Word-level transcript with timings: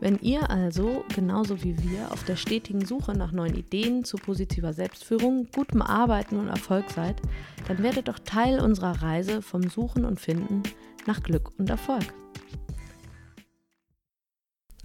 Wenn 0.00 0.18
ihr 0.20 0.50
also, 0.50 1.04
genauso 1.14 1.62
wie 1.62 1.78
wir, 1.78 2.10
auf 2.10 2.24
der 2.24 2.36
stetigen 2.36 2.84
Suche 2.84 3.16
nach 3.16 3.32
neuen 3.32 3.54
Ideen 3.54 4.04
zu 4.04 4.16
positiver 4.16 4.72
Selbstführung, 4.72 5.48
gutem 5.54 5.82
Arbeiten 5.82 6.36
und 6.36 6.48
Erfolg 6.48 6.90
seid, 6.90 7.22
dann 7.68 7.82
werdet 7.82 8.08
doch 8.08 8.18
Teil 8.18 8.60
unserer 8.60 9.02
Reise 9.02 9.40
vom 9.40 9.62
Suchen 9.68 10.04
und 10.04 10.20
Finden 10.20 10.64
nach 11.06 11.22
Glück 11.22 11.52
und 11.58 11.70
Erfolg. 11.70 12.12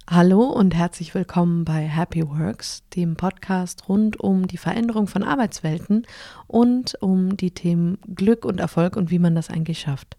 Hallo 0.08 0.44
und 0.44 0.74
herzlich 0.74 1.14
willkommen 1.14 1.66
bei 1.66 1.82
Happy 1.82 2.28
Works, 2.28 2.84
dem 2.96 3.16
Podcast 3.16 3.90
rund 3.90 4.20
um 4.20 4.48
die 4.48 4.58
Veränderung 4.58 5.08
von 5.08 5.24
Arbeitswelten 5.24 6.08
und 6.48 6.96
um 7.02 7.36
die 7.36 7.52
Themen 7.52 8.00
Glück 8.16 8.46
und 8.46 8.60
Erfolg 8.60 8.96
und 8.96 9.12
wie 9.12 9.20
man 9.20 9.36
das 9.36 9.50
eigentlich 9.50 9.80
schafft. 9.80 10.18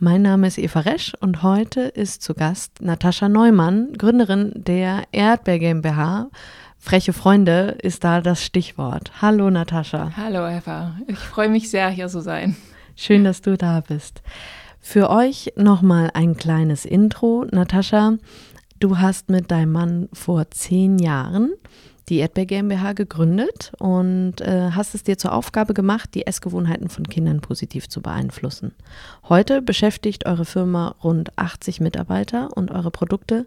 Mein 0.00 0.22
Name 0.22 0.46
ist 0.46 0.58
Eva 0.58 0.78
Resch 0.78 1.12
und 1.18 1.42
heute 1.42 1.80
ist 1.80 2.22
zu 2.22 2.32
Gast 2.32 2.80
Natascha 2.80 3.28
Neumann, 3.28 3.94
Gründerin 3.98 4.52
der 4.54 5.02
Erdbeer 5.10 5.58
GmbH. 5.58 6.30
Freche 6.78 7.12
Freunde 7.12 7.76
ist 7.82 8.04
da 8.04 8.20
das 8.20 8.44
Stichwort. 8.44 9.10
Hallo 9.20 9.50
Natascha. 9.50 10.12
Hallo 10.16 10.46
Eva, 10.48 10.94
ich 11.08 11.18
freue 11.18 11.48
mich 11.48 11.68
sehr, 11.68 11.88
hier 11.90 12.06
zu 12.06 12.20
sein. 12.20 12.54
Schön, 12.94 13.24
dass 13.24 13.42
du 13.42 13.56
da 13.56 13.80
bist. 13.80 14.22
Für 14.78 15.10
euch 15.10 15.52
nochmal 15.56 16.12
ein 16.14 16.36
kleines 16.36 16.84
Intro. 16.84 17.44
Natascha, 17.50 18.18
du 18.78 18.98
hast 18.98 19.30
mit 19.30 19.50
deinem 19.50 19.72
Mann 19.72 20.08
vor 20.12 20.48
zehn 20.52 21.00
Jahren 21.00 21.54
die 22.08 22.18
Erdbeer 22.18 22.46
GmbH 22.46 22.92
gegründet 22.94 23.72
und 23.78 24.40
äh, 24.40 24.70
hast 24.72 24.94
es 24.94 25.02
dir 25.02 25.18
zur 25.18 25.32
Aufgabe 25.32 25.74
gemacht, 25.74 26.14
die 26.14 26.26
Essgewohnheiten 26.26 26.88
von 26.88 27.06
Kindern 27.08 27.40
positiv 27.40 27.88
zu 27.88 28.00
beeinflussen. 28.00 28.74
Heute 29.28 29.62
beschäftigt 29.62 30.26
eure 30.26 30.44
Firma 30.44 30.94
rund 31.02 31.36
80 31.36 31.80
Mitarbeiter 31.80 32.56
und 32.56 32.70
eure 32.70 32.90
Produkte, 32.90 33.46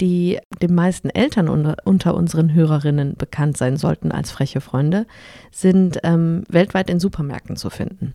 die 0.00 0.38
den 0.60 0.74
meisten 0.74 1.08
Eltern 1.10 1.48
unter, 1.48 1.76
unter 1.84 2.14
unseren 2.14 2.52
Hörerinnen 2.52 3.14
bekannt 3.16 3.56
sein 3.56 3.76
sollten 3.76 4.10
als 4.10 4.32
freche 4.32 4.60
Freunde, 4.60 5.06
sind 5.52 5.98
ähm, 6.02 6.42
weltweit 6.48 6.90
in 6.90 6.98
Supermärkten 6.98 7.56
zu 7.56 7.70
finden. 7.70 8.14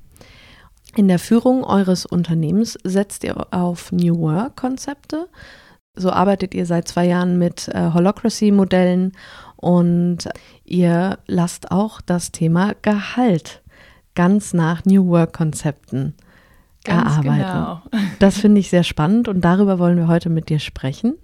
In 0.96 1.08
der 1.08 1.20
Führung 1.20 1.64
eures 1.64 2.06
Unternehmens 2.06 2.78
setzt 2.84 3.24
ihr 3.24 3.54
auf 3.54 3.92
New 3.92 4.20
Work-Konzepte. 4.20 5.28
So 5.96 6.12
arbeitet 6.12 6.54
ihr 6.54 6.66
seit 6.66 6.88
zwei 6.88 7.06
Jahren 7.06 7.38
mit 7.38 7.68
äh, 7.70 7.92
Holocracy-Modellen 7.94 9.14
und 9.60 10.30
ihr 10.64 11.20
lasst 11.28 11.72
auch 11.72 12.00
das 12.00 12.32
Thema 12.32 12.76
Gehalt 12.82 13.62
ganz 14.16 14.54
nach 14.54 14.86
New 14.86 15.08
Work-Konzepten 15.08 16.14
erarbeiten. 16.86 17.84
Genau. 17.92 18.08
Das 18.20 18.38
finde 18.38 18.60
ich 18.60 18.70
sehr 18.70 18.84
spannend 18.84 19.28
und 19.28 19.42
darüber 19.42 19.80
wollen 19.80 19.98
wir 19.98 20.08
heute 20.08 20.30
mit 20.30 20.50
dir 20.50 20.60
sprechen. 20.60 21.16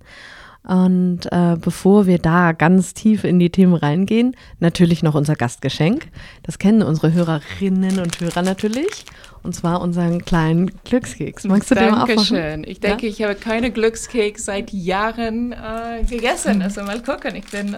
Und 0.63 1.31
äh, 1.31 1.57
bevor 1.59 2.07
wir 2.07 2.17
da 2.17 2.51
ganz 2.51 2.93
tief 2.95 3.23
in 3.23 3.37
die 3.37 3.51
Themen 3.51 3.75
reingehen, 3.75 4.35
natürlich 4.59 5.03
noch 5.03 5.13
unser 5.13 5.35
Gastgeschenk. 5.35 6.07
Das 6.41 6.57
kennen 6.57 6.81
unsere 6.81 7.13
Hörerinnen 7.13 7.99
und 7.99 8.19
Hörer 8.19 8.41
natürlich. 8.41 9.05
Und 9.43 9.53
zwar 9.53 9.81
unseren 9.81 10.25
kleinen 10.25 10.71
Glückskeks. 10.85 11.43
Magst 11.43 11.69
du 11.69 11.75
Dankeschön. 11.75 12.07
den 12.07 12.15
mal 12.15 12.47
aufmachen? 12.47 12.63
Ich 12.65 12.79
denke, 12.79 13.05
ja? 13.05 13.11
ich 13.11 13.21
habe 13.21 13.35
keine 13.35 13.69
Glückskeks 13.69 14.45
seit 14.45 14.71
Jahren 14.73 15.51
äh, 15.51 16.03
gegessen. 16.03 16.63
Also 16.63 16.81
mal 16.81 16.99
gucken. 17.03 17.35
Ich 17.35 17.45
bin 17.51 17.75
äh, 17.75 17.77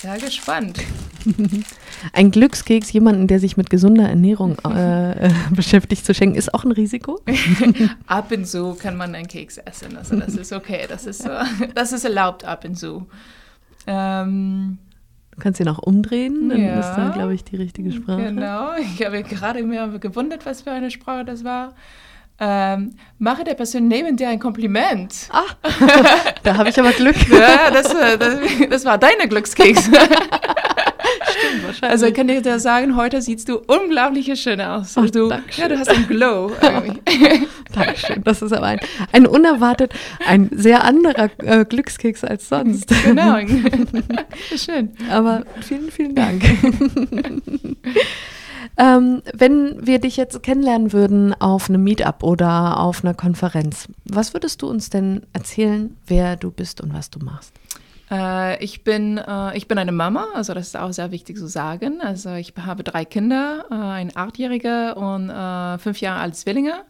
sehr 0.00 0.18
gespannt. 0.18 0.80
Ein 2.12 2.30
Glückskeks, 2.30 2.92
jemanden, 2.92 3.26
der 3.26 3.38
sich 3.38 3.56
mit 3.56 3.68
gesunder 3.68 4.08
Ernährung 4.08 4.56
äh, 4.64 5.26
äh, 5.26 5.32
beschäftigt, 5.50 6.06
zu 6.06 6.14
schenken, 6.14 6.36
ist 6.36 6.54
auch 6.54 6.64
ein 6.64 6.72
Risiko? 6.72 7.20
ab 8.06 8.32
und 8.32 8.46
zu 8.46 8.74
kann 8.74 8.96
man 8.96 9.14
einen 9.14 9.28
Keks 9.28 9.58
essen. 9.58 9.96
Also 9.98 10.16
das 10.16 10.34
ist 10.34 10.52
okay. 10.52 10.86
Das 10.88 11.04
ist, 11.04 11.26
uh, 11.26 11.44
das 11.74 11.92
ist 11.92 12.04
erlaubt 12.04 12.44
ab 12.44 12.64
und 12.64 12.76
zu. 12.76 13.06
Ähm, 13.86 14.78
Du 15.32 15.44
kannst 15.44 15.60
ihn 15.60 15.68
auch 15.68 15.78
umdrehen, 15.78 16.50
dann 16.50 16.60
ja, 16.60 16.80
ist 16.80 16.94
da, 16.96 17.10
glaube 17.10 17.32
ich, 17.32 17.44
die 17.44 17.56
richtige 17.56 17.92
Sprache. 17.92 18.24
Genau, 18.24 18.74
ich 18.76 19.02
habe 19.02 19.22
gerade 19.22 19.62
mir 19.62 19.98
gewundert, 19.98 20.44
was 20.44 20.62
für 20.62 20.70
eine 20.70 20.90
Sprache 20.90 21.24
das 21.24 21.44
war. 21.44 21.74
Ähm, 22.42 22.94
mache 23.18 23.44
der 23.44 23.52
Person 23.52 23.86
neben 23.86 24.16
dir 24.16 24.30
ein 24.30 24.38
Kompliment. 24.38 25.28
Ah, 25.30 25.44
da 26.42 26.56
habe 26.56 26.70
ich 26.70 26.80
aber 26.80 26.92
Glück. 26.92 27.16
ja, 27.30 27.70
das, 27.70 27.92
äh, 27.92 28.16
das, 28.16 28.38
das 28.70 28.84
war 28.86 28.96
deine 28.96 29.28
Glückskeks. 29.28 29.84
Stimmt, 29.90 31.66
wahrscheinlich. 31.66 31.82
Also 31.82 32.06
ich 32.06 32.14
kann 32.14 32.28
dir 32.28 32.58
sagen, 32.58 32.96
heute 32.96 33.20
siehst 33.20 33.48
du 33.50 33.58
unglaublich 33.66 34.32
schön 34.40 34.60
aus. 34.62 34.96
Oh, 34.96 35.02
du, 35.02 35.28
Dankeschön. 35.28 35.62
ja, 35.62 35.68
du 35.68 35.78
hast 35.78 35.90
einen 35.90 36.08
Glow. 36.08 36.52
Dankeschön. 37.74 38.24
Das 38.24 38.40
ist 38.40 38.52
aber 38.52 38.66
ein, 38.66 38.80
ein 39.12 39.26
unerwartet, 39.26 39.92
ein 40.26 40.48
sehr 40.50 40.84
anderer 40.84 41.28
äh, 41.38 41.66
Glückskeks 41.66 42.24
als 42.24 42.48
sonst. 42.48 42.90
Genau. 43.04 43.38
schön. 44.56 44.92
Aber 45.10 45.44
vielen, 45.60 45.90
vielen 45.90 46.14
Dank. 46.14 46.42
Ähm, 48.76 49.22
wenn 49.34 49.86
wir 49.86 49.98
dich 49.98 50.16
jetzt 50.16 50.42
kennenlernen 50.42 50.92
würden 50.92 51.34
auf 51.40 51.68
einem 51.68 51.84
Meetup 51.84 52.22
oder 52.22 52.80
auf 52.80 53.04
einer 53.04 53.14
Konferenz, 53.14 53.88
was 54.04 54.32
würdest 54.32 54.62
du 54.62 54.68
uns 54.68 54.90
denn 54.90 55.22
erzählen, 55.32 55.96
wer 56.06 56.36
du 56.36 56.50
bist 56.50 56.80
und 56.80 56.94
was 56.94 57.10
du 57.10 57.18
machst? 57.18 57.52
Äh, 58.10 58.62
ich, 58.62 58.82
bin, 58.82 59.18
äh, 59.18 59.56
ich 59.56 59.68
bin 59.68 59.78
eine 59.78 59.92
Mama, 59.92 60.26
also 60.34 60.52
das 60.54 60.68
ist 60.68 60.76
auch 60.76 60.92
sehr 60.92 61.12
wichtig 61.12 61.36
zu 61.36 61.46
sagen. 61.46 62.00
Also 62.00 62.34
ich 62.34 62.54
habe 62.60 62.82
drei 62.82 63.04
Kinder, 63.04 63.66
äh, 63.70 63.74
ein 63.74 64.16
achtjähriger 64.16 64.96
und 64.96 65.30
äh, 65.30 65.78
fünf 65.78 66.00
Jahre 66.00 66.20
alt 66.20 66.36
Zwillinge. 66.36 66.84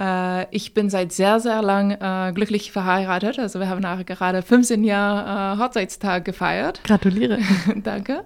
Äh, 0.00 0.46
ich 0.54 0.74
bin 0.74 0.90
seit 0.90 1.12
sehr, 1.12 1.38
sehr 1.38 1.62
lang 1.62 1.92
äh, 1.92 2.32
glücklich 2.32 2.72
verheiratet. 2.72 3.38
Also 3.38 3.60
wir 3.60 3.68
haben 3.68 3.82
gerade 4.04 4.42
15 4.42 4.82
Jahre 4.82 5.62
Hochzeitstag 5.62 6.24
gefeiert. 6.24 6.80
Gratuliere. 6.82 7.38
Danke. 7.84 8.24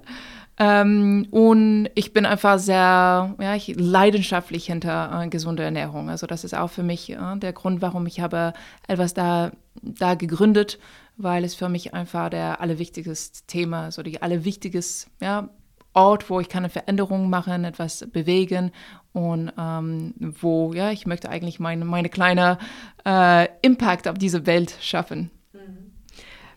Ähm, 0.59 1.27
und 1.31 1.89
ich 1.95 2.13
bin 2.13 2.27
einfach 2.27 2.59
sehr 2.59 3.35
ja, 3.41 3.55
ich, 3.57 3.75
leidenschaftlich 3.77 4.67
hinter 4.67 5.23
äh, 5.23 5.29
gesunder 5.29 5.65
Ernährung. 5.65 6.09
Also 6.11 6.27
das 6.27 6.45
ist 6.45 6.55
auch 6.55 6.71
für 6.71 6.85
mich 6.85 7.11
äh, 7.11 7.37
der 7.37 7.53
Grund, 7.53 7.83
warum 7.83 8.07
ich 8.07 8.21
habe 8.21 8.53
etwas 8.87 9.15
da, 9.15 9.51
da 9.83 10.15
gegründet, 10.15 10.79
weil 11.17 11.45
es 11.45 11.55
für 11.55 11.69
mich 11.69 11.93
einfach 11.93 12.31
der 12.31 12.61
allerwichtigste 12.61 13.47
Thema, 13.47 13.91
so 13.91 14.03
die 14.03 14.23
allerwichtiges 14.23 15.09
ja, 15.21 15.49
Ort, 15.93 16.29
wo 16.31 16.41
ich 16.41 16.49
kann 16.49 16.65
eine 16.65 16.71
Veränderung 16.71 17.31
machen, 17.31 17.65
etwas 17.65 18.05
bewegen 18.13 18.73
und 19.13 19.53
ähm, 19.57 20.15
wo 20.41 20.73
ja 20.73 20.91
ich 20.91 21.07
möchte 21.07 21.29
eigentlich 21.29 21.61
meine 21.61 21.85
meine 21.85 22.09
kleine 22.09 22.59
äh, 23.07 23.47
Impact 23.63 24.09
auf 24.09 24.19
diese 24.19 24.45
Welt 24.45 24.77
schaffen. 24.81 25.31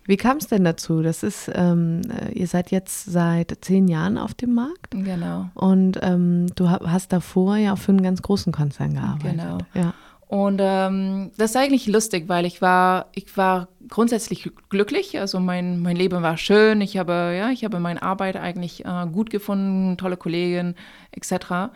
Wie 0.07 0.17
kam 0.17 0.37
es 0.37 0.47
denn 0.47 0.63
dazu? 0.63 1.01
Das 1.01 1.21
ist, 1.21 1.51
ähm, 1.53 2.01
äh, 2.09 2.31
ihr 2.31 2.47
seid 2.47 2.71
jetzt 2.71 3.05
seit 3.05 3.57
zehn 3.61 3.89
Jahren 3.89 4.17
auf 4.17 4.33
dem 4.33 4.53
Markt. 4.53 4.91
Genau. 4.91 5.49
Und 5.53 5.99
ähm, 6.01 6.47
du 6.55 6.69
hast 6.69 7.11
davor 7.11 7.57
ja 7.57 7.73
auch 7.73 7.77
für 7.77 7.91
einen 7.91 8.01
ganz 8.01 8.21
großen 8.21 8.53
Konzern 8.53 8.93
gearbeitet. 8.93 9.41
Genau. 9.41 9.57
Ja. 9.73 9.93
Und 10.27 10.59
ähm, 10.61 11.31
das 11.37 11.51
ist 11.51 11.57
eigentlich 11.57 11.87
lustig, 11.87 12.27
weil 12.27 12.45
ich 12.45 12.61
war, 12.61 13.07
ich 13.15 13.37
war 13.37 13.67
grundsätzlich 13.89 14.49
glücklich. 14.69 15.19
Also 15.19 15.39
mein, 15.39 15.81
mein 15.81 15.95
Leben 15.95 16.21
war 16.21 16.37
schön. 16.37 16.81
Ich 16.81 16.97
habe, 16.97 17.33
ja, 17.37 17.49
ich 17.49 17.63
habe 17.63 17.79
meine 17.79 18.01
Arbeit 18.01 18.37
eigentlich 18.37 18.85
äh, 18.85 19.07
gut 19.11 19.29
gefunden, 19.29 19.97
tolle 19.97 20.17
Kollegen 20.17 20.75
etc. 21.11 21.71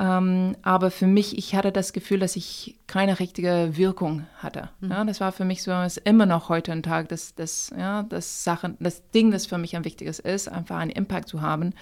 Ähm, 0.00 0.56
aber 0.62 0.90
für 0.90 1.06
mich, 1.06 1.36
ich 1.36 1.54
hatte 1.54 1.72
das 1.72 1.92
Gefühl, 1.92 2.20
dass 2.20 2.34
ich 2.34 2.78
keine 2.86 3.20
richtige 3.20 3.72
Wirkung 3.74 4.26
hatte. 4.38 4.70
Mhm. 4.80 4.90
Ja, 4.90 5.04
das 5.04 5.20
war 5.20 5.30
für 5.30 5.44
mich 5.44 5.62
so, 5.62 5.72
ist 5.82 5.98
immer 5.98 6.24
noch 6.24 6.48
heute 6.48 6.72
ein 6.72 6.82
Tag, 6.82 7.10
dass 7.10 7.34
das, 7.34 7.70
ja, 7.78 8.02
das 8.04 8.42
Sachen, 8.42 8.78
das 8.80 9.10
Ding, 9.10 9.30
das 9.30 9.44
für 9.44 9.58
mich 9.58 9.76
am 9.76 9.84
wichtigsten 9.84 10.26
ist, 10.26 10.48
einfach 10.48 10.78
einen 10.78 10.90
Impact 10.90 11.28
zu 11.28 11.42
haben. 11.42 11.74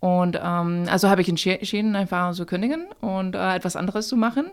Und 0.00 0.38
ähm, 0.42 0.86
also 0.88 1.10
habe 1.10 1.20
ich 1.20 1.28
entschieden, 1.28 1.94
einfach 1.94 2.32
zu 2.32 2.46
kündigen 2.46 2.86
und 3.00 3.34
äh, 3.34 3.54
etwas 3.54 3.76
anderes 3.76 4.08
zu 4.08 4.16
machen. 4.16 4.46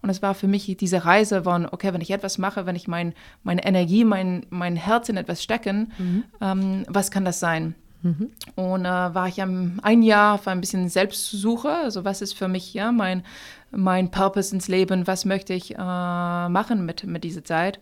Und 0.00 0.08
es 0.08 0.22
war 0.22 0.34
für 0.34 0.46
mich 0.46 0.74
diese 0.78 1.04
Reise 1.04 1.42
von, 1.42 1.66
okay, 1.66 1.92
wenn 1.92 2.00
ich 2.00 2.10
etwas 2.10 2.38
mache, 2.38 2.64
wenn 2.64 2.76
ich 2.76 2.88
mein, 2.88 3.12
meine 3.42 3.66
Energie, 3.66 4.04
mein, 4.04 4.46
mein 4.48 4.76
Herz 4.76 5.10
in 5.10 5.18
etwas 5.18 5.42
stecken, 5.42 5.92
mhm. 5.98 6.24
ähm, 6.40 6.84
was 6.88 7.10
kann 7.10 7.26
das 7.26 7.38
sein? 7.38 7.74
Mhm. 8.02 8.30
Und 8.56 8.84
äh, 8.84 8.88
war 8.88 9.28
ich 9.28 9.40
am, 9.40 9.80
ein 9.82 10.02
Jahr 10.02 10.34
auf 10.34 10.48
ein 10.48 10.60
bisschen 10.60 10.88
Selbstsuche. 10.88 11.70
Also 11.70 12.04
was 12.04 12.20
ist 12.20 12.34
für 12.34 12.48
mich 12.48 12.74
ja 12.74 12.92
mein, 12.92 13.24
mein 13.70 14.10
Purpose 14.10 14.54
ins 14.54 14.68
Leben? 14.68 15.06
Was 15.06 15.24
möchte 15.24 15.54
ich 15.54 15.74
äh, 15.74 15.78
machen 15.78 16.84
mit, 16.84 17.04
mit 17.04 17.24
dieser 17.24 17.44
Zeit? 17.44 17.80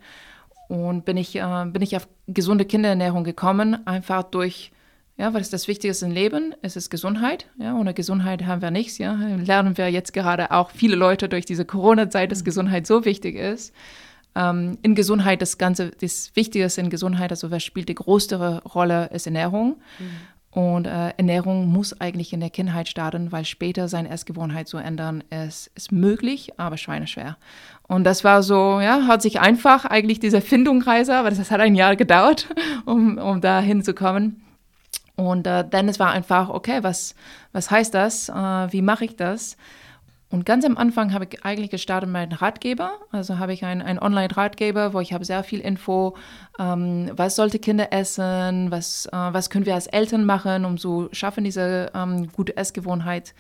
Und 0.69 1.05
bin 1.05 1.17
ich, 1.17 1.37
äh, 1.37 1.64
bin 1.67 1.82
ich 1.82 1.96
auf 1.96 2.06
gesunde 2.28 2.64
Kinderernährung 2.64 3.25
gekommen, 3.25 3.87
einfach 3.87 4.22
durch, 4.22 4.70
ja, 5.17 5.34
weil 5.34 5.40
es 5.40 5.50
das 5.50 5.67
Wichtigste 5.67 6.06
im 6.06 6.12
Leben 6.12 6.55
es 6.62 6.76
ist 6.76 6.90
Gesundheit. 6.90 7.46
Ja, 7.58 7.75
ohne 7.75 7.94
Gesundheit 7.94 8.46
haben 8.46 8.62
wir 8.62 8.70
nichts. 8.70 8.99
Ja, 8.99 9.14
lernen 9.14 9.76
wir 9.76 9.90
jetzt 9.90 10.12
gerade 10.12 10.50
auch 10.50 10.70
viele 10.70 10.96
Leute 10.96 11.28
durch 11.28 11.44
diese 11.44 11.64
Corona-Zeit, 11.64 12.31
dass 12.31 12.40
mhm. 12.40 12.44
Gesundheit 12.44 12.87
so 12.87 13.05
wichtig 13.05 13.37
ist. 13.37 13.75
Ähm, 14.35 14.79
in 14.82 14.94
Gesundheit, 14.94 15.43
das 15.43 15.59
Ganze, 15.59 15.91
das 16.00 16.31
Wichtigste 16.35 16.81
in 16.81 16.91
Gesundheit, 16.91 17.31
also 17.31 17.50
was 17.50 17.62
spielt 17.62 17.88
die 17.88 17.94
größere 17.94 18.62
Rolle, 18.65 19.11
ist 19.12 19.27
Ernährung. 19.27 19.77
Mhm. 19.99 20.11
Und 20.53 20.87
äh, 20.87 21.11
Ernährung 21.11 21.69
muss 21.69 22.00
eigentlich 22.00 22.32
in 22.32 22.41
der 22.41 22.50
Kindheit 22.50 22.88
starten, 22.88 23.31
weil 23.31 23.44
später 23.44 23.87
seine 23.87 24.09
Essgewohnheit 24.09 24.67
zu 24.67 24.79
ändern 24.79 25.23
ist, 25.31 25.71
ist 25.77 25.93
möglich, 25.93 26.59
aber 26.59 26.77
schweineschwer. 26.77 27.37
Und 27.87 28.03
das 28.03 28.25
war 28.25 28.43
so, 28.43 28.81
ja, 28.81 29.06
hat 29.06 29.23
sich 29.23 29.38
einfach 29.38 29.85
eigentlich 29.85 30.19
diese 30.19 30.41
Findungreise, 30.41 31.15
aber 31.15 31.31
das 31.31 31.50
hat 31.50 31.61
ein 31.61 31.77
Jahr 31.77 31.94
gedauert, 31.94 32.49
um, 32.85 33.17
um 33.19 33.41
da 33.41 33.61
hinzukommen. 33.61 34.43
Und 35.15 35.47
äh, 35.47 35.65
dann 35.69 35.88
es 35.88 36.00
war 36.00 36.11
einfach, 36.11 36.49
okay, 36.49 36.79
was, 36.82 37.15
was 37.53 37.71
heißt 37.71 37.94
das? 37.94 38.29
Äh, 38.29 38.32
wie 38.32 38.82
mache 38.82 39.05
ich 39.05 39.17
das? 39.17 39.56
Und 40.31 40.47
ganz 40.47 40.65
am 40.65 40.77
Anfang 40.77 41.12
habe 41.12 41.27
ich 41.29 41.44
eigentlich 41.44 41.71
gestartet 41.71 42.09
mit 42.09 42.17
einem 42.17 42.32
Ratgeber. 42.38 42.93
Also 43.11 43.38
habe 43.38 43.53
ich 43.53 43.65
einen, 43.65 43.99
Online-Ratgeber, 43.99 44.94
wo 44.94 45.00
ich 45.00 45.12
habe 45.12 45.25
sehr 45.25 45.43
viel 45.43 45.59
Info, 45.59 46.17
ähm, 46.59 47.11
was 47.15 47.35
sollte 47.35 47.59
Kinder 47.59 47.93
essen, 47.93 48.71
was, 48.71 49.06
äh, 49.06 49.11
was 49.12 49.50
können 49.50 49.67
wir 49.67 49.75
als 49.75 49.88
Eltern 49.88 50.25
machen, 50.25 50.65
um 50.65 50.79
zu 50.79 51.09
schaffen, 51.11 51.43
diese 51.43 51.91
ähm, 51.94 52.31
gute 52.32 52.56
Essgewohnheit. 52.56 53.35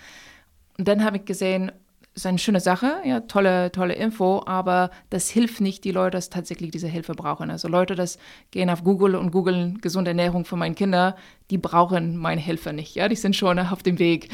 Und 0.78 0.88
dann 0.88 1.04
habe 1.04 1.18
ich 1.18 1.24
gesehen, 1.24 1.70
ist 2.14 2.26
eine 2.26 2.38
schöne 2.38 2.60
Sache, 2.60 2.96
ja, 3.04 3.20
tolle, 3.20 3.70
tolle 3.70 3.94
Info, 3.94 4.42
aber 4.44 4.90
das 5.10 5.30
hilft 5.30 5.60
nicht 5.60 5.84
die 5.84 5.92
Leute, 5.92 6.16
dass 6.16 6.28
tatsächlich 6.28 6.72
diese 6.72 6.88
Hilfe 6.88 7.14
brauchen. 7.14 7.50
Also 7.50 7.68
Leute, 7.68 7.94
das 7.94 8.18
gehen 8.50 8.68
auf 8.68 8.82
Google 8.82 9.14
und 9.14 9.30
googeln 9.30 9.80
gesunde 9.80 10.10
Ernährung 10.10 10.44
für 10.44 10.56
meine 10.56 10.74
Kinder, 10.74 11.16
die 11.50 11.58
brauchen 11.58 12.16
meine 12.16 12.40
Hilfe 12.40 12.72
nicht, 12.72 12.96
ja, 12.96 13.08
die 13.08 13.16
sind 13.16 13.36
schon 13.36 13.58
auf 13.58 13.82
dem 13.82 13.98
Weg. 13.98 14.28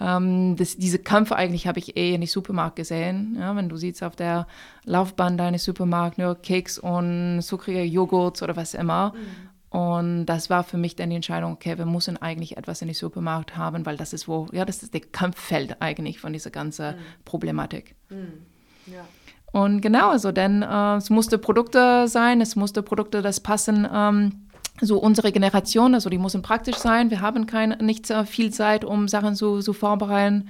Ähm, 0.00 0.56
das, 0.56 0.76
diese 0.76 0.98
Kampf 0.98 1.32
eigentlich 1.32 1.66
habe 1.66 1.78
ich 1.78 1.96
eh 1.96 2.14
in 2.14 2.20
den 2.20 2.28
Supermarkt 2.28 2.76
gesehen, 2.76 3.36
ja, 3.38 3.54
wenn 3.56 3.68
du 3.68 3.76
siehst 3.76 4.02
auf 4.02 4.16
der 4.16 4.46
Laufbahn 4.84 5.36
deines 5.36 5.64
Supermarkts 5.64 6.18
nur 6.18 6.34
Keks 6.36 6.78
und 6.78 7.42
zuckrige 7.42 7.82
Joghurt 7.82 8.42
oder 8.42 8.56
was 8.56 8.74
immer. 8.74 9.12
Mhm 9.14 9.48
und 9.70 10.26
das 10.26 10.48
war 10.48 10.64
für 10.64 10.78
mich 10.78 10.96
dann 10.96 11.10
die 11.10 11.16
Entscheidung, 11.16 11.52
okay, 11.52 11.76
wir 11.76 11.84
müssen 11.84 12.16
eigentlich 12.16 12.56
etwas 12.56 12.80
in 12.80 12.88
den 12.88 12.94
Supermarkt 12.94 13.56
haben, 13.56 13.84
weil 13.84 13.96
das 13.96 14.12
ist 14.12 14.26
wo, 14.26 14.48
ja, 14.52 14.64
das 14.64 14.82
ist 14.82 14.94
der 14.94 15.02
Kampffeld 15.02 15.76
eigentlich 15.80 16.20
von 16.20 16.32
dieser 16.32 16.50
ganzen 16.50 16.96
mhm. 16.96 17.00
Problematik. 17.24 17.94
Mhm. 18.08 18.46
Ja. 18.86 19.04
Und 19.52 19.80
genau, 19.80 20.10
also 20.10 20.32
denn 20.32 20.62
äh, 20.62 20.96
es 20.96 21.10
musste 21.10 21.38
Produkte 21.38 22.06
sein, 22.08 22.40
es 22.40 22.56
musste 22.56 22.82
Produkte, 22.82 23.22
das 23.22 23.40
passen, 23.40 23.86
ähm, 23.92 24.47
so 24.80 24.98
unsere 24.98 25.32
Generation, 25.32 25.94
also 25.94 26.10
die 26.10 26.18
müssen 26.18 26.42
praktisch 26.42 26.76
sein. 26.76 27.10
Wir 27.10 27.20
haben 27.20 27.46
kein, 27.46 27.70
nicht 27.80 28.12
viel 28.26 28.52
Zeit, 28.52 28.84
um 28.84 29.08
Sachen 29.08 29.34
zu, 29.34 29.60
zu 29.60 29.72
vorbereiten. 29.72 30.48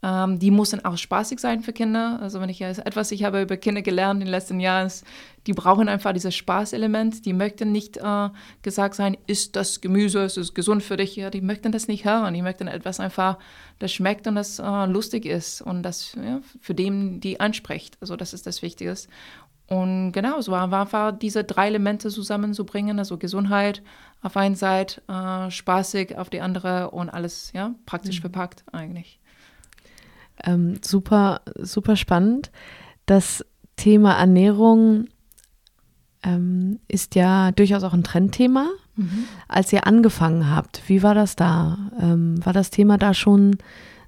Ähm, 0.00 0.38
die 0.38 0.52
müssen 0.52 0.84
auch 0.84 0.96
spaßig 0.96 1.40
sein 1.40 1.60
für 1.62 1.72
Kinder. 1.72 2.20
Also 2.22 2.40
wenn 2.40 2.48
ich 2.48 2.60
etwas, 2.60 3.10
ich 3.10 3.24
habe 3.24 3.42
über 3.42 3.56
Kinder 3.56 3.82
gelernt 3.82 4.20
in 4.20 4.26
den 4.26 4.30
letzten 4.30 4.60
Jahren, 4.60 4.86
ist, 4.86 5.04
die 5.46 5.54
brauchen 5.54 5.88
einfach 5.88 6.12
dieses 6.12 6.36
Spaßelement. 6.36 7.24
Die 7.24 7.32
möchten 7.32 7.72
nicht 7.72 7.96
äh, 7.96 8.28
gesagt 8.62 8.94
sein, 8.94 9.16
ist 9.26 9.56
das 9.56 9.80
Gemüse, 9.80 10.22
ist 10.22 10.36
es 10.36 10.54
gesund 10.54 10.84
für 10.84 10.96
dich? 10.96 11.16
Ja, 11.16 11.30
die 11.30 11.40
möchten 11.40 11.72
das 11.72 11.88
nicht 11.88 12.04
hören. 12.04 12.32
Die 12.34 12.42
möchten 12.42 12.68
etwas 12.68 13.00
einfach, 13.00 13.38
das 13.80 13.92
schmeckt 13.92 14.28
und 14.28 14.36
das 14.36 14.60
äh, 14.60 14.86
lustig 14.86 15.26
ist 15.26 15.62
und 15.62 15.82
das 15.82 16.14
ja, 16.14 16.40
für 16.60 16.74
den 16.74 17.20
die 17.20 17.40
anspricht. 17.40 17.98
Also 18.00 18.14
das 18.14 18.34
ist 18.34 18.46
das 18.46 18.62
Wichtigste. 18.62 19.08
Und 19.68 20.12
genau, 20.12 20.40
so 20.40 20.50
war 20.50 20.62
einfach 20.62 21.12
diese 21.12 21.44
drei 21.44 21.66
Elemente 21.68 22.08
zusammenzubringen, 22.08 22.98
also 22.98 23.18
Gesundheit 23.18 23.82
auf 24.22 24.36
einer 24.36 24.56
Seite, 24.56 25.02
äh, 25.08 25.50
spaßig 25.50 26.16
auf 26.16 26.30
die 26.30 26.40
andere 26.40 26.90
und 26.90 27.10
alles 27.10 27.52
ja 27.52 27.74
praktisch 27.84 28.18
mhm. 28.18 28.22
verpackt 28.22 28.64
eigentlich. 28.72 29.20
Ähm, 30.42 30.78
super, 30.82 31.42
super 31.56 31.96
spannend. 31.96 32.50
Das 33.04 33.44
Thema 33.76 34.14
Ernährung 34.14 35.08
ähm, 36.22 36.80
ist 36.88 37.14
ja 37.14 37.52
durchaus 37.52 37.82
auch 37.82 37.92
ein 37.92 38.04
Trendthema. 38.04 38.68
Mhm. 38.96 39.24
Als 39.48 39.72
ihr 39.72 39.86
angefangen 39.86 40.50
habt, 40.50 40.82
wie 40.88 41.02
war 41.02 41.14
das 41.14 41.36
da? 41.36 41.90
Ähm, 42.00 42.44
war 42.44 42.52
das 42.54 42.70
Thema 42.70 42.96
da 42.96 43.12
schon 43.12 43.58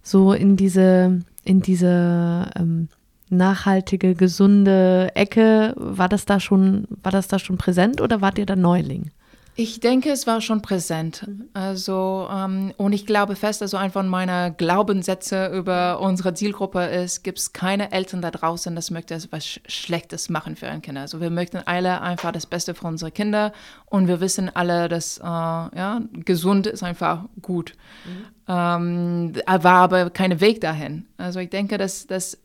so 0.03 0.33
in 0.33 0.57
diese, 0.57 1.21
in 1.45 1.61
diese 1.61 2.51
ähm, 2.57 2.89
nachhaltige, 3.31 4.15
gesunde 4.15 5.11
Ecke? 5.15 5.75
War 5.77 6.09
das 6.09 6.27
da 6.27 6.41
schon, 6.41 6.87
war 7.03 7.13
das 7.13 7.29
da 7.29 7.39
schon 7.39 7.59
präsent 7.59 8.01
oder 8.01 8.21
wart 8.21 8.39
ihr 8.39 8.47
da 8.47 8.57
Neuling? 8.57 9.11
Ich 9.57 9.81
denke, 9.81 10.11
es 10.11 10.27
war 10.27 10.41
schon 10.41 10.63
präsent. 10.63 11.27
Also, 11.53 12.29
ähm, 12.33 12.73
und 12.79 12.95
ich 12.95 13.05
glaube 13.05 13.37
fest, 13.37 13.61
also 13.61 13.77
ein 13.77 13.91
von 13.91 14.09
meiner 14.09 14.51
Glaubenssätze 14.51 15.49
über 15.49 16.01
unsere 16.01 16.33
Zielgruppe 16.33 16.85
ist, 16.85 17.25
gibt 17.25 17.39
es 17.39 17.53
keine 17.53 17.93
Eltern 17.93 18.23
da 18.23 18.31
draußen, 18.31 18.75
das 18.75 18.91
möchte 18.91 19.15
etwas 19.15 19.61
Schlechtes 19.67 20.31
machen 20.31 20.57
für 20.57 20.69
ein 20.69 20.81
Kind. 20.81 20.97
Also 20.97 21.21
wir 21.21 21.29
möchten 21.29 21.59
alle 21.59 22.01
einfach 22.01 22.33
das 22.33 22.47
Beste 22.47 22.75
für 22.75 22.87
unsere 22.87 23.11
Kinder 23.11 23.53
und 23.85 24.09
wir 24.09 24.21
wissen 24.21 24.55
alle, 24.55 24.89
dass 24.89 25.19
äh, 25.19 25.23
ja, 25.25 26.01
gesund 26.13 26.67
ist 26.67 26.83
einfach 26.83 27.25
gut. 27.43 27.75
Mhm. 28.07 28.25
Ähm, 28.49 29.33
war 29.47 29.65
aber 29.65 30.09
kein 30.09 30.41
Weg 30.41 30.63
dahin. 30.63 31.07
Also 31.19 31.39
ich 31.41 31.51
denke, 31.51 31.77
dass 31.77 32.07
das, 32.07 32.39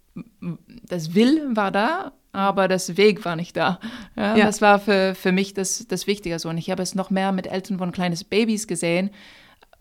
das 0.88 1.16
Will 1.16 1.56
war 1.56 1.72
da, 1.72 2.14
aber 2.32 2.68
das 2.68 2.98
Weg 2.98 3.26
war 3.26 3.36
nicht 3.36 3.56
da. 3.56 3.80
Ja, 4.16 4.36
ja. 4.36 4.46
Das 4.46 4.62
war 4.62 4.80
für, 4.80 5.16
für 5.16 5.32
mich 5.32 5.54
das, 5.54 5.88
das 5.88 6.08
Wichtige 6.08 6.38
so. 6.40 6.50
Und 6.50 6.58
ich 6.58 6.70
habe 6.70 6.84
es 6.84 6.96
noch 6.96 7.10
mehr 7.10 7.32
mit 7.32 7.48
Eltern 7.48 7.78
von 7.78 7.92
kleines 7.92 8.24
Babys 8.24 8.68
gesehen, 8.68 9.10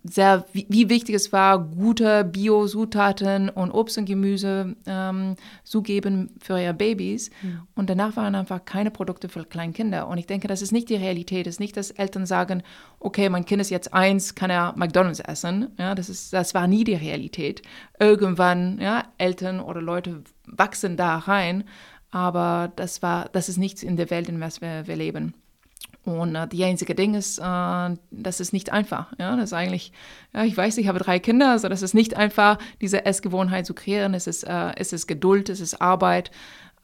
sehr, 0.04 0.44
wie, 0.52 0.66
wie 0.68 0.88
wichtig 0.90 1.14
es 1.14 1.32
war, 1.32 1.58
gute 1.58 2.24
Bio-Zutaten 2.24 3.48
und 3.48 3.70
Obst 3.70 3.96
und 3.96 4.04
Gemüse 4.04 4.76
ähm, 4.86 5.36
zu 5.64 5.82
geben 5.82 6.30
für 6.40 6.60
ihre 6.60 6.74
Babys. 6.74 7.30
Mhm. 7.42 7.62
Und 7.74 7.90
danach 7.90 8.14
waren 8.16 8.34
einfach 8.34 8.64
keine 8.64 8.90
Produkte 8.90 9.28
für 9.28 9.44
kleine 9.44 9.72
Kinder. 9.72 10.06
Und 10.06 10.18
ich 10.18 10.26
denke, 10.26 10.46
das 10.46 10.62
ist 10.62 10.72
nicht 10.72 10.90
die 10.90 10.96
Realität. 10.96 11.46
Es 11.46 11.54
ist 11.54 11.60
nicht, 11.60 11.76
dass 11.76 11.90
Eltern 11.90 12.26
sagen, 12.26 12.62
okay, 13.00 13.28
mein 13.30 13.46
Kind 13.46 13.62
ist 13.62 13.70
jetzt 13.70 13.94
eins, 13.94 14.34
kann 14.34 14.50
er 14.50 14.74
McDonalds 14.76 15.20
essen. 15.20 15.68
Ja, 15.78 15.94
das, 15.94 16.08
ist, 16.08 16.32
das 16.32 16.54
war 16.54 16.66
nie 16.66 16.84
die 16.84 16.94
Realität. 16.94 17.62
Irgendwann, 17.98 18.78
ja, 18.80 19.04
Eltern 19.16 19.60
oder 19.60 19.80
Leute 19.80 20.22
wachsen 20.46 20.96
da 20.96 21.16
rein 21.16 21.64
aber 22.14 22.72
das 22.76 23.02
war, 23.02 23.28
das 23.30 23.48
ist 23.48 23.56
nichts 23.56 23.82
in 23.82 23.96
der 23.96 24.08
Welt, 24.08 24.28
in 24.28 24.38
der 24.38 24.52
wir, 24.60 24.86
wir 24.86 24.94
leben. 24.94 25.34
Und 26.04 26.34
äh, 26.34 26.46
die 26.46 26.64
einzige 26.64 26.94
Ding 26.94 27.14
ist, 27.14 27.38
äh, 27.38 27.96
das 28.10 28.40
ist 28.40 28.52
nicht 28.52 28.70
einfach. 28.70 29.12
Ja, 29.18 29.36
das 29.36 29.46
ist 29.46 29.52
eigentlich, 29.52 29.92
ja, 30.34 30.44
ich 30.44 30.56
weiß, 30.56 30.76
ich 30.78 30.88
habe 30.88 30.98
drei 30.98 31.18
Kinder, 31.18 31.50
also 31.50 31.68
das 31.68 31.82
ist 31.82 31.94
nicht 31.94 32.16
einfach, 32.16 32.58
diese 32.80 33.06
Essgewohnheit 33.06 33.66
zu 33.66 33.74
kreieren. 33.74 34.14
Es 34.14 34.26
ist, 34.26 34.44
äh, 34.44 34.72
es 34.76 34.92
ist 34.92 35.06
Geduld, 35.06 35.48
es 35.48 35.60
ist 35.60 35.80
Arbeit, 35.80 36.30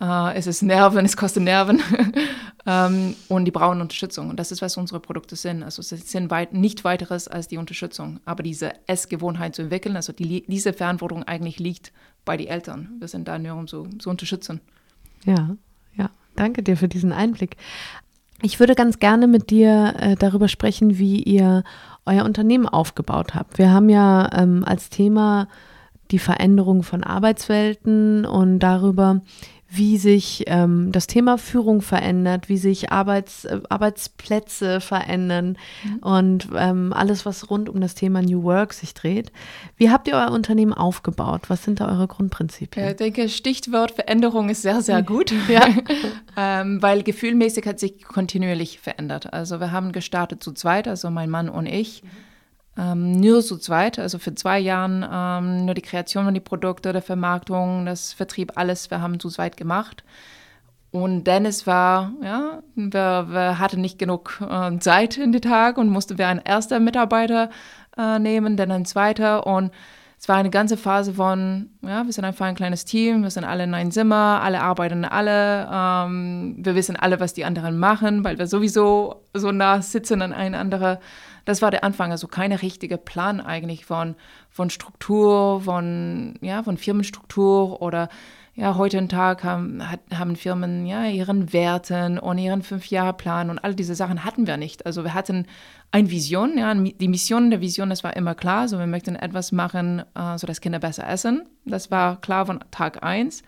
äh, 0.01 0.35
es 0.35 0.47
ist 0.47 0.63
Nerven, 0.63 1.05
es 1.05 1.17
kostet 1.17 1.43
Nerven. 1.43 1.83
ähm, 2.67 3.15
und 3.29 3.45
die 3.45 3.51
brauchen 3.51 3.83
Unterstützung. 3.83 4.31
Und 4.31 4.41
das 4.41 4.53
ist, 4.53 4.63
was 4.63 4.77
unsere 4.79 5.01
Produkte 5.01 5.37
sind. 5.37 5.63
Also 5.63 5.83
sie 5.83 5.97
sind 5.97 6.31
weit, 6.31 6.55
nicht 6.55 6.85
weiteres 6.85 7.29
als 7.29 7.47
die 7.47 7.59
Unterstützung. 7.59 8.21
Aber 8.25 8.43
diese 8.43 8.73
Essgewohnheit 8.89 9.55
zu 9.55 9.63
entwickeln, 9.63 9.97
also 9.97 10.15
die, 10.15 10.45
diese 10.47 10.73
Verantwortung 10.73 11.25
eigentlich 11.25 11.59
liegt 11.59 11.93
bei 12.25 12.39
den 12.39 12.49
Eltern. 12.49 12.97
Wir 12.99 13.09
sind 13.09 13.29
da 13.29 13.39
nur, 13.39 13.55
um 13.55 13.69
so 13.69 13.87
zu 13.99 14.09
unterstützen. 14.09 14.61
Ja, 15.27 15.57
ja, 15.95 16.11
danke 16.37 16.63
dir 16.63 16.79
für 16.79 16.89
diesen 16.89 17.13
Einblick. 17.13 17.57
Ich 18.43 18.59
würde 18.59 18.75
ganz 18.75 18.99
gerne 18.99 19.27
mit 19.27 19.51
dir 19.51 19.95
äh, 19.99 20.17
darüber 20.17 20.49
sprechen, 20.49 20.99
wie 20.99 21.23
ihr 21.23 21.63
euer 22.07 22.25
Unternehmen 22.25 22.67
aufgebaut 22.67 23.35
habt. 23.35 23.59
Wir 23.59 23.71
haben 23.71 23.89
ja 23.89 24.31
ähm, 24.33 24.65
als 24.65 24.89
Thema 24.89 25.49
die 26.11 26.19
Veränderung 26.19 26.83
von 26.83 27.05
Arbeitswelten 27.05 28.25
und 28.25 28.59
darüber, 28.61 29.21
wie 29.73 29.99
sich 29.99 30.45
ähm, 30.49 30.91
das 30.91 31.07
Thema 31.07 31.39
Führung 31.39 31.81
verändert, 31.81 32.49
wie 32.49 32.59
sich 32.59 32.91
Arbeits, 32.91 33.45
äh, 33.45 33.61
Arbeitsplätze 33.69 34.81
verändern 34.81 35.57
mhm. 35.85 35.99
und 35.99 36.49
ähm, 36.57 36.93
alles, 36.93 37.25
was 37.25 37.51
rund 37.51 37.69
um 37.69 37.81
das 37.81 37.95
Thema 37.95 38.21
New 38.21 38.43
Work 38.43 38.73
sich 38.73 38.95
dreht. 38.95 39.31
Wie 39.77 39.91
habt 39.91 40.09
ihr 40.09 40.15
euer 40.15 40.33
Unternehmen 40.33 40.75
aufgebaut? 40.75 41.43
Was 41.49 41.63
sind 41.63 41.79
da 41.79 41.89
eure 41.89 42.09
Grundprinzipien? 42.09 42.89
Ich 42.89 42.97
denke, 42.97 43.29
Stichwort 43.29 43.93
Veränderung 43.93 44.49
ist 44.49 44.63
sehr, 44.63 44.83
sehr 44.83 45.05
gut, 45.05 45.33
ja. 45.49 45.69
ähm, 46.37 46.83
weil 46.83 47.05
gefühlmäßig 47.05 47.65
hat 47.67 47.79
sich 47.79 48.03
kontinuierlich 48.03 48.81
verändert. 48.81 49.33
Also 49.33 49.61
wir 49.61 49.71
haben 49.71 49.93
gestartet 49.93 50.43
zu 50.43 50.51
zweit, 50.51 50.89
also 50.89 51.11
mein 51.11 51.31
Mann 51.31 51.49
und 51.49 51.67
ich. 51.67 52.03
Mhm 52.03 52.09
ähm, 52.79 53.21
nur 53.21 53.43
zu 53.43 53.59
zweit, 53.59 53.99
also 53.99 54.19
für 54.19 54.35
zwei 54.35 54.59
Jahren 54.59 55.07
ähm, 55.11 55.65
nur 55.65 55.75
die 55.75 55.83
Kreation 55.83 56.25
von 56.25 56.35
die 56.35 56.41
Produkte, 56.41 56.93
der 56.93 57.03
Vermarktung, 57.03 57.87
das 57.87 58.13
Vertrieb, 58.13 58.53
alles, 58.57 58.91
wir 58.91 59.01
haben 59.01 59.21
zu 59.21 59.29
zweit 59.29 59.57
gemacht. 59.57 60.05
Und 60.93 61.25
Dennis 61.25 61.67
war, 61.67 62.13
ja, 62.23 62.63
wir, 62.75 63.27
wir 63.29 63.59
hatten 63.59 63.81
nicht 63.81 63.99
genug 63.99 64.41
äh, 64.41 64.77
Zeit 64.79 65.19
in 65.19 65.33
den 65.33 65.43
Tag 65.43 65.79
und 65.79 65.89
mussten 65.89 66.19
wir 66.19 66.27
einen 66.27 66.45
ersten 66.45 66.83
Mitarbeiter 66.83 67.51
äh, 67.97 68.19
nehmen, 68.19 68.57
dann 68.57 68.73
ein 68.73 68.85
zweiter 68.85 69.47
und 69.47 69.71
es 70.21 70.29
war 70.29 70.37
eine 70.37 70.51
ganze 70.51 70.77
Phase 70.77 71.15
von, 71.15 71.71
ja, 71.81 72.05
wir 72.05 72.13
sind 72.13 72.27
einfach 72.27 72.45
ein 72.45 72.55
kleines 72.55 72.85
Team, 72.85 73.23
wir 73.23 73.31
sind 73.31 73.45
alle 73.45 73.65
in 73.65 73.73
einem 73.73 73.91
Zimmer, 73.91 74.43
alle 74.43 74.61
arbeiten 74.61 75.07
alle, 75.07 75.67
ähm, 75.73 76.57
wir 76.59 76.75
wissen 76.75 76.95
alle, 76.95 77.21
was 77.21 77.33
die 77.33 77.47
anderen 77.47 77.79
machen, 77.79 78.23
weil 78.23 78.39
wir 78.39 78.47
sowieso 78.47 79.25
so 79.33 79.51
nah 79.51 79.81
sitzen 79.81 80.21
an 80.21 80.35
einander. 80.35 81.01
Das 81.47 81.63
war 81.63 81.71
der 81.71 81.85
Anfang, 81.85 82.11
also 82.11 82.29
keine 82.29 82.61
richtige 82.61 82.99
Plan 82.99 83.41
eigentlich 83.41 83.87
von, 83.87 84.15
von 84.51 84.69
Struktur, 84.69 85.63
von, 85.63 86.35
ja, 86.43 86.63
von 86.63 86.77
Firmenstruktur 86.77 87.81
oder 87.81 88.11
ja, 88.55 88.77
heute 88.77 88.99
einen 88.99 89.09
Tag 89.09 89.45
haben, 89.45 89.83
haben 90.13 90.37
Firmen 90.37 90.85
ja 90.85 91.05
ihren 91.05 91.53
Werten 91.53 92.19
und 92.19 92.39
ihren 92.39 92.63
Fünf-Jahre-Plan 92.63 93.49
und 93.49 93.59
all 93.59 93.75
diese 93.75 93.95
Sachen 93.95 94.25
hatten 94.25 94.47
wir 94.47 94.57
nicht. 94.57 94.87
Also 94.87 95.05
wir 95.05 95.15
hatten 95.15 95.47
eine 95.93 96.11
Vision, 96.11 96.59
ja, 96.59 96.75
die 96.75 97.09
Mission 97.09 97.51
der 97.51 97.61
Vision, 97.61 97.91
das 97.91 98.05
war 98.05 98.17
immer 98.17 98.35
klar. 98.35 98.69
So, 98.69 98.79
wir 98.79 98.87
möchten 98.87 99.17
etwas 99.17 99.53
machen, 99.53 100.03
äh, 100.15 100.37
so 100.37 100.47
dass 100.47 100.61
Kinder 100.61 100.79
besser 100.79 101.09
essen. 101.09 101.47
Das 101.65 101.91
war 101.91 102.21
klar 102.21 102.47
von 102.47 102.61
Tag 102.71 103.03
eins. 103.03 103.43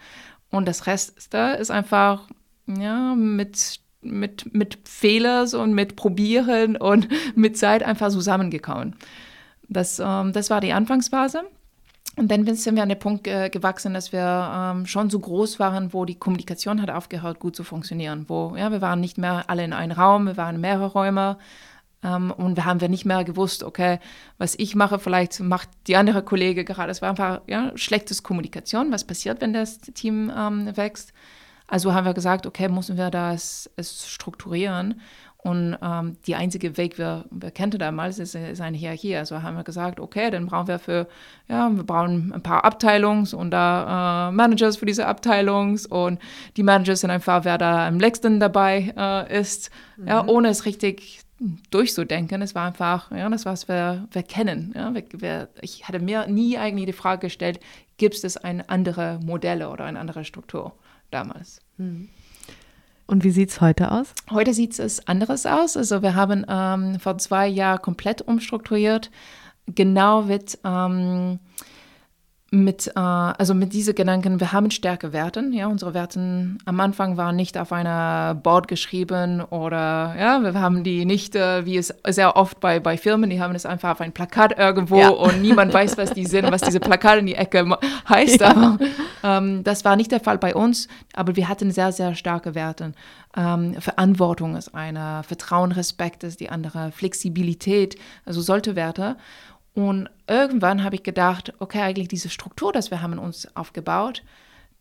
Und 0.50 0.66
das 0.68 0.86
Rest 0.86 1.34
ist 1.34 1.70
einfach, 1.70 2.28
ja, 2.66 3.14
mit, 3.14 3.80
mit, 4.02 4.54
mit 4.54 4.78
Fehlern 4.84 5.48
und 5.54 5.74
mit 5.74 5.96
Probieren 5.96 6.76
und 6.76 7.08
mit 7.34 7.56
Zeit 7.58 7.82
einfach 7.82 8.10
zusammengekauen. 8.10 8.96
Das, 9.68 9.98
ähm, 9.98 10.32
das 10.32 10.50
war 10.50 10.60
die 10.60 10.72
Anfangsphase. 10.72 11.42
Und 12.16 12.30
dann 12.30 12.44
sind 12.54 12.76
wir 12.76 12.82
an 12.82 12.90
den 12.90 12.98
Punkt 12.98 13.26
äh, 13.26 13.48
gewachsen, 13.48 13.94
dass 13.94 14.12
wir 14.12 14.20
ähm, 14.54 14.86
schon 14.86 15.08
so 15.08 15.18
groß 15.18 15.58
waren, 15.58 15.94
wo 15.94 16.04
die 16.04 16.14
Kommunikation 16.14 16.82
hat 16.82 16.90
aufgehört, 16.90 17.40
gut 17.40 17.56
zu 17.56 17.64
funktionieren. 17.64 18.26
Wo, 18.28 18.54
ja, 18.54 18.70
wir 18.70 18.82
waren 18.82 19.00
nicht 19.00 19.16
mehr 19.16 19.44
alle 19.48 19.64
in 19.64 19.72
einem 19.72 19.92
Raum, 19.92 20.26
wir 20.26 20.36
waren 20.36 20.60
mehrere 20.60 20.92
Räume. 20.92 21.38
Ähm, 22.02 22.30
und 22.30 22.56
wir 22.56 22.66
haben 22.66 22.80
wir 22.82 22.90
nicht 22.90 23.06
mehr 23.06 23.24
gewusst, 23.24 23.62
okay, 23.62 23.98
was 24.36 24.54
ich 24.58 24.74
mache, 24.74 24.98
vielleicht 24.98 25.40
macht 25.40 25.70
die 25.86 25.96
andere 25.96 26.22
Kollege 26.22 26.64
gerade. 26.64 26.90
Es 26.90 27.00
war 27.00 27.10
einfach 27.10 27.40
ja, 27.46 27.72
schlechtes 27.76 28.22
Kommunikation, 28.22 28.92
was 28.92 29.04
passiert, 29.04 29.40
wenn 29.40 29.54
das 29.54 29.78
Team 29.78 30.30
ähm, 30.36 30.76
wächst. 30.76 31.14
Also 31.66 31.94
haben 31.94 32.04
wir 32.04 32.12
gesagt, 32.12 32.46
okay, 32.46 32.68
müssen 32.68 32.98
wir 32.98 33.10
das 33.10 33.70
strukturieren. 33.80 35.00
Und 35.44 35.76
ähm, 35.82 36.16
die 36.28 36.36
einzige 36.36 36.76
Weg, 36.76 36.98
wir, 36.98 37.24
wir 37.32 37.50
kannten 37.50 37.78
damals, 37.78 38.20
ist, 38.20 38.36
ist 38.36 38.60
eine 38.60 38.76
Hierarchie. 38.76 39.16
Also 39.16 39.42
haben 39.42 39.56
wir 39.56 39.64
gesagt, 39.64 39.98
okay, 39.98 40.30
dann 40.30 40.46
brauchen 40.46 40.68
wir 40.68 40.78
für, 40.78 41.08
ja, 41.48 41.68
wir 41.68 41.82
brauchen 41.82 42.32
ein 42.32 42.44
paar 42.44 42.64
Abteilungs- 42.64 43.34
und 43.34 43.50
da 43.50 44.28
äh, 44.28 44.32
Managers 44.32 44.76
für 44.76 44.86
diese 44.86 45.06
Abteilungs 45.06 45.84
und 45.84 46.20
die 46.56 46.62
Managers 46.62 47.00
sind 47.00 47.10
einfach, 47.10 47.44
wer 47.44 47.58
da 47.58 47.88
am 47.88 47.98
längsten 47.98 48.38
dabei 48.38 48.94
äh, 48.96 49.40
ist, 49.40 49.72
mhm. 49.96 50.06
ja, 50.06 50.24
ohne 50.24 50.48
es 50.48 50.64
richtig 50.64 51.22
durchzudenken. 51.72 52.40
Es 52.40 52.54
war 52.54 52.68
einfach, 52.68 53.10
ja, 53.10 53.28
das 53.28 53.44
was 53.44 53.66
wir, 53.66 54.06
wir 54.12 54.22
kennen. 54.22 54.72
Ja, 54.76 54.94
wir, 54.94 55.02
wir, 55.10 55.48
ich 55.60 55.88
hatte 55.88 55.98
mir 55.98 56.28
nie 56.28 56.56
eigentlich 56.56 56.86
die 56.86 56.92
Frage 56.92 57.26
gestellt, 57.26 57.58
gibt 57.96 58.22
es 58.22 58.36
ein 58.36 58.68
andere 58.68 59.18
Modelle 59.24 59.70
oder 59.70 59.86
eine 59.86 59.98
andere 59.98 60.24
Struktur 60.24 60.72
damals. 61.10 61.60
Mhm. 61.78 62.10
Und 63.12 63.24
wie 63.24 63.30
sieht 63.30 63.50
es 63.50 63.60
heute 63.60 63.92
aus? 63.92 64.14
Heute 64.30 64.54
sieht 64.54 64.78
es 64.78 65.06
anderes 65.06 65.44
aus. 65.44 65.76
Also 65.76 66.00
wir 66.00 66.14
haben 66.14 66.46
ähm, 66.48 66.98
vor 66.98 67.18
zwei 67.18 67.46
Jahren 67.46 67.82
komplett 67.82 68.22
umstrukturiert. 68.22 69.10
Genau 69.66 70.22
mit 70.22 70.58
ähm, 70.64 71.38
mit, 72.54 72.88
äh, 72.88 73.00
also 73.00 73.54
mit 73.54 73.72
diesen 73.72 73.94
Gedanken, 73.94 74.38
wir 74.38 74.52
haben 74.52 74.70
starke 74.70 75.14
Werten. 75.14 75.54
Ja, 75.54 75.68
unsere 75.68 75.94
Werten 75.94 76.58
am 76.66 76.80
Anfang 76.80 77.16
waren 77.16 77.34
nicht 77.34 77.56
auf 77.56 77.72
einer 77.72 78.34
Board 78.34 78.68
geschrieben 78.68 79.40
oder 79.40 80.14
ja, 80.18 80.38
wir 80.42 80.60
haben 80.60 80.84
die 80.84 81.06
nicht, 81.06 81.34
äh, 81.34 81.64
wie 81.64 81.78
es 81.78 81.94
sehr 82.06 82.36
oft 82.36 82.60
bei, 82.60 82.78
bei 82.78 82.98
Firmen, 82.98 83.30
die 83.30 83.40
haben 83.40 83.54
es 83.54 83.64
einfach 83.64 83.92
auf 83.92 84.02
ein 84.02 84.12
Plakat 84.12 84.58
irgendwo 84.58 84.98
ja. 84.98 85.08
und 85.08 85.40
niemand 85.40 85.72
weiß, 85.74 85.96
was 85.96 86.12
die 86.12 86.26
sind, 86.26 86.52
was 86.52 86.60
diese 86.60 86.78
Plakate 86.78 87.20
in 87.20 87.26
die 87.26 87.36
Ecke 87.36 87.66
heißt. 88.06 88.42
Ja. 88.42 88.50
Aber 88.50 88.78
ähm, 89.24 89.64
das 89.64 89.86
war 89.86 89.96
nicht 89.96 90.12
der 90.12 90.20
Fall 90.20 90.36
bei 90.36 90.54
uns, 90.54 90.88
aber 91.14 91.36
wir 91.36 91.48
hatten 91.48 91.70
sehr, 91.70 91.90
sehr 91.90 92.14
starke 92.14 92.54
Werte. 92.54 92.92
Ähm, 93.34 93.80
Verantwortung 93.80 94.56
ist 94.56 94.74
eine, 94.74 95.22
Vertrauen, 95.26 95.72
Respekt 95.72 96.22
ist 96.22 96.38
die 96.40 96.50
andere, 96.50 96.92
Flexibilität, 96.92 97.96
also 98.26 98.42
solche 98.42 98.76
Werte. 98.76 99.16
Und 99.74 100.10
irgendwann 100.26 100.84
habe 100.84 100.96
ich 100.96 101.02
gedacht, 101.02 101.54
okay, 101.58 101.80
eigentlich 101.80 102.08
diese 102.08 102.28
Struktur, 102.28 102.72
das 102.72 102.90
wir 102.90 103.00
haben 103.00 103.18
uns 103.18 103.56
aufgebaut, 103.56 104.22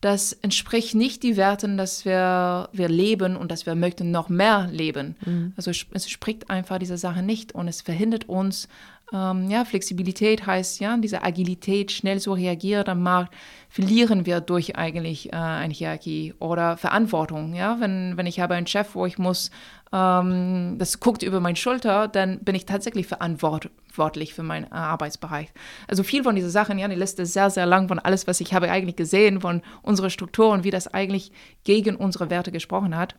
das 0.02 0.34
entspricht 0.34 0.96
nicht 0.96 1.22
die 1.22 1.38
Werten, 1.38 1.78
dass 1.78 2.06
wir, 2.06 2.70
wir 2.74 2.90
leben 2.90 3.38
und 3.38 3.52
dass 3.52 3.68
wir 3.68 3.76
möchten 3.76 4.10
noch 4.10 4.30
mehr 4.30 4.68
leben. 4.72 5.16
Mhm. 5.24 5.54
Also 5.56 5.70
es 5.70 6.10
spricht 6.10 6.50
einfach 6.50 6.80
diese 6.80 6.98
Sache 6.98 7.22
nicht 7.22 7.54
und 7.54 7.68
es 7.68 7.82
verhindert 7.82 8.28
uns, 8.28 8.68
ähm, 9.14 9.50
ja, 9.50 9.66
Flexibilität 9.66 10.46
heißt, 10.46 10.80
ja, 10.80 10.96
diese 10.98 11.24
Agilität, 11.24 11.92
schnell 11.92 12.20
zu 12.20 12.34
reagieren 12.34 12.88
am 12.88 13.04
Markt, 13.04 13.34
verlieren 13.70 14.26
wir 14.26 14.42
durch 14.42 14.76
eigentlich 14.78 15.34
äh, 15.34 15.36
eine 15.36 15.74
Hierarchie 15.74 16.34
oder 16.40 16.78
Verantwortung, 16.78 17.54
ja, 17.54 17.80
wenn, 17.80 18.16
wenn 18.18 18.26
ich 18.26 18.40
habe 18.40 18.56
einen 18.56 18.68
Chef, 18.68 18.96
wo 18.96 19.06
ich 19.06 19.18
muss 19.18 19.52
ähm, 19.94 20.76
das 20.78 21.00
guckt 21.00 21.24
über 21.24 21.40
meine 21.40 21.58
Schulter, 21.58 22.08
dann 22.08 22.40
bin 22.40 22.56
ich 22.56 22.66
tatsächlich 22.66 23.08
verantwortlich 23.08 24.34
für 24.34 24.44
meinen 24.44 24.66
äh, 24.66 24.76
Arbeitsbereich. 24.76 25.50
Also 25.88 26.04
viel 26.04 26.24
von 26.24 26.36
diesen 26.36 26.50
Sachen, 26.50 26.80
ja, 26.80 26.88
die 26.88 26.96
Liste 26.96 27.24
ist 27.24 27.34
sehr, 27.34 27.50
sehr 27.50 27.66
lang 27.66 27.88
von 27.90 28.00
alles, 28.00 28.28
was 28.28 28.40
ich 28.40 28.54
habe 28.54 28.72
eigentlich 28.72 28.96
gesehen, 28.96 29.42
von 29.42 29.62
unserer 29.82 30.10
Struktur 30.10 30.50
und 30.50 30.64
wie 30.64 30.72
das 30.72 30.94
eigentlich 30.94 31.32
gegen 31.64 31.96
unsere 31.96 32.30
Werte 32.30 32.52
gesprochen 32.52 32.96
hat 32.96 33.16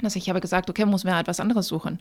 dass 0.00 0.16
ich 0.16 0.28
habe 0.28 0.40
gesagt, 0.40 0.68
okay, 0.68 0.84
muss 0.84 1.04
mir 1.04 1.18
etwas 1.18 1.40
anderes 1.40 1.68
suchen. 1.68 2.00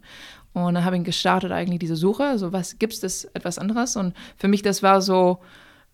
Und 0.53 0.73
dann 0.73 0.85
habe 0.85 0.97
ich 0.97 1.03
gestartet 1.03 1.51
eigentlich 1.51 1.79
diese 1.79 1.95
Suche, 1.95 2.25
also 2.25 2.51
was 2.51 2.79
gibt 2.79 3.03
es 3.03 3.25
etwas 3.25 3.57
anderes? 3.59 3.95
Und 3.95 4.13
für 4.37 4.47
mich, 4.47 4.61
das 4.61 4.81
war 4.81 5.01
so, 5.01 5.39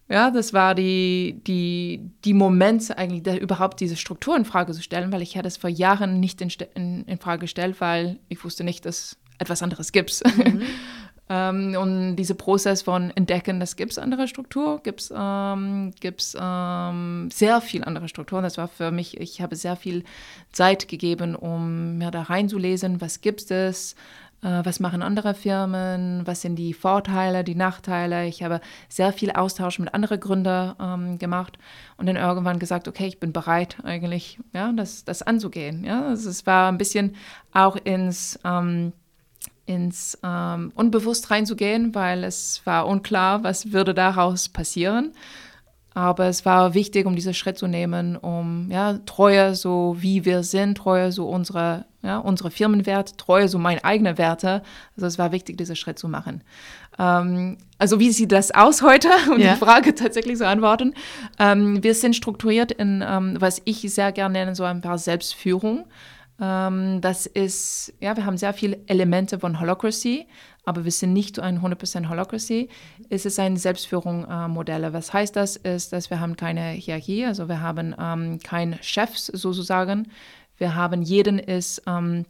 ja, 0.09 0.31
das 0.31 0.53
war 0.53 0.73
die, 0.73 1.41
die, 1.45 2.11
die 2.23 2.33
Moment 2.33 2.97
eigentlich, 2.97 3.23
da 3.23 3.35
überhaupt 3.35 3.79
diese 3.79 3.97
Struktur 3.97 4.37
in 4.37 4.45
Frage 4.45 4.71
zu 4.71 4.81
stellen, 4.81 5.11
weil 5.11 5.21
ich 5.21 5.37
hatte 5.37 5.47
es 5.47 5.57
vor 5.57 5.69
Jahren 5.69 6.19
nicht 6.19 6.41
in, 6.41 6.49
in, 6.75 7.03
in 7.03 7.17
Frage 7.17 7.41
gestellt, 7.41 7.79
weil 7.79 8.19
ich 8.29 8.43
wusste 8.43 8.63
nicht, 8.63 8.85
dass 8.85 9.17
etwas 9.37 9.61
anderes 9.61 9.91
gibt. 9.91 10.23
Mhm. 10.37 10.61
ähm, 11.29 11.75
und 11.77 12.15
dieser 12.15 12.35
Prozess 12.35 12.83
von 12.83 13.11
entdecken, 13.11 13.59
dass 13.59 13.75
gibt 13.75 13.91
es 13.91 13.97
andere 13.97 14.27
Struktur, 14.27 14.79
gibt 14.81 15.01
es 15.01 15.13
ähm, 15.15 15.91
ähm, 16.39 17.29
sehr 17.31 17.61
viel 17.61 17.83
andere 17.83 18.07
Strukturen. 18.07 18.43
Das 18.43 18.57
war 18.57 18.67
für 18.67 18.91
mich, 18.91 19.19
ich 19.19 19.41
habe 19.41 19.55
sehr 19.55 19.75
viel 19.75 20.03
Zeit 20.51 20.87
gegeben, 20.87 21.35
um 21.35 21.97
mir 21.97 22.11
da 22.11 22.23
reinzulesen, 22.23 23.01
was 23.01 23.19
gibt 23.19 23.51
es, 23.51 23.95
äh, 24.41 24.61
was 24.63 24.79
machen 24.79 25.01
andere 25.01 25.33
Firmen, 25.33 26.25
was 26.25 26.41
sind 26.41 26.55
die 26.55 26.73
Vorteile, 26.73 27.43
die 27.43 27.55
Nachteile. 27.55 28.25
Ich 28.27 28.41
habe 28.41 28.61
sehr 28.87 29.11
viel 29.11 29.31
Austausch 29.31 29.79
mit 29.79 29.93
anderen 29.93 30.21
Gründern 30.21 30.75
ähm, 30.79 31.19
gemacht 31.19 31.57
und 31.97 32.05
dann 32.05 32.15
irgendwann 32.15 32.59
gesagt, 32.59 32.87
okay, 32.87 33.07
ich 33.07 33.19
bin 33.19 33.33
bereit 33.33 33.77
eigentlich, 33.83 34.39
ja, 34.53 34.71
das, 34.71 35.03
das 35.03 35.23
anzugehen. 35.23 35.83
Ja, 35.83 36.07
also 36.07 36.29
es 36.29 36.45
war 36.45 36.71
ein 36.71 36.77
bisschen 36.77 37.15
auch 37.51 37.75
ins 37.75 38.39
ähm, 38.45 38.93
ins 39.67 40.17
ähm, 40.23 40.71
Unbewusst 40.73 41.29
reinzugehen, 41.29 41.93
weil 41.93 42.23
es 42.23 42.61
war 42.65 42.87
unklar, 42.87 43.43
was 43.43 43.71
würde 43.71 43.93
daraus 43.93 44.49
passieren. 44.49 45.11
Aber 45.93 46.25
es 46.25 46.45
war 46.45 46.75
wichtig, 46.75 47.07
um 47.07 47.15
diesen 47.15 47.33
Schritt 47.33 47.57
zu 47.57 47.65
nehmen, 47.65 48.17
um 48.17 48.69
ja, 48.69 48.99
treuer 49.07 49.55
so 49.55 49.95
wie 49.99 50.25
wir 50.25 50.43
sind, 50.43 50.77
treuer 50.77 51.11
so 51.11 51.27
unsere, 51.27 51.85
ja, 52.03 52.19
unsere 52.19 52.51
Firmenwerte, 52.51 53.17
treuer 53.17 53.47
so 53.47 53.57
meine 53.57 53.83
eigenen 53.83 54.19
Werte. 54.19 54.61
Also 54.95 55.07
es 55.07 55.17
war 55.17 55.31
wichtig, 55.31 55.57
diesen 55.57 55.75
Schritt 55.75 55.97
zu 55.97 56.07
machen. 56.07 56.43
Ähm, 56.99 57.57
also 57.79 57.99
wie 57.99 58.11
sieht 58.11 58.31
das 58.31 58.51
aus 58.51 58.83
heute, 58.83 59.09
um 59.31 59.39
ja. 59.39 59.53
die 59.53 59.59
Frage 59.59 59.95
tatsächlich 59.95 60.37
zu 60.37 60.47
antworten? 60.47 60.93
Ähm, 61.39 61.83
wir 61.83 61.95
sind 61.95 62.15
strukturiert 62.15 62.71
in, 62.71 63.03
ähm, 63.05 63.37
was 63.39 63.61
ich 63.65 63.81
sehr 63.91 64.11
gerne 64.11 64.33
nenne, 64.33 64.55
so 64.55 64.65
ein 64.65 64.81
paar 64.81 64.99
Selbstführung. 64.99 65.85
Ähm, 66.39 67.01
das 67.01 67.25
ist, 67.25 67.93
ja, 67.99 68.15
wir 68.15 68.25
haben 68.25 68.37
sehr 68.37 68.53
viele 68.53 68.79
Elemente 68.87 69.39
von 69.39 69.59
Holocracy, 69.59 70.27
aber 70.65 70.83
wir 70.83 70.91
sind 70.91 71.13
nicht 71.13 71.39
ein 71.39 71.61
100% 71.61 72.09
Holocracy. 72.09 72.69
Es 73.09 73.25
ist 73.25 73.39
ein 73.39 73.57
Selbstführungsmodell. 73.57 74.83
Äh, 74.83 74.93
Was 74.93 75.13
heißt 75.13 75.35
das? 75.35 75.55
Ist, 75.55 75.93
dass 75.93 76.09
wir 76.09 76.19
haben 76.19 76.35
keine 76.35 76.71
Hierarchie, 76.71 77.25
also 77.25 77.47
wir 77.49 77.61
haben 77.61 77.95
ähm, 77.99 78.39
keine 78.39 78.81
Chefs 78.81 79.27
sozusagen. 79.27 80.09
Wir 80.57 80.75
haben 80.75 81.01
jeden 81.03 81.39
ist 81.39 81.83
ähm, 81.87 82.25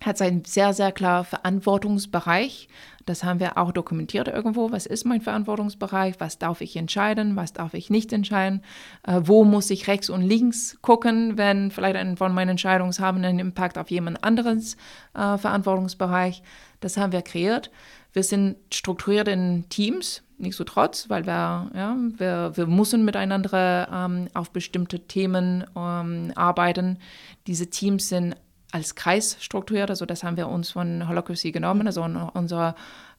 hat 0.00 0.18
seinen 0.18 0.44
sehr, 0.44 0.72
sehr 0.72 0.92
klar 0.92 1.24
Verantwortungsbereich. 1.24 2.68
Das 3.06 3.24
haben 3.24 3.40
wir 3.40 3.58
auch 3.58 3.72
dokumentiert 3.72 4.28
irgendwo. 4.28 4.70
Was 4.70 4.86
ist 4.86 5.04
mein 5.04 5.20
Verantwortungsbereich? 5.20 6.16
Was 6.18 6.38
darf 6.38 6.60
ich 6.60 6.76
entscheiden? 6.76 7.36
Was 7.36 7.52
darf 7.52 7.74
ich 7.74 7.90
nicht 7.90 8.12
entscheiden? 8.12 8.62
Äh, 9.06 9.20
wo 9.24 9.44
muss 9.44 9.70
ich 9.70 9.88
rechts 9.88 10.08
und 10.08 10.22
links 10.22 10.78
gucken, 10.82 11.36
wenn 11.36 11.70
vielleicht 11.70 11.96
ein 11.96 12.16
von 12.16 12.34
meinen 12.34 12.50
Entscheidungen 12.50 12.92
einen 13.00 13.38
Impact 13.38 13.78
auf 13.78 13.90
jemand 13.90 14.22
anderes 14.22 14.76
äh, 15.14 15.36
Verantwortungsbereich? 15.38 16.42
Das 16.80 16.96
haben 16.96 17.12
wir 17.12 17.22
kreiert. 17.22 17.70
Wir 18.12 18.22
sind 18.22 18.56
strukturiert 18.72 19.26
in 19.28 19.68
Teams, 19.70 20.22
nicht 20.36 20.56
so 20.56 20.64
trotz, 20.64 21.08
weil 21.08 21.24
wir, 21.24 21.70
ja, 21.74 21.96
wir, 22.18 22.52
wir 22.54 22.66
müssen 22.66 23.04
miteinander 23.04 23.88
ähm, 23.90 24.28
auf 24.34 24.50
bestimmte 24.50 25.00
Themen 25.00 25.64
ähm, 25.74 26.32
arbeiten. 26.34 26.98
Diese 27.46 27.70
Teams 27.70 28.08
sind 28.10 28.36
als 28.72 28.94
Kreis 28.94 29.36
strukturiert. 29.40 29.90
Also 29.90 30.06
das 30.06 30.24
haben 30.24 30.36
wir 30.36 30.48
uns 30.48 30.72
von 30.72 31.08
Holocracy 31.08 31.52
genommen. 31.52 31.86
Also 31.86 32.02
unser 32.02 32.74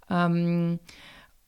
ähm, 0.09 0.79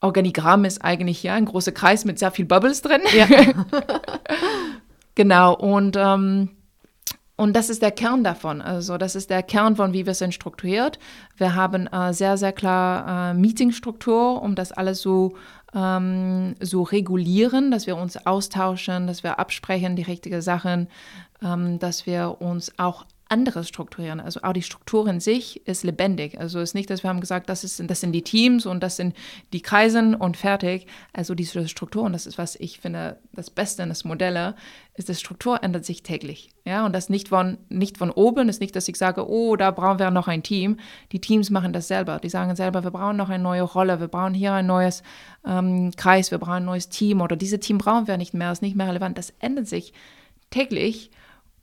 Organigramm 0.02 0.66
ist 0.66 0.84
eigentlich 0.84 1.24
ja 1.24 1.34
ein 1.34 1.46
großer 1.46 1.72
Kreis 1.72 2.06
mit 2.06 2.20
sehr 2.20 2.32
viel 2.32 2.46
Bubbles 2.46 2.82
drin. 2.82 3.02
Ja. 3.16 3.28
genau, 5.16 5.56
und, 5.56 5.98
ähm, 5.98 6.52
und 7.36 7.56
das 7.56 7.70
ist 7.70 7.82
der 7.82 7.92
Kern 7.92 8.24
davon. 8.24 8.62
Also 8.62 8.98
das 8.98 9.16
ist 9.16 9.30
der 9.30 9.44
Kern 9.44 9.76
von, 9.76 9.94
wie 9.94 10.06
wir 10.06 10.14
sind 10.14 10.34
strukturiert. 10.34 11.00
Wir 11.36 11.56
haben 11.56 11.88
äh, 11.88 12.14
sehr, 12.14 12.38
sehr 12.38 12.54
klar 12.54 13.32
äh, 13.32 13.34
Meetingstruktur, 13.34 14.42
um 14.42 14.56
das 14.56 14.72
alles 14.72 15.02
so, 15.02 15.36
ähm, 15.74 16.56
so 16.62 16.84
regulieren, 16.84 17.72
dass 17.72 17.88
wir 17.88 17.98
uns 17.98 18.26
austauschen, 18.26 19.08
dass 19.08 19.24
wir 19.24 19.40
absprechen, 19.40 19.96
die 19.96 20.04
richtigen 20.04 20.42
Sachen, 20.42 20.88
ähm, 21.42 21.80
dass 21.80 22.06
wir 22.06 22.38
uns 22.40 22.78
auch 22.78 23.06
anderes 23.36 23.68
strukturieren. 23.68 24.22
Also 24.22 24.40
auch 24.44 24.54
die 24.54 24.62
Struktur 24.62 25.06
in 25.08 25.20
sich 25.20 25.68
ist 25.68 25.84
lebendig. 25.84 26.40
Also 26.40 26.60
es 26.60 26.70
ist 26.70 26.74
nicht, 26.74 26.90
dass 26.90 27.04
wir 27.04 27.10
haben 27.10 27.20
gesagt, 27.20 27.50
das, 27.50 27.66
ist, 27.66 27.84
das 27.86 28.00
sind 28.00 28.14
die 28.14 28.22
Teams 28.22 28.66
und 28.66 28.82
das 28.82 28.96
sind 28.96 29.14
die 29.52 29.62
Kreisen 29.62 30.16
und 30.16 30.38
fertig. 30.38 30.88
Also 31.12 31.36
diese 31.36 31.68
Struktur, 31.68 32.04
und 32.04 32.14
das 32.14 32.28
ist, 32.28 32.38
was 32.38 32.56
ich 32.56 32.80
finde, 32.80 33.18
das 33.34 33.50
Beste 33.50 33.84
in 33.84 33.90
das 33.90 34.06
Modelle, 34.06 34.56
ist, 34.94 35.10
dass 35.10 35.20
Struktur 35.20 35.62
ändert 35.62 35.84
sich 35.84 36.02
täglich. 36.02 36.50
Ja, 36.64 36.86
und 36.86 36.96
das 36.96 37.10
nicht 37.10 37.28
von, 37.28 37.58
nicht 37.68 37.98
von 37.98 38.10
oben, 38.10 38.48
ist 38.48 38.62
nicht, 38.62 38.74
dass 38.74 38.88
ich 38.88 38.96
sage, 38.96 39.30
oh, 39.30 39.58
da 39.58 39.72
brauchen 39.72 40.00
wir 40.00 40.10
noch 40.12 40.30
ein 40.30 40.42
Team. 40.42 40.78
Die 41.12 41.20
Teams 41.20 41.50
machen 41.50 41.74
das 41.74 41.90
selber. 41.90 42.20
Die 42.20 42.30
sagen 42.30 42.56
selber, 42.56 42.86
wir 42.86 42.92
brauchen 42.92 43.18
noch 43.18 43.30
eine 43.30 43.44
neue 43.44 43.64
Rolle, 43.64 44.00
wir 44.00 44.08
brauchen 44.08 44.34
hier 44.34 44.54
ein 44.54 44.66
neues 44.66 45.04
ähm, 45.46 45.92
Kreis, 45.98 46.32
wir 46.32 46.38
brauchen 46.38 46.54
ein 46.54 46.66
neues 46.66 46.88
Team 46.88 47.20
oder 47.20 47.36
diese 47.36 47.60
Team 47.60 47.80
brauchen 47.80 48.08
wir 48.08 48.16
nicht 48.16 48.34
mehr, 48.34 48.54
ist 48.54 48.62
nicht 48.62 48.78
mehr 48.78 48.88
relevant. 48.88 49.18
Das 49.18 49.34
ändert 49.40 49.68
sich 49.68 49.92
täglich. 50.52 51.12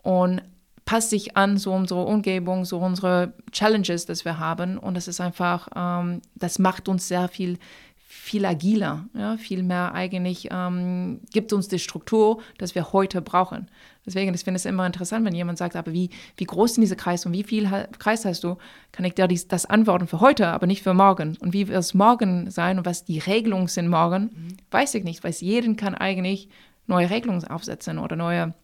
Und 0.03 0.43
passt 0.85 1.11
sich 1.11 1.37
an 1.37 1.59
so 1.59 1.73
unsere 1.73 2.05
Umgebung, 2.05 2.65
so 2.65 2.79
unsere 2.79 3.33
Challenges, 3.51 4.07
das 4.07 4.25
wir 4.25 4.39
haben. 4.39 4.79
Und 4.79 4.95
das 4.95 5.09
ist 5.09 5.21
einfach, 5.21 5.69
ähm, 5.75 6.23
das 6.35 6.59
macht 6.59 6.89
uns 6.89 7.09
sehr 7.09 7.29
viel, 7.29 7.59
viel 7.97 8.45
agiler, 8.45 9.07
ja, 9.15 9.37
viel 9.37 9.63
mehr 9.63 9.95
eigentlich, 9.95 10.49
ähm, 10.51 11.21
gibt 11.33 11.53
uns 11.53 11.69
die 11.69 11.79
Struktur, 11.79 12.43
dass 12.59 12.75
wir 12.75 12.93
heute 12.93 13.23
brauchen. 13.23 13.69
Deswegen, 14.05 14.35
ich 14.35 14.43
finde 14.43 14.57
es 14.57 14.65
immer 14.65 14.85
interessant, 14.85 15.25
wenn 15.25 15.35
jemand 15.35 15.59
sagt, 15.59 15.77
aber 15.77 15.93
wie, 15.93 16.11
wie 16.37 16.45
groß 16.45 16.73
ist 16.73 16.81
diese 16.81 16.97
Kreis 16.97 17.25
und 17.25 17.33
wie 17.33 17.45
viel 17.45 17.71
Kreis 17.99 18.25
hast 18.25 18.43
du, 18.45 18.59
kann 18.91 19.05
ich 19.05 19.15
dir 19.15 19.29
dies, 19.29 19.49
das 19.49 19.65
antworten 19.65 20.09
für 20.09 20.21
heute, 20.21 20.49
aber 20.49 20.67
nicht 20.67 20.83
für 20.83 20.93
morgen. 20.93 21.37
Und 21.41 21.53
wie 21.53 21.69
wird 21.69 21.79
es 21.79 21.95
morgen 21.95 22.51
sein 22.51 22.79
und 22.79 22.87
was 22.87 23.05
die 23.05 23.21
Regelungen 23.21 23.69
sind 23.69 23.89
morgen, 23.89 24.25
mhm. 24.25 24.57
weiß 24.71 24.95
ich 24.95 25.05
nicht, 25.05 25.23
weil 25.23 25.33
jeden 25.33 25.77
kann 25.77 25.95
eigentlich 25.95 26.49
neue 26.87 27.09
Regelungen 27.09 27.45
aufsetzen 27.47 27.99
oder 27.99 28.17
neue 28.17 28.55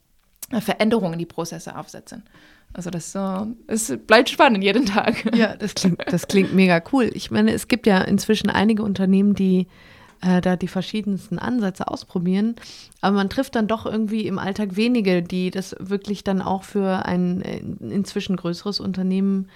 Veränderungen 0.60 1.14
in 1.14 1.18
die 1.18 1.26
Prozesse 1.26 1.76
aufsetzen. 1.76 2.22
Also 2.72 2.90
das 2.90 3.14
äh, 3.14 3.46
es 3.66 3.96
bleibt 4.06 4.28
spannend 4.28 4.62
jeden 4.62 4.86
Tag. 4.86 5.34
Ja, 5.36 5.56
das 5.56 5.74
klingt, 5.74 6.00
das 6.06 6.28
klingt 6.28 6.54
mega 6.54 6.82
cool. 6.92 7.10
Ich 7.14 7.30
meine, 7.30 7.52
es 7.52 7.68
gibt 7.68 7.86
ja 7.86 8.00
inzwischen 8.02 8.50
einige 8.50 8.82
Unternehmen, 8.82 9.34
die 9.34 9.66
äh, 10.20 10.40
da 10.40 10.56
die 10.56 10.68
verschiedensten 10.68 11.38
Ansätze 11.38 11.88
ausprobieren, 11.88 12.56
aber 13.00 13.16
man 13.16 13.30
trifft 13.30 13.54
dann 13.54 13.68
doch 13.68 13.86
irgendwie 13.86 14.26
im 14.26 14.38
Alltag 14.38 14.76
wenige, 14.76 15.22
die 15.22 15.50
das 15.50 15.76
wirklich 15.78 16.24
dann 16.24 16.42
auch 16.42 16.64
für 16.64 17.06
ein 17.06 17.42
äh, 17.42 17.58
inzwischen 17.58 18.36
größeres 18.36 18.80
Unternehmen 18.80 19.48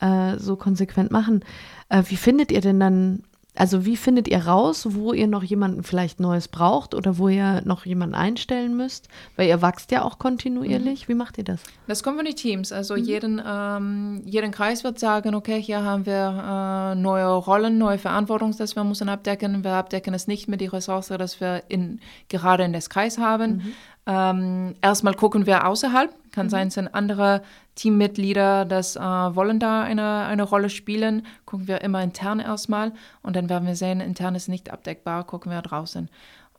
äh, 0.00 0.36
so 0.38 0.56
konsequent 0.56 1.10
machen. 1.10 1.44
Äh, 1.88 2.02
wie 2.08 2.16
findet 2.16 2.52
ihr 2.52 2.60
denn 2.60 2.80
dann 2.80 3.22
also 3.58 3.84
wie 3.84 3.96
findet 3.96 4.28
ihr 4.28 4.46
raus, 4.46 4.86
wo 4.90 5.12
ihr 5.12 5.26
noch 5.26 5.42
jemanden 5.42 5.82
vielleicht 5.82 6.20
Neues 6.20 6.46
braucht 6.46 6.94
oder 6.94 7.18
wo 7.18 7.28
ihr 7.28 7.60
noch 7.64 7.84
jemanden 7.86 8.14
einstellen 8.14 8.76
müsst? 8.76 9.08
Weil 9.34 9.48
ihr 9.48 9.60
wächst 9.60 9.90
ja 9.90 10.02
auch 10.04 10.20
kontinuierlich. 10.20 11.08
Mhm. 11.08 11.12
Wie 11.12 11.16
macht 11.16 11.38
ihr 11.38 11.44
das? 11.44 11.60
Das 11.88 12.04
kommt 12.04 12.18
von 12.18 12.24
den 12.24 12.36
Teams. 12.36 12.70
Also 12.70 12.94
mhm. 12.94 13.02
jeden, 13.02 13.42
ähm, 13.44 14.22
jeden 14.24 14.52
Kreis 14.52 14.84
wird 14.84 15.00
sagen, 15.00 15.34
okay, 15.34 15.60
hier 15.60 15.82
haben 15.82 16.06
wir 16.06 16.92
äh, 16.92 16.94
neue 16.94 17.26
Rollen, 17.26 17.78
neue 17.78 17.98
Verantwortung, 17.98 18.54
das 18.56 18.76
wir 18.76 18.84
müssen 18.84 19.08
abdecken. 19.08 19.64
Wir 19.64 19.72
abdecken 19.72 20.14
es 20.14 20.28
nicht 20.28 20.46
mit 20.46 20.60
die 20.60 20.66
Ressource, 20.66 21.08
dass 21.08 21.40
wir 21.40 21.64
in, 21.68 21.98
gerade 22.28 22.62
in 22.62 22.72
das 22.72 22.88
Kreis 22.88 23.18
haben. 23.18 23.56
Mhm. 23.56 23.72
Ähm, 24.08 24.74
erstmal 24.80 25.14
gucken 25.14 25.46
wir 25.46 25.66
außerhalb. 25.66 26.10
Kann 26.32 26.46
mhm. 26.46 26.50
sein, 26.50 26.70
sind 26.70 26.88
andere 26.88 27.42
Teammitglieder, 27.74 28.64
das 28.64 28.96
äh, 28.96 29.00
wollen 29.00 29.60
da 29.60 29.82
eine, 29.82 30.24
eine 30.24 30.42
Rolle 30.42 30.70
spielen. 30.70 31.26
Gucken 31.44 31.68
wir 31.68 31.82
immer 31.82 32.02
intern 32.02 32.40
erstmal 32.40 32.92
und 33.22 33.36
dann 33.36 33.48
werden 33.48 33.68
wir 33.68 33.76
sehen, 33.76 34.00
intern 34.00 34.34
ist 34.34 34.48
nicht 34.48 34.72
abdeckbar, 34.72 35.24
gucken 35.24 35.52
wir 35.52 35.62
draußen. 35.62 36.08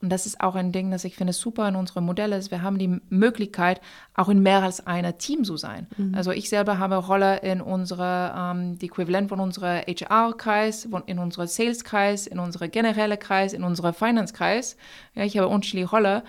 Und 0.01 0.09
das 0.11 0.25
ist 0.25 0.39
auch 0.39 0.55
ein 0.55 0.71
Ding, 0.71 0.91
das 0.91 1.03
ich 1.03 1.17
finde 1.17 1.33
super 1.33 1.67
in 1.67 1.75
unserem 1.75 2.05
Modell 2.05 2.31
ist. 2.31 2.51
Wir 2.51 2.61
haben 2.61 2.77
die 2.77 3.01
Möglichkeit, 3.09 3.81
auch 4.13 4.29
in 4.29 4.41
mehr 4.41 4.63
als 4.63 4.87
einer 4.87 5.17
Team 5.17 5.43
zu 5.43 5.57
sein. 5.57 5.87
Mhm. 5.97 6.15
Also 6.15 6.31
ich 6.31 6.47
selber 6.47 6.79
habe 6.79 6.95
eine 6.95 7.05
Rolle 7.05 7.39
in 7.39 7.59
unserer, 7.59 8.53
ähm, 8.53 8.79
die 8.79 8.85
Äquivalent 8.85 9.27
von 9.27 9.41
unserem 9.41 9.81
HR-Kreis, 9.85 10.87
in 11.05 11.19
unserem 11.19 11.47
Sales-Kreis, 11.47 12.27
in 12.27 12.39
unserem 12.39 12.71
generellen 12.71 13.19
Kreis, 13.19 13.51
in 13.51 13.63
unserem 13.63 13.93
Finance-Kreis. 13.93 14.77
Ja, 15.15 15.25
ich 15.25 15.37
habe 15.37 15.49
unterschiedliche 15.49 15.89
Rolle 15.89 16.23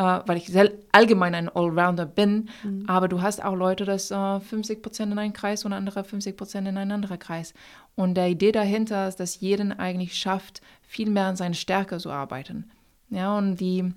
äh, 0.00 0.22
weil 0.24 0.38
ich 0.38 0.50
allgemein 0.92 1.34
ein 1.34 1.50
Allrounder 1.50 2.06
bin. 2.06 2.48
Mhm. 2.62 2.84
Aber 2.86 3.06
du 3.06 3.20
hast 3.20 3.44
auch 3.44 3.54
Leute, 3.54 3.84
das 3.84 4.10
äh, 4.10 4.40
50 4.40 4.82
Prozent 4.82 5.12
in 5.12 5.18
einen 5.18 5.34
Kreis 5.34 5.66
und 5.66 5.74
andere 5.74 6.04
50 6.04 6.36
Prozent 6.38 6.66
in 6.66 6.78
einen 6.78 6.92
anderen 6.92 7.18
Kreis. 7.18 7.52
Und 7.96 8.14
der 8.14 8.28
Idee 8.28 8.52
dahinter 8.52 9.08
ist, 9.08 9.20
dass 9.20 9.40
jeden 9.40 9.78
eigentlich 9.78 10.16
schafft, 10.16 10.62
viel 10.82 11.10
mehr 11.10 11.26
an 11.26 11.36
seine 11.36 11.54
Stärke 11.54 11.98
zu 11.98 12.10
arbeiten. 12.10 12.70
Ja, 13.10 13.36
und 13.36 13.56
die 13.56 13.92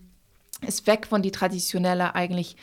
ist 0.68 0.88
weg 0.88 1.08
von 1.08 1.22
die 1.22 1.32
traditionelle 1.32 2.16
eigentlich 2.16 2.58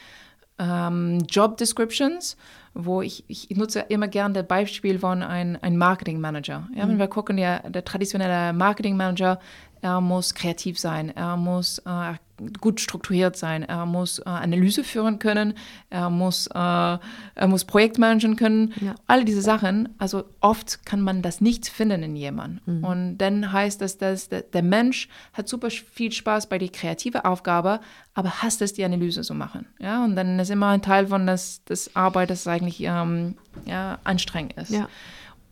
ähm, 0.59 1.21
Job 1.29 1.57
Descriptions, 1.57 2.37
wo 2.75 3.01
ich, 3.01 3.25
ich 3.29 3.49
nutze 3.57 3.81
immer 3.89 4.09
gerne 4.09 4.35
das 4.35 4.47
Beispiel 4.47 4.99
von 4.99 5.23
einem 5.23 5.59
ein 5.63 5.79
Marketing 5.79 6.21
Manager. 6.21 6.69
Ja, 6.75 6.85
mhm. 6.85 6.91
Wenn 6.91 6.99
wir 6.99 7.09
gucken, 7.09 7.39
der, 7.39 7.71
der 7.71 7.85
traditionelle 7.87 8.53
Marketing 8.53 8.99
Manager, 8.99 9.41
er 9.81 10.03
muss 10.03 10.35
kreativ 10.35 10.79
sein, 10.79 11.09
er 11.17 11.39
muss 11.39 11.79
äh, 11.87 12.15
gut 12.61 12.81
strukturiert 12.81 13.37
sein, 13.37 13.63
er 13.63 13.87
muss 13.87 14.19
äh, 14.21 14.25
Analyse 14.25 14.85
führen 14.85 15.19
können, 15.19 15.55
er 15.91 16.11
muss, 16.11 16.47
äh, 16.49 16.55
er 16.55 17.49
muss 17.49 17.65
Projektmanagen 17.65 18.37
können, 18.37 18.73
ja. 18.81 18.95
all 19.07 19.25
diese 19.25 19.43
Sachen. 19.43 19.89
Also 19.99 20.25
oft 20.41 20.85
kann 20.85 21.01
man 21.01 21.23
das 21.23 21.41
nicht 21.41 21.69
finden 21.69 22.03
in 22.03 22.17
jemandem. 22.17 22.61
Mhm. 22.79 22.85
Und 22.85 23.19
dann 23.19 23.53
heißt 23.53 23.81
das, 23.81 23.99
dass 23.99 24.29
der, 24.29 24.43
der, 24.43 24.63
Mensch 24.63 25.09
hat 25.33 25.49
super 25.49 25.71
viel 25.71 26.13
Spaß 26.13 26.49
bei 26.49 26.59
der 26.59 26.69
kreativen 26.69 27.23
Aufgabe, 27.23 27.81
aber 28.15 28.43
hasst 28.43 28.63
es, 28.63 28.73
die 28.73 28.85
Analyse 28.85 29.23
zu 29.23 29.35
machen. 29.35 29.67
Ja? 29.79 30.05
Und 30.05 30.17
dann 30.17 30.39
ist 30.39 30.51
immer 30.51 30.69
ein 30.69 30.83
Teil 30.83 31.09
von 31.09 31.27
das, 31.27 31.63
das 31.65 31.95
Arbeit, 31.97 32.31
das 32.31 32.47
eigentlich 32.47 32.81
ähm, 32.83 33.37
ja, 33.65 33.99
anstrengend 34.05 34.55
ist. 34.55 34.71
Ja. 34.71 34.89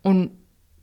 Und 0.03 0.31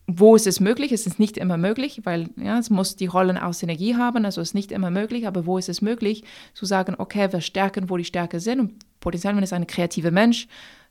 wo 0.07 0.35
ist 0.35 0.45
es 0.45 0.59
möglich? 0.59 0.91
Es 0.91 1.07
ist 1.07 1.19
nicht 1.19 1.37
immer 1.37 1.57
möglich, 1.57 2.01
weil 2.03 2.29
ja, 2.37 2.59
es 2.59 2.69
muss 2.69 2.95
die 2.95 3.07
Rollen 3.07 3.37
auch 3.37 3.53
Synergie 3.53 3.95
haben, 3.95 4.25
also 4.25 4.41
es 4.41 4.49
ist 4.49 4.53
nicht 4.53 4.71
immer 4.71 4.91
möglich, 4.91 5.25
aber 5.25 5.45
wo 5.45 5.57
ist 5.57 5.69
es 5.69 5.81
möglich, 5.81 6.23
zu 6.53 6.65
sagen, 6.65 6.95
okay, 6.97 7.31
wir 7.31 7.41
stärken, 7.41 7.89
wo 7.89 7.97
die 7.97 8.05
Stärke 8.05 8.39
sind 8.39 8.59
und 8.59 8.73
potenziell, 8.99 9.35
wenn 9.35 9.43
es 9.43 9.53
ein 9.53 9.67
kreativer 9.67 10.11
Mensch, 10.11 10.47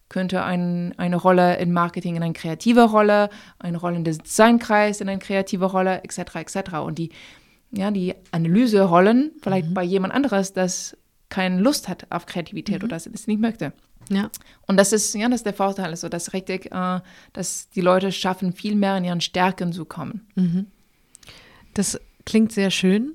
könnte 0.08 0.42
ein, 0.42 0.94
eine 0.98 1.16
Rolle 1.16 1.56
in 1.56 1.72
Marketing 1.72 2.16
in 2.16 2.22
eine 2.22 2.34
kreative 2.34 2.84
Rolle, 2.84 3.30
eine 3.58 3.78
Rolle 3.78 3.96
in 3.96 4.04
Designkreis 4.04 5.00
in 5.00 5.08
eine 5.08 5.18
kreative 5.18 5.64
Rolle, 5.64 6.02
etc., 6.04 6.36
etc. 6.36 6.74
Und 6.84 6.98
die, 6.98 7.10
ja, 7.70 7.90
die 7.90 8.14
Analyserollen, 8.30 9.32
vielleicht 9.42 9.70
mhm. 9.70 9.74
bei 9.74 9.82
jemand 9.82 10.12
anderes, 10.12 10.52
das 10.52 10.96
keine 11.30 11.60
Lust 11.60 11.88
hat 11.88 12.06
auf 12.10 12.26
Kreativität 12.26 12.82
mhm. 12.82 12.86
oder 12.86 12.96
das 12.96 13.26
nicht 13.26 13.40
möchte. 13.40 13.72
Ja. 14.10 14.30
Und 14.66 14.76
das 14.76 14.92
ist, 14.92 15.14
ja, 15.14 15.28
das 15.28 15.40
ist 15.40 15.46
der 15.46 15.54
Vorteil, 15.54 15.86
also 15.86 16.08
dass 16.08 16.32
richtig, 16.32 16.72
äh, 16.72 17.00
dass 17.32 17.68
die 17.70 17.80
Leute 17.80 18.12
schaffen, 18.12 18.52
viel 18.52 18.74
mehr 18.74 18.96
in 18.96 19.04
ihren 19.04 19.20
Stärken 19.20 19.72
zu 19.72 19.84
kommen. 19.84 20.26
Mhm. 20.34 20.66
Das 21.74 21.98
klingt 22.24 22.52
sehr 22.52 22.70
schön. 22.70 23.12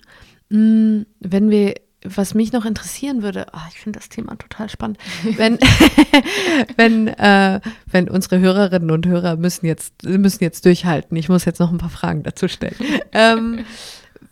Mm, 0.50 1.02
wenn 1.20 1.50
wir, 1.50 1.76
was 2.04 2.34
mich 2.34 2.52
noch 2.52 2.66
interessieren 2.66 3.24
würde, 3.24 3.48
oh, 3.54 3.60
ich 3.72 3.80
finde 3.80 4.00
das 4.00 4.10
Thema 4.10 4.36
total 4.36 4.70
spannend, 4.70 4.98
wenn, 5.38 5.58
wenn, 6.78 7.08
äh, 7.08 7.62
wenn 7.88 8.10
unsere 8.10 8.40
Hörerinnen 8.40 8.92
und 8.92 9.08
Hörer 9.08 9.36
müssen 9.36 9.66
jetzt, 9.66 10.04
müssen 10.04 10.44
jetzt 10.44 10.66
durchhalten. 10.66 11.16
Ich 11.18 11.30
muss 11.30 11.46
jetzt 11.46 11.60
noch 11.60 11.72
ein 11.72 11.78
paar 11.78 11.90
Fragen 11.90 12.24
dazu 12.24 12.48
stellen. 12.48 12.76
ähm, 13.12 13.66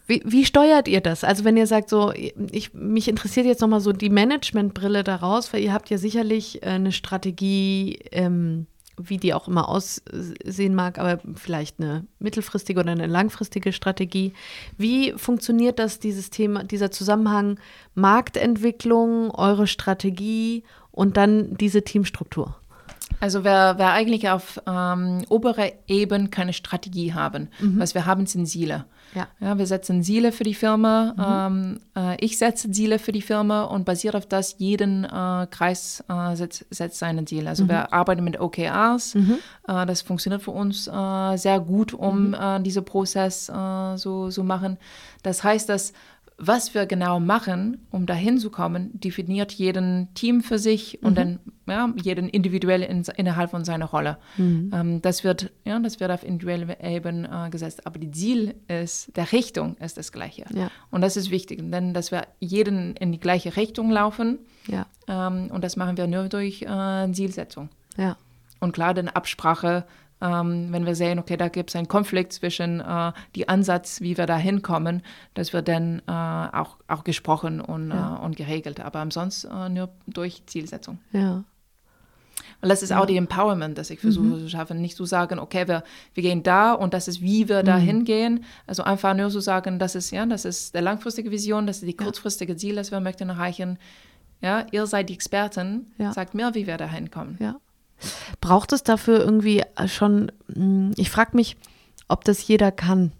wie, 0.07 0.23
wie, 0.25 0.45
steuert 0.45 0.87
ihr 0.87 1.01
das? 1.01 1.23
Also 1.23 1.43
wenn 1.43 1.57
ihr 1.57 1.67
sagt, 1.67 1.89
so, 1.89 2.13
ich, 2.13 2.73
mich 2.73 3.07
interessiert 3.07 3.45
jetzt 3.45 3.61
nochmal 3.61 3.81
so 3.81 3.91
die 3.91 4.09
Managementbrille 4.09 5.03
daraus, 5.03 5.51
weil 5.51 5.61
ihr 5.61 5.73
habt 5.73 5.89
ja 5.89 5.97
sicherlich 5.97 6.63
äh, 6.63 6.67
eine 6.67 6.93
Strategie, 6.93 7.99
ähm, 8.11 8.67
wie 8.99 9.17
die 9.17 9.33
auch 9.33 9.47
immer 9.47 9.69
aussehen 9.69 10.73
mag, 10.73 10.97
aber 10.97 11.19
vielleicht 11.35 11.79
eine 11.79 12.07
mittelfristige 12.19 12.79
oder 12.79 12.91
eine 12.91 13.05
langfristige 13.05 13.71
Strategie. 13.73 14.33
Wie 14.77 15.11
funktioniert 15.11 15.77
das, 15.77 15.99
dieses 15.99 16.29
Thema, 16.29 16.63
dieser 16.63 16.89
Zusammenhang 16.89 17.59
Marktentwicklung, 17.93 19.29
eure 19.31 19.67
Strategie 19.67 20.63
und 20.91 21.17
dann 21.17 21.55
diese 21.57 21.83
Teamstruktur? 21.83 22.55
Also 23.19 23.43
wir, 23.43 23.75
wir 23.77 23.87
eigentlich 23.87 24.29
auf 24.29 24.61
ähm, 24.67 25.23
oberer 25.29 25.71
Ebene 25.87 26.27
keine 26.29 26.53
Strategie 26.53 27.13
haben. 27.13 27.49
Was 27.59 27.95
wir 27.95 28.05
haben, 28.05 28.25
sind 28.25 28.45
Ziele. 28.47 28.85
Ja. 29.15 29.27
Ja, 29.39 29.57
wir 29.57 29.65
setzen 29.65 30.03
Ziele 30.03 30.31
für 30.31 30.43
die 30.43 30.53
Firma. 30.53 31.47
Ähm, 31.47 31.79
äh, 31.95 32.23
ich 32.23 32.37
setze 32.37 32.69
Ziele 32.71 32.99
für 32.99 33.11
die 33.11 33.21
Firma 33.21 33.63
und 33.63 33.85
basiert 33.85 34.15
auf 34.15 34.25
das, 34.25 34.55
jeden 34.59 35.05
äh, 35.05 35.47
Kreis 35.49 36.03
äh, 36.09 36.35
setzt, 36.35 36.65
setzt 36.69 36.99
seine 36.99 37.25
Ziele. 37.25 37.49
Also 37.49 37.67
wir 37.67 37.93
arbeiten 37.93 38.23
mit 38.23 38.39
OKRs. 38.39 39.15
Äh, 39.15 39.85
das 39.85 40.01
funktioniert 40.01 40.41
für 40.41 40.51
uns 40.51 40.87
äh, 40.87 41.37
sehr 41.37 41.59
gut, 41.59 41.93
um 41.93 42.33
äh, 42.33 42.61
diesen 42.61 42.85
Prozess 42.85 43.47
so 43.47 44.29
zu 44.29 44.43
machen. 44.43 44.77
Das 45.23 45.43
heißt, 45.43 45.69
dass 45.69 45.93
was 46.37 46.75
wir 46.75 46.85
genau 46.85 47.19
machen, 47.19 47.87
um 47.89 48.05
dahin 48.05 48.37
zu 48.37 48.51
kommen, 48.51 48.91
definiert 48.99 49.51
jeden 49.53 50.13
Team 50.13 50.41
für 50.41 50.59
sich 50.59 51.01
und 51.01 51.17
dann 51.17 51.39
ja, 51.67 51.91
jeden 52.01 52.29
individuell 52.29 52.83
in, 52.83 53.03
innerhalb 53.15 53.49
von 53.49 53.65
seiner 53.65 53.85
Rolle. 53.85 54.17
Ähm, 54.71 55.01
das, 55.01 55.23
wird, 55.23 55.51
ja, 55.65 55.79
das 55.79 55.99
wird 55.99 56.11
auf 56.11 56.23
individueller 56.23 56.79
Ebene 56.83 57.47
äh, 57.47 57.49
gesetzt. 57.49 57.87
Aber 57.87 57.97
die 57.97 58.11
Ziel 58.11 58.53
ist, 58.67 59.15
der 59.17 59.31
Richtung 59.31 59.77
ist 59.77 59.97
das 59.97 60.11
Gleiche. 60.11 60.45
Ja. 60.53 60.69
Und 60.91 61.01
das 61.01 61.17
ist 61.17 61.31
wichtig, 61.31 61.59
denn 61.71 61.93
dass 61.93 62.11
wir 62.11 62.27
jeden 62.39 62.95
in 62.95 63.11
die 63.11 63.19
gleiche 63.19 63.57
Richtung 63.57 63.89
laufen. 63.89 64.37
Ja. 64.67 64.85
Ähm, 65.07 65.49
und 65.51 65.63
das 65.63 65.75
machen 65.75 65.97
wir 65.97 66.05
nur 66.05 66.29
durch 66.29 66.61
äh, 66.61 67.11
Zielsetzung. 67.11 67.69
Ja. 67.97 68.15
Und 68.59 68.73
klar, 68.73 68.93
dann 68.93 69.07
Absprache, 69.07 69.85
ähm, 70.21 70.67
wenn 70.71 70.85
wir 70.85 70.95
sehen, 70.95 71.19
okay, 71.19 71.37
da 71.37 71.47
gibt 71.47 71.69
es 71.69 71.75
einen 71.75 71.87
Konflikt 71.87 72.33
zwischen 72.33 72.79
äh, 72.79 73.11
die 73.35 73.47
Ansatz, 73.49 74.01
wie 74.01 74.17
wir 74.17 74.25
da 74.25 74.37
hinkommen, 74.37 75.03
das 75.35 75.53
wird 75.53 75.67
dann 75.67 76.01
äh, 76.07 76.11
auch, 76.11 76.77
auch 76.87 77.03
gesprochen 77.03 77.61
und, 77.61 77.89
Ja. 77.91 78.17
äh, 78.17 78.25
und 78.25 78.35
geregelt. 78.35 78.79
Aber 78.79 78.99
ansonsten 78.99 79.51
äh, 79.51 79.69
nur 79.69 79.89
durch 80.07 80.43
Zielsetzung. 80.47 80.99
Ja. 81.11 81.43
Und 82.61 82.69
das 82.69 82.81
ist 82.81 82.91
auch 82.91 83.05
die 83.05 83.17
Empowerment, 83.17 83.77
das 83.77 83.91
ich 83.91 83.99
versuche 83.99 84.39
zu 84.39 84.49
schaffen. 84.49 84.81
Nicht 84.81 84.97
zu 84.97 85.05
sagen, 85.05 85.37
okay, 85.37 85.67
wir, 85.67 85.83
wir 86.15 86.23
gehen 86.23 86.41
da 86.41 86.73
und 86.73 86.95
das 86.95 87.07
ist, 87.07 87.21
wie 87.21 87.47
wir 87.49 87.61
da 87.61 87.77
hingehen. 87.77 88.43
Also 88.65 88.81
einfach 88.83 89.13
nur 89.13 89.29
zu 89.29 89.39
sagen, 89.39 89.77
das 89.77 89.93
ist, 89.93 90.09
ja, 90.09 90.25
das 90.25 90.43
ist 90.45 90.73
der 90.73 90.81
langfristige 90.81 91.29
Vision, 91.29 91.67
das 91.67 91.77
ist 91.77 91.87
die 91.87 91.95
kurzfristige 91.95 92.55
Ziel, 92.55 92.75
das 92.75 92.89
wir 92.89 92.99
möchten 92.99 93.29
erreichen. 93.29 93.77
Ja, 94.41 94.65
ihr 94.71 94.87
seid 94.87 95.09
die 95.09 95.13
Experten, 95.13 95.91
Ja. 95.99 96.11
sagt 96.13 96.33
mir, 96.33 96.55
wie 96.55 96.65
wir 96.65 96.77
da 96.77 96.87
hinkommen. 96.87 97.37
Ja. 97.39 97.57
Braucht 98.41 98.73
es 98.73 98.83
dafür 98.83 99.19
irgendwie 99.19 99.63
schon, 99.87 100.31
mh, 100.47 100.93
ich 100.97 101.09
frage 101.09 101.31
mich, 101.35 101.57
ob 102.07 102.23
das 102.23 102.47
jeder 102.47 102.71
kann. 102.71 103.11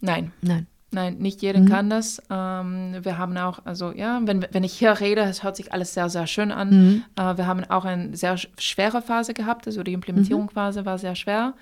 Nein, 0.00 0.32
Nein. 0.40 0.66
Nein, 0.90 1.18
nicht 1.18 1.42
jeder 1.42 1.60
kann 1.66 1.90
das. 1.90 2.22
Ähm, 2.30 2.96
wir 3.02 3.18
haben 3.18 3.36
auch, 3.36 3.58
also 3.66 3.92
ja, 3.92 4.22
wenn, 4.24 4.46
wenn 4.52 4.64
ich 4.64 4.72
hier 4.72 4.98
rede, 5.00 5.20
es 5.20 5.42
hört 5.42 5.54
sich 5.54 5.70
alles 5.74 5.92
sehr, 5.92 6.08
sehr 6.08 6.26
schön 6.26 6.50
an. 6.50 7.04
Äh, 7.16 7.36
wir 7.36 7.46
haben 7.46 7.62
auch 7.64 7.84
eine 7.84 8.16
sehr 8.16 8.38
sch- 8.38 8.48
schwere 8.58 9.02
Phase 9.02 9.34
gehabt, 9.34 9.66
also 9.66 9.82
die 9.82 9.92
Implementierungsphase 9.92 10.86
war 10.86 10.96
sehr 10.96 11.14
schwer. 11.14 11.52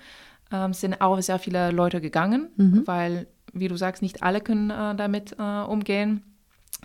Ähm, 0.49 0.71
es 0.71 0.79
sind 0.79 1.01
auch 1.01 1.19
sehr 1.21 1.39
viele 1.39 1.71
Leute 1.71 1.99
gegangen, 1.99 2.47
weil, 2.87 3.27
wie 3.51 3.67
du 3.67 3.75
sagst, 3.75 4.01
nicht 4.01 4.23
alle 4.23 4.39
können 4.39 4.69
äh, 4.69 4.95
damit 4.95 5.35
äh, 5.37 5.41
umgehen. 5.43 6.23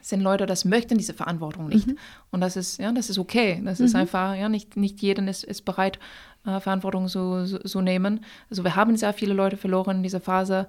Sind 0.03 0.21
Leute, 0.21 0.47
das 0.47 0.65
möchten 0.65 0.99
diese 0.99 1.15
Verantwortung 1.15 1.69
nicht. 1.69 1.89
Und 2.31 2.41
das 2.41 2.57
ist, 2.57 2.79
ja, 2.79 2.93
das 2.93 3.09
ist 3.09 3.19
okay. 3.19 3.63
Das 3.65 3.81
ist 3.81 3.95
einfach, 3.95 4.35
ja, 4.35 4.49
nicht, 4.49 4.77
nicht 4.77 5.01
jeder 5.01 5.27
ist, 5.29 5.45
ist 5.45 5.65
bereit, 5.65 5.99
äh, 6.45 6.61
Verantwortung 6.61 7.09
zu, 7.09 7.47
zu, 7.47 7.61
zu 7.61 7.81
nehmen. 7.81 8.25
Also 8.51 8.65
wir 8.65 8.75
haben 8.75 8.97
sehr 8.97 9.13
viele 9.13 9.33
Leute 9.33 9.57
verloren 9.57 9.99
in 9.99 10.03
dieser 10.03 10.21
Phase. 10.21 10.67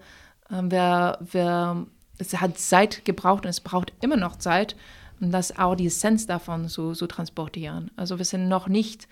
Ähm, 0.51 0.71
wir, 0.71 1.17
wir, 1.31 1.87
es 2.19 2.39
hat 2.39 2.57
Zeit 2.59 3.05
gebraucht 3.05 3.43
und 3.45 3.49
es 3.49 3.59
braucht 3.59 3.91
immer 4.01 4.17
noch 4.17 4.37
Zeit, 4.37 4.75
um 5.19 5.31
das 5.31 5.57
auch 5.57 5.75
die 5.75 5.87
Essenz 5.87 6.27
davon 6.27 6.69
zu, 6.69 6.93
zu 6.93 7.07
transportieren. 7.07 7.91
Also 7.95 8.17
wir 8.19 8.25
sind 8.25 8.47
noch 8.47 8.67
nicht, 8.67 9.07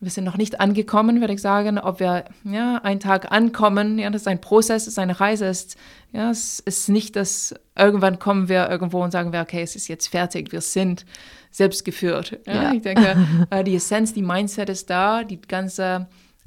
wir 0.00 0.10
sind 0.10 0.24
noch 0.24 0.36
nicht 0.36 0.60
angekommen, 0.60 1.20
würde 1.20 1.34
ich 1.34 1.42
sagen, 1.42 1.78
ob 1.78 1.98
wir 1.98 2.24
ja, 2.44 2.76
einen 2.76 3.00
Tag 3.00 3.32
ankommen, 3.32 3.98
ja, 3.98 4.08
das 4.10 4.22
ist 4.22 4.28
ein 4.28 4.40
Prozess, 4.40 4.82
es 4.82 4.88
ist 4.88 4.98
eine 4.98 5.18
Reise, 5.18 5.46
es 5.46 5.64
ist, 5.64 5.76
ja, 6.12 6.30
es 6.30 6.60
ist 6.60 6.88
nicht, 6.88 7.16
dass 7.16 7.54
irgendwann 7.76 8.18
kommen 8.18 8.48
wir 8.48 8.68
irgendwo 8.70 9.02
und 9.02 9.10
sagen 9.10 9.32
wir, 9.32 9.40
okay, 9.40 9.62
es 9.62 9.74
ist 9.74 9.88
jetzt 9.88 10.06
fertig, 10.06 10.52
wir 10.52 10.60
sind 10.60 11.04
selbst 11.50 11.84
geführt. 11.84 12.38
Ja, 12.46 12.62
Ja. 12.62 12.72
Ich 12.72 12.82
denke, 12.82 13.16
äh, 13.50 13.64
die 13.64 13.74
Essenz, 13.74 14.14
die 14.14 14.22
Mindset 14.22 14.68
ist 14.68 14.88
da, 14.88 15.24
die 15.24 15.40
ganze 15.40 16.06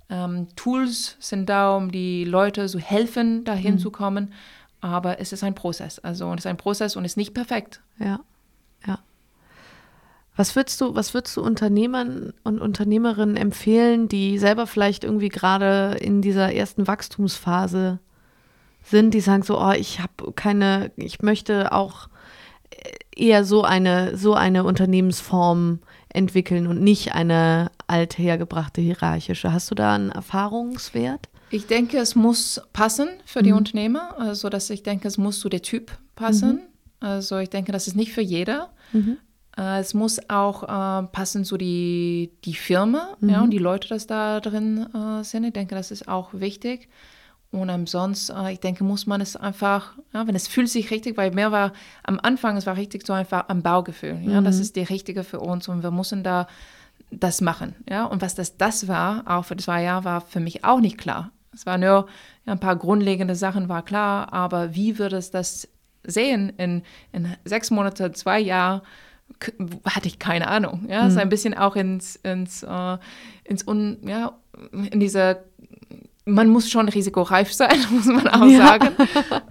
ähm, 0.10 0.48
Tools 0.56 1.18
sind 1.20 1.50
da, 1.50 1.76
um 1.76 1.92
die 1.92 2.24
Leute 2.26 2.68
zu 2.68 2.80
helfen, 2.80 3.44
dahin 3.44 3.80
zu 3.80 3.92
kommen. 3.92 4.34
Aber 4.82 5.20
es 5.20 5.32
ist 5.32 5.44
ein 5.44 5.56
Prozess. 5.56 6.00
Also 6.00 6.28
und 6.28 6.40
es 6.40 6.46
ist 6.46 6.50
ein 6.50 6.58
Prozess 6.58 6.96
und 6.96 7.06
ist 7.06 7.18
nicht 7.18 7.34
perfekt. 7.34 7.82
Ja, 8.00 8.20
ja. 8.86 9.00
Was 10.42 10.56
würdest 10.56 10.82
du, 10.82 10.96
was 10.96 11.14
würdest 11.14 11.38
du 11.38 11.44
Unternehmern 11.44 12.34
und 12.44 12.60
Unternehmerinnen 12.62 13.38
empfehlen, 13.38 14.08
die 14.08 14.40
selber 14.40 14.66
vielleicht 14.66 15.04
irgendwie 15.04 15.30
gerade 15.30 15.98
in 16.02 16.24
dieser 16.24 16.52
ersten 16.52 16.88
Wachstumsphase 16.88 18.00
sind, 18.84 19.14
die 19.14 19.20
sagen 19.20 19.44
so, 19.44 19.62
oh, 19.62 19.74
ich 19.74 20.00
habe 20.00 20.34
keine, 20.34 20.90
ich 20.96 21.22
möchte 21.22 21.72
auch 21.72 22.10
eher 23.16 23.46
so 23.46 23.62
eine, 23.62 24.18
so 24.18 24.34
eine 24.34 24.64
Unternehmensform 24.64 25.78
entwickeln 26.10 26.66
und 26.66 26.82
nicht 26.82 27.14
eine 27.14 27.70
althergebrachte 27.86 28.82
hierarchische. 28.82 29.54
Hast 29.54 29.70
du 29.70 29.76
da 29.76 29.94
einen 29.94 30.10
Erfahrungswert? 30.10 31.30
Ich 31.52 31.68
denke, 31.68 32.00
es 32.00 32.16
muss 32.16 32.64
passen 32.74 33.10
für 33.26 33.44
die 33.44 33.52
Unternehmer. 33.52 34.16
Also, 34.18 34.50
dass 34.50 34.72
ich 34.72 34.82
denke, 34.82 35.08
es 35.08 35.20
muss 35.20 35.40
zu 35.40 35.50
der 35.50 35.62
Typ 35.62 35.92
passen. 36.16 36.62
Also, 37.00 37.38
ich 37.38 37.52
denke, 37.52 37.72
das 37.72 37.86
ist 37.86 37.96
nicht 37.96 38.12
für 38.12 38.22
jeder. 38.22 38.72
Äh, 38.94 38.98
es 39.58 39.94
muss 39.94 40.30
auch 40.30 40.64
äh, 40.64 41.08
passen 41.08 41.44
zu 41.44 41.58
die, 41.58 42.32
die 42.46 42.54
Firma 42.54 43.18
ja, 43.22 43.42
und 43.42 43.52
die 43.52 43.58
Leute, 43.58 43.90
das 43.90 44.08
da 44.08 44.40
drin 44.40 44.88
äh, 44.94 45.24
sind. 45.24 45.44
Ich 45.44 45.54
denke, 45.54 45.76
das 45.76 45.92
ist 45.92 46.08
auch 46.08 46.30
wichtig. 46.34 46.88
Und 47.52 47.70
ansonsten, 47.70 48.36
äh, 48.38 48.54
ich 48.54 48.60
denke, 48.62 48.84
muss 48.84 49.08
man 49.08 49.20
es 49.20 49.36
einfach, 49.36 49.98
ja, 50.14 50.26
wenn 50.26 50.36
es 50.36 50.48
fühlt 50.48 50.70
sich 50.70 50.90
richtig, 50.90 51.18
weil 51.18 51.32
mir 51.32 51.52
war 51.52 51.74
am 52.04 52.20
Anfang, 52.22 52.56
es 52.56 52.66
war 52.66 52.78
richtig 52.78 53.06
so 53.06 53.14
einfach 53.14 53.50
am 53.50 53.62
Baugefühl. 53.62 54.20
Ja, 54.24 54.40
das 54.40 54.58
ist 54.58 54.78
die 54.78 54.84
richtige 54.84 55.24
für 55.24 55.42
uns 55.42 55.68
und 55.68 55.84
wir 55.84 55.92
müssen 55.92 56.24
da 56.24 56.48
das 57.12 57.42
machen. 57.42 57.76
Ja, 57.90 58.06
und 58.06 58.22
was 58.22 58.36
das, 58.36 58.58
das 58.58 58.88
war, 58.88 59.24
auch 59.26 59.44
für 59.44 59.58
zwei 59.58 59.84
Jahre, 59.84 60.06
war 60.06 60.22
für 60.22 60.40
mich 60.40 60.64
auch 60.64 60.80
nicht 60.80 60.98
klar. 60.98 61.32
Es 61.54 61.66
war 61.66 61.78
nur 61.78 62.08
ja, 62.46 62.54
ein 62.54 62.60
paar 62.60 62.78
grundlegende 62.78 63.36
Sachen, 63.36 63.68
war 63.68 63.84
klar, 63.84 64.32
aber 64.32 64.74
wie 64.74 64.98
würde 64.98 65.18
es 65.18 65.30
das 65.30 65.68
sehen 66.04 66.54
in, 66.58 66.84
in 67.12 67.36
sechs 67.44 67.70
Monate, 67.70 68.14
zwei 68.14 68.40
Jahre? 68.40 68.82
Hatte 69.86 70.08
ich 70.08 70.20
keine 70.20 70.48
Ahnung. 70.48 70.86
Ja, 70.90 71.06
es 71.08 71.14
ist 71.14 71.20
ein 71.20 71.30
bisschen 71.30 71.54
auch 71.58 71.76
ins, 71.76 72.16
ins, 72.18 72.64
äh, 72.64 72.98
ins 73.44 73.68
Un, 73.68 73.98
ja, 74.06 74.34
in 74.72 75.00
diese, 75.00 75.44
man 76.26 76.48
muss 76.50 76.70
schon 76.70 76.88
risikoreif 76.90 77.52
sein, 77.54 77.78
muss 77.92 78.06
man 78.06 78.28
auch 78.28 78.46
Ja. 78.46 78.68
sagen. 78.68 78.90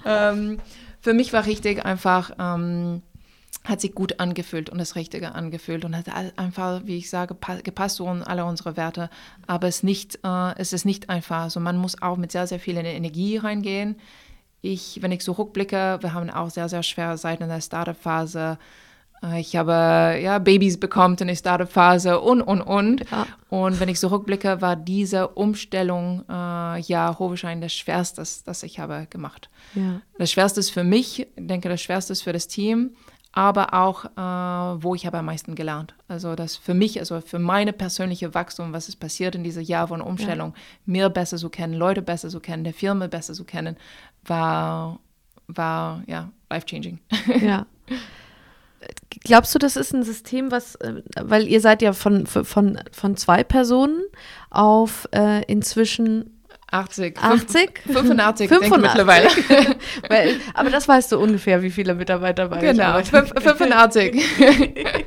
ähm, 0.04 0.58
für 1.00 1.14
mich 1.14 1.32
war 1.32 1.46
richtig 1.46 1.84
einfach, 1.84 2.30
ähm, 2.38 3.02
hat 3.64 3.80
sich 3.80 3.94
gut 3.94 4.20
angefühlt 4.20 4.70
und 4.70 4.78
das 4.78 4.96
Richtige 4.96 5.34
angefühlt 5.34 5.84
und 5.84 5.94
hat 5.96 6.08
all- 6.14 6.32
einfach, 6.36 6.82
wie 6.84 6.96
ich 6.96 7.10
sage, 7.10 7.34
pa- 7.34 7.60
gepasst 7.62 7.96
zu 7.96 8.04
un- 8.06 8.22
alle 8.22 8.44
unsere 8.44 8.76
Werte. 8.76 9.10
Aber 9.46 9.66
es, 9.68 9.82
nicht, 9.82 10.18
äh, 10.24 10.54
es 10.56 10.72
ist 10.72 10.84
nicht 10.86 11.10
einfach. 11.10 11.42
Also 11.42 11.60
man 11.60 11.76
muss 11.76 12.00
auch 12.00 12.16
mit 12.16 12.32
sehr, 12.32 12.46
sehr 12.46 12.58
viel 12.60 12.76
Energie 12.78 13.36
reingehen. 13.36 13.96
Ich, 14.62 15.00
wenn 15.02 15.12
ich 15.12 15.24
so 15.24 15.32
rückblicke, 15.32 15.98
wir 16.00 16.12
haben 16.14 16.30
auch 16.30 16.50
sehr, 16.50 16.68
sehr 16.70 16.82
schwere 16.82 17.18
Seiten 17.18 17.42
in 17.42 17.48
der 17.50 17.60
Startup-Phase. 17.60 18.58
Äh, 19.22 19.40
Ich 19.40 19.56
habe 19.56 20.18
ja 20.22 20.38
Babys 20.38 20.78
bekommen 20.78 21.16
in 21.20 21.28
der 21.28 21.36
Startup-Phase 21.36 22.20
und, 22.20 22.42
und, 22.42 22.62
und. 22.62 23.10
Ja. 23.10 23.26
Und 23.48 23.80
wenn 23.80 23.88
ich 23.88 24.00
so 24.00 24.08
rückblicke, 24.08 24.60
war 24.60 24.76
diese 24.76 25.28
Umstellung 25.28 26.24
äh, 26.28 26.80
ja 26.80 27.16
hochwahrscheinlich 27.18 27.66
das 27.66 27.74
Schwerste, 27.74 28.22
das, 28.44 28.62
ich 28.62 28.78
habe 28.78 29.06
gemacht. 29.10 29.50
Ja. 29.74 30.00
Das 30.18 30.30
Schwerste 30.30 30.60
ist 30.60 30.70
für 30.70 30.84
mich, 30.84 31.20
ich 31.20 31.28
denke, 31.36 31.68
das 31.68 31.80
Schwerste 31.80 32.12
ist 32.12 32.22
für 32.22 32.32
das 32.32 32.48
Team, 32.48 32.90
aber 33.32 33.74
auch, 33.74 34.04
äh, 34.04 34.82
wo 34.82 34.94
ich 34.94 35.06
habe 35.06 35.18
am 35.18 35.26
meisten 35.26 35.54
gelernt. 35.54 35.94
Also 36.08 36.34
das 36.34 36.56
für 36.56 36.74
mich, 36.74 36.98
also 36.98 37.20
für 37.20 37.38
meine 37.38 37.72
persönliche 37.72 38.34
Wachstum, 38.34 38.72
was 38.72 38.88
ist 38.88 38.96
passiert 38.96 39.34
in 39.36 39.44
diesem 39.44 39.62
Jahr 39.62 39.88
von 39.88 40.00
Umstellung, 40.00 40.54
mir 40.84 41.08
besser 41.10 41.36
zu 41.36 41.48
kennen, 41.48 41.74
Leute 41.74 42.02
besser 42.02 42.28
zu 42.28 42.40
kennen, 42.40 42.64
der 42.64 42.74
Firma 42.74 43.06
besser 43.06 43.34
zu 43.34 43.44
kennen, 43.44 43.76
war, 44.24 44.98
war 45.46 46.02
ja, 46.06 46.30
life-changing. 46.50 46.98
Ja. 47.40 47.66
Glaubst 49.24 49.54
du, 49.54 49.58
das 49.58 49.76
ist 49.76 49.92
ein 49.92 50.02
System, 50.02 50.50
was, 50.50 50.76
äh, 50.76 51.02
weil 51.20 51.46
ihr 51.46 51.60
seid 51.60 51.82
ja 51.82 51.92
von, 51.92 52.26
von, 52.26 52.80
von 52.92 53.16
zwei 53.16 53.44
Personen 53.44 54.02
auf 54.50 55.08
äh, 55.12 55.44
inzwischen 55.44 56.40
80. 56.70 57.18
80? 57.20 57.80
85, 57.86 58.48
denke 58.48 58.64
ich 58.64 58.70
85. 58.70 58.80
mittlerweile. 58.80 59.28
weil, 60.08 60.36
aber 60.54 60.70
das 60.70 60.86
weißt 60.86 61.12
du 61.12 61.18
ungefähr, 61.18 61.62
wie 61.62 61.70
viele 61.70 61.94
Mitarbeiter 61.94 62.48
bei 62.48 62.56
euch 62.56 62.62
genau, 62.62 62.84
arbeiten. 62.84 63.08
fünf- 63.08 63.32
85. 63.42 64.24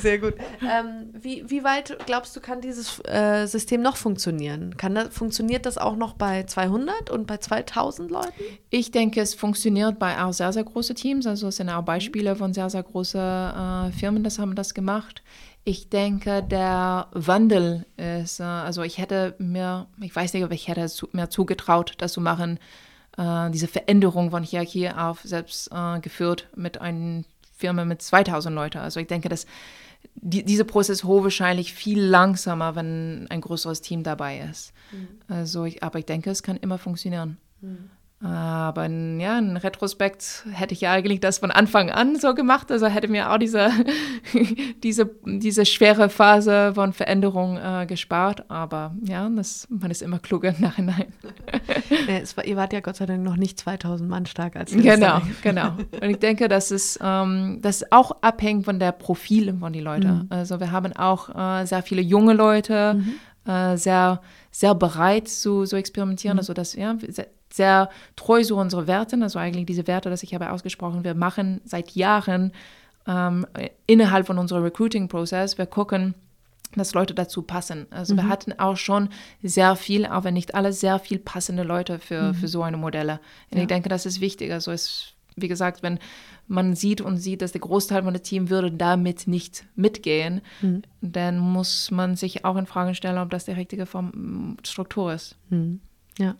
Sehr 0.00 0.18
gut. 0.18 0.34
Ähm, 0.62 1.10
wie, 1.20 1.48
wie 1.48 1.64
weit 1.64 1.96
glaubst 2.06 2.34
du, 2.34 2.40
kann 2.40 2.60
dieses 2.60 3.00
äh, 3.04 3.46
System 3.46 3.82
noch 3.82 3.96
funktionieren? 3.96 4.76
Kann 4.76 4.94
das, 4.94 5.08
funktioniert 5.08 5.66
das 5.66 5.78
auch 5.78 5.96
noch 5.96 6.14
bei 6.14 6.44
200 6.44 7.10
und 7.10 7.26
bei 7.26 7.36
2000 7.36 8.10
Leuten? 8.10 8.32
Ich 8.70 8.90
denke, 8.90 9.20
es 9.20 9.34
funktioniert 9.34 9.98
bei 9.98 10.22
auch 10.22 10.32
sehr, 10.32 10.52
sehr 10.52 10.64
großen 10.64 10.96
Teams. 10.96 11.26
Also 11.26 11.48
es 11.48 11.56
sind 11.56 11.68
auch 11.68 11.82
Beispiele 11.82 12.36
von 12.36 12.54
sehr, 12.54 12.70
sehr 12.70 12.82
großen 12.82 13.20
äh, 13.20 13.92
Firmen, 13.92 14.24
das 14.24 14.38
haben 14.38 14.54
das 14.54 14.74
gemacht. 14.74 15.22
Ich 15.64 15.90
denke, 15.90 16.42
der 16.42 17.08
Wandel 17.12 17.84
ist, 17.96 18.40
äh, 18.40 18.44
also 18.44 18.82
ich 18.82 18.98
hätte 18.98 19.34
mir, 19.38 19.86
ich 20.00 20.14
weiß 20.14 20.32
nicht, 20.32 20.44
ob 20.44 20.52
ich 20.52 20.68
hätte 20.68 20.86
mir 21.12 21.28
zugetraut, 21.28 21.94
das 21.98 22.12
zu 22.12 22.20
machen, 22.20 22.58
äh, 23.18 23.50
diese 23.50 23.68
Veränderung 23.68 24.30
von 24.30 24.42
Hierarchie 24.42 24.88
auf 24.90 25.20
selbst 25.22 25.70
äh, 25.72 26.00
geführt 26.00 26.48
mit 26.56 26.80
einer 26.80 27.24
Firma 27.56 27.84
mit 27.84 28.00
2000 28.00 28.54
Leuten. 28.54 28.78
Also 28.78 29.00
ich 29.00 29.06
denke, 29.06 29.28
dass 29.28 29.46
die, 30.14 30.44
dieser 30.44 30.64
Prozess 30.64 31.04
hochwahrscheinlich 31.04 31.72
viel 31.72 32.00
langsamer, 32.00 32.74
wenn 32.74 33.26
ein 33.30 33.40
größeres 33.40 33.80
Team 33.80 34.02
dabei 34.02 34.40
ist. 34.50 34.72
Mhm. 34.92 35.08
Also 35.28 35.64
ich, 35.64 35.82
aber 35.82 35.98
ich 35.98 36.06
denke, 36.06 36.30
es 36.30 36.42
kann 36.42 36.56
immer 36.56 36.78
funktionieren. 36.78 37.38
Mhm. 37.60 37.90
Aber 38.22 38.86
ja, 38.86 39.38
in 39.38 39.56
Retrospekt 39.56 40.44
hätte 40.52 40.74
ich 40.74 40.82
ja 40.82 40.92
eigentlich 40.92 41.20
das 41.20 41.38
von 41.38 41.50
Anfang 41.50 41.90
an 41.90 42.16
so 42.16 42.34
gemacht. 42.34 42.70
Also 42.70 42.86
hätte 42.86 43.08
mir 43.08 43.32
auch 43.32 43.38
diese, 43.38 43.70
diese, 44.82 45.10
diese 45.24 45.64
schwere 45.64 46.10
Phase 46.10 46.72
von 46.74 46.92
Veränderung 46.92 47.56
äh, 47.56 47.86
gespart. 47.86 48.50
Aber 48.50 48.94
ja, 49.02 49.26
das, 49.30 49.66
man 49.70 49.90
ist 49.90 50.02
immer 50.02 50.18
kluger 50.18 50.50
im 50.50 50.60
Nachhinein. 50.60 51.06
War, 52.36 52.44
ihr 52.44 52.56
wart 52.56 52.74
ja 52.74 52.80
Gott 52.80 52.96
sei 52.96 53.06
Dank 53.06 53.22
noch 53.22 53.36
nicht 53.36 53.58
2000 53.58 54.08
Mann 54.08 54.26
stark 54.26 54.54
als 54.54 54.72
Genau, 54.72 55.22
genau. 55.42 55.72
Und 55.92 56.10
ich 56.10 56.18
denke, 56.18 56.48
das 56.48 56.70
ist, 56.70 56.98
ähm, 57.02 57.58
das 57.62 57.82
ist 57.82 57.92
auch 57.92 58.22
abhängig 58.22 58.66
von 58.66 58.78
der 58.78 58.92
Profile 58.92 59.54
von 59.54 59.72
den 59.72 59.84
Leuten. 59.84 60.08
Mhm. 60.08 60.26
Also 60.28 60.60
wir 60.60 60.72
haben 60.72 60.92
auch 60.94 61.34
äh, 61.34 61.64
sehr 61.64 61.82
viele 61.82 62.02
junge 62.02 62.34
Leute, 62.34 62.94
mhm. 62.94 63.50
äh, 63.50 63.76
sehr, 63.78 64.20
sehr 64.50 64.74
bereit 64.74 65.28
zu, 65.28 65.64
zu 65.64 65.76
experimentieren. 65.76 66.34
Mhm. 66.34 66.40
Also 66.40 66.52
das, 66.52 66.74
ja, 66.74 66.94
sehr 67.08 67.26
treu 68.16 68.42
zu 68.42 68.56
unseren 68.56 68.86
Werten, 68.86 69.22
also 69.22 69.38
eigentlich 69.38 69.66
diese 69.66 69.86
Werte, 69.86 70.10
das 70.10 70.22
ich 70.22 70.34
habe 70.34 70.50
ausgesprochen, 70.50 71.04
wir 71.04 71.14
machen 71.14 71.60
seit 71.64 71.90
Jahren 71.92 72.52
ähm, 73.06 73.46
innerhalb 73.86 74.26
von 74.26 74.38
unserem 74.38 74.62
Recruiting-Prozess, 74.62 75.58
wir 75.58 75.66
gucken, 75.66 76.14
dass 76.76 76.94
Leute 76.94 77.14
dazu 77.14 77.42
passen. 77.42 77.86
Also 77.90 78.14
mhm. 78.14 78.18
wir 78.18 78.28
hatten 78.28 78.58
auch 78.58 78.76
schon 78.76 79.08
sehr 79.42 79.74
viel, 79.76 80.06
auch 80.06 80.24
wenn 80.24 80.34
nicht 80.34 80.54
alle, 80.54 80.72
sehr 80.72 80.98
viel 80.98 81.18
passende 81.18 81.62
Leute 81.62 81.98
für, 81.98 82.28
mhm. 82.28 82.34
für 82.34 82.48
so 82.48 82.62
eine 82.62 82.76
Modelle. 82.76 83.20
Und 83.50 83.56
ja. 83.58 83.62
ich 83.62 83.68
denke, 83.68 83.88
das 83.88 84.06
ist 84.06 84.20
wichtig. 84.20 84.52
Also 84.52 84.70
es, 84.70 85.14
wie 85.36 85.48
gesagt, 85.48 85.82
wenn 85.82 85.98
man 86.46 86.74
sieht 86.74 87.00
und 87.00 87.16
sieht, 87.16 87.42
dass 87.42 87.52
der 87.52 87.60
Großteil 87.60 88.02
von 88.02 88.14
dem 88.14 88.22
Team 88.22 88.50
würde 88.50 88.70
damit 88.70 89.26
nicht 89.26 89.64
mitgehen, 89.74 90.42
mhm. 90.60 90.82
dann 91.00 91.38
muss 91.38 91.90
man 91.90 92.16
sich 92.16 92.44
auch 92.44 92.56
in 92.56 92.66
Frage 92.66 92.94
stellen, 92.94 93.18
ob 93.18 93.30
das 93.30 93.44
die 93.44 93.52
richtige 93.52 93.86
Form, 93.86 94.56
Struktur 94.64 95.12
ist. 95.12 95.36
Mhm. 95.48 95.80
Ja. 96.20 96.34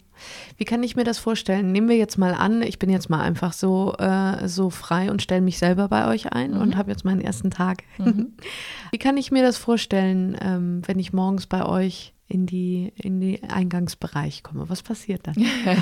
Wie 0.59 0.67
kann 0.67 0.83
ich 0.83 0.95
mir 0.95 1.05
das 1.05 1.19
vorstellen? 1.19 1.73
Nehmen 1.73 1.89
wir 1.89 1.97
jetzt 1.97 2.19
mal 2.19 2.35
an, 2.35 2.61
ich 2.61 2.79
bin 2.79 2.91
jetzt 2.91 3.09
mal 3.09 3.23
einfach 3.23 3.55
so, 3.55 3.95
äh, 3.99 4.47
so 4.47 4.69
frei 4.69 5.11
und 5.11 5.23
stelle 5.23 5.41
mich 5.41 5.59
selber 5.59 5.89
bei 5.89 6.07
euch 6.07 6.33
ein 6.33 6.51
mhm. 6.51 6.61
und 6.61 6.77
habe 6.77 6.91
jetzt 6.91 7.07
meinen 7.07 7.23
ersten 7.23 7.51
Tag. 7.51 7.83
Mhm. 7.97 8.35
Wie 8.93 8.99
kann 8.99 9.17
ich 9.17 9.31
mir 9.31 9.43
das 9.43 9.57
vorstellen, 9.57 10.37
ähm, 10.39 10.83
wenn 10.85 10.99
ich 10.99 11.15
morgens 11.15 11.47
bei 11.47 11.65
euch 11.65 12.13
in 12.29 12.45
die, 12.47 12.93
in 12.95 13.21
die 13.21 13.43
Eingangsbereich 13.43 14.45
komme. 14.45 14.69
Was 14.69 14.83
passiert 14.83 15.27
dann? 15.27 15.35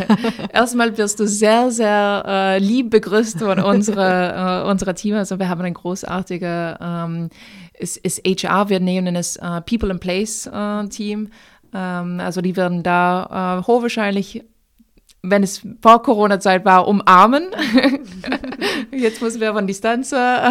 Erstmal 0.53 0.97
wirst 0.97 1.21
du 1.21 1.27
sehr, 1.27 1.71
sehr 1.71 2.23
äh, 2.27 2.59
lieb 2.59 2.91
begrüßt 2.91 3.41
von 3.41 3.59
unserer, 3.65 4.65
äh, 4.65 4.71
unserer 4.71 4.95
Team. 4.95 5.17
Also 5.17 5.39
wir 5.39 5.49
haben 5.49 5.61
ein 5.61 5.75
großartiges 5.75 6.77
ähm, 6.81 7.29
ist, 7.79 7.99
ist 7.99 8.27
HR, 8.27 8.69
wir 8.69 8.81
nennen 8.81 9.17
es 9.17 9.37
äh, 9.37 9.61
People 9.61 9.91
in 9.91 10.01
Place 10.01 10.47
äh, 10.47 10.89
Team. 10.89 11.29
Ähm, 11.75 12.21
also 12.21 12.41
die 12.41 12.57
werden 12.57 12.83
da 12.83 13.59
äh, 13.61 13.67
hochwahrscheinlich, 13.67 14.45
wenn 15.23 15.43
es 15.43 15.67
vor 15.83 16.03
Corona-Zeit 16.03 16.65
war, 16.65 16.87
umarmen. 16.87 17.49
Jetzt 18.93 19.23
müssen 19.23 19.41
wir 19.41 19.53
von 19.53 19.67
Distanz 19.67 20.13
äh, 20.13 20.51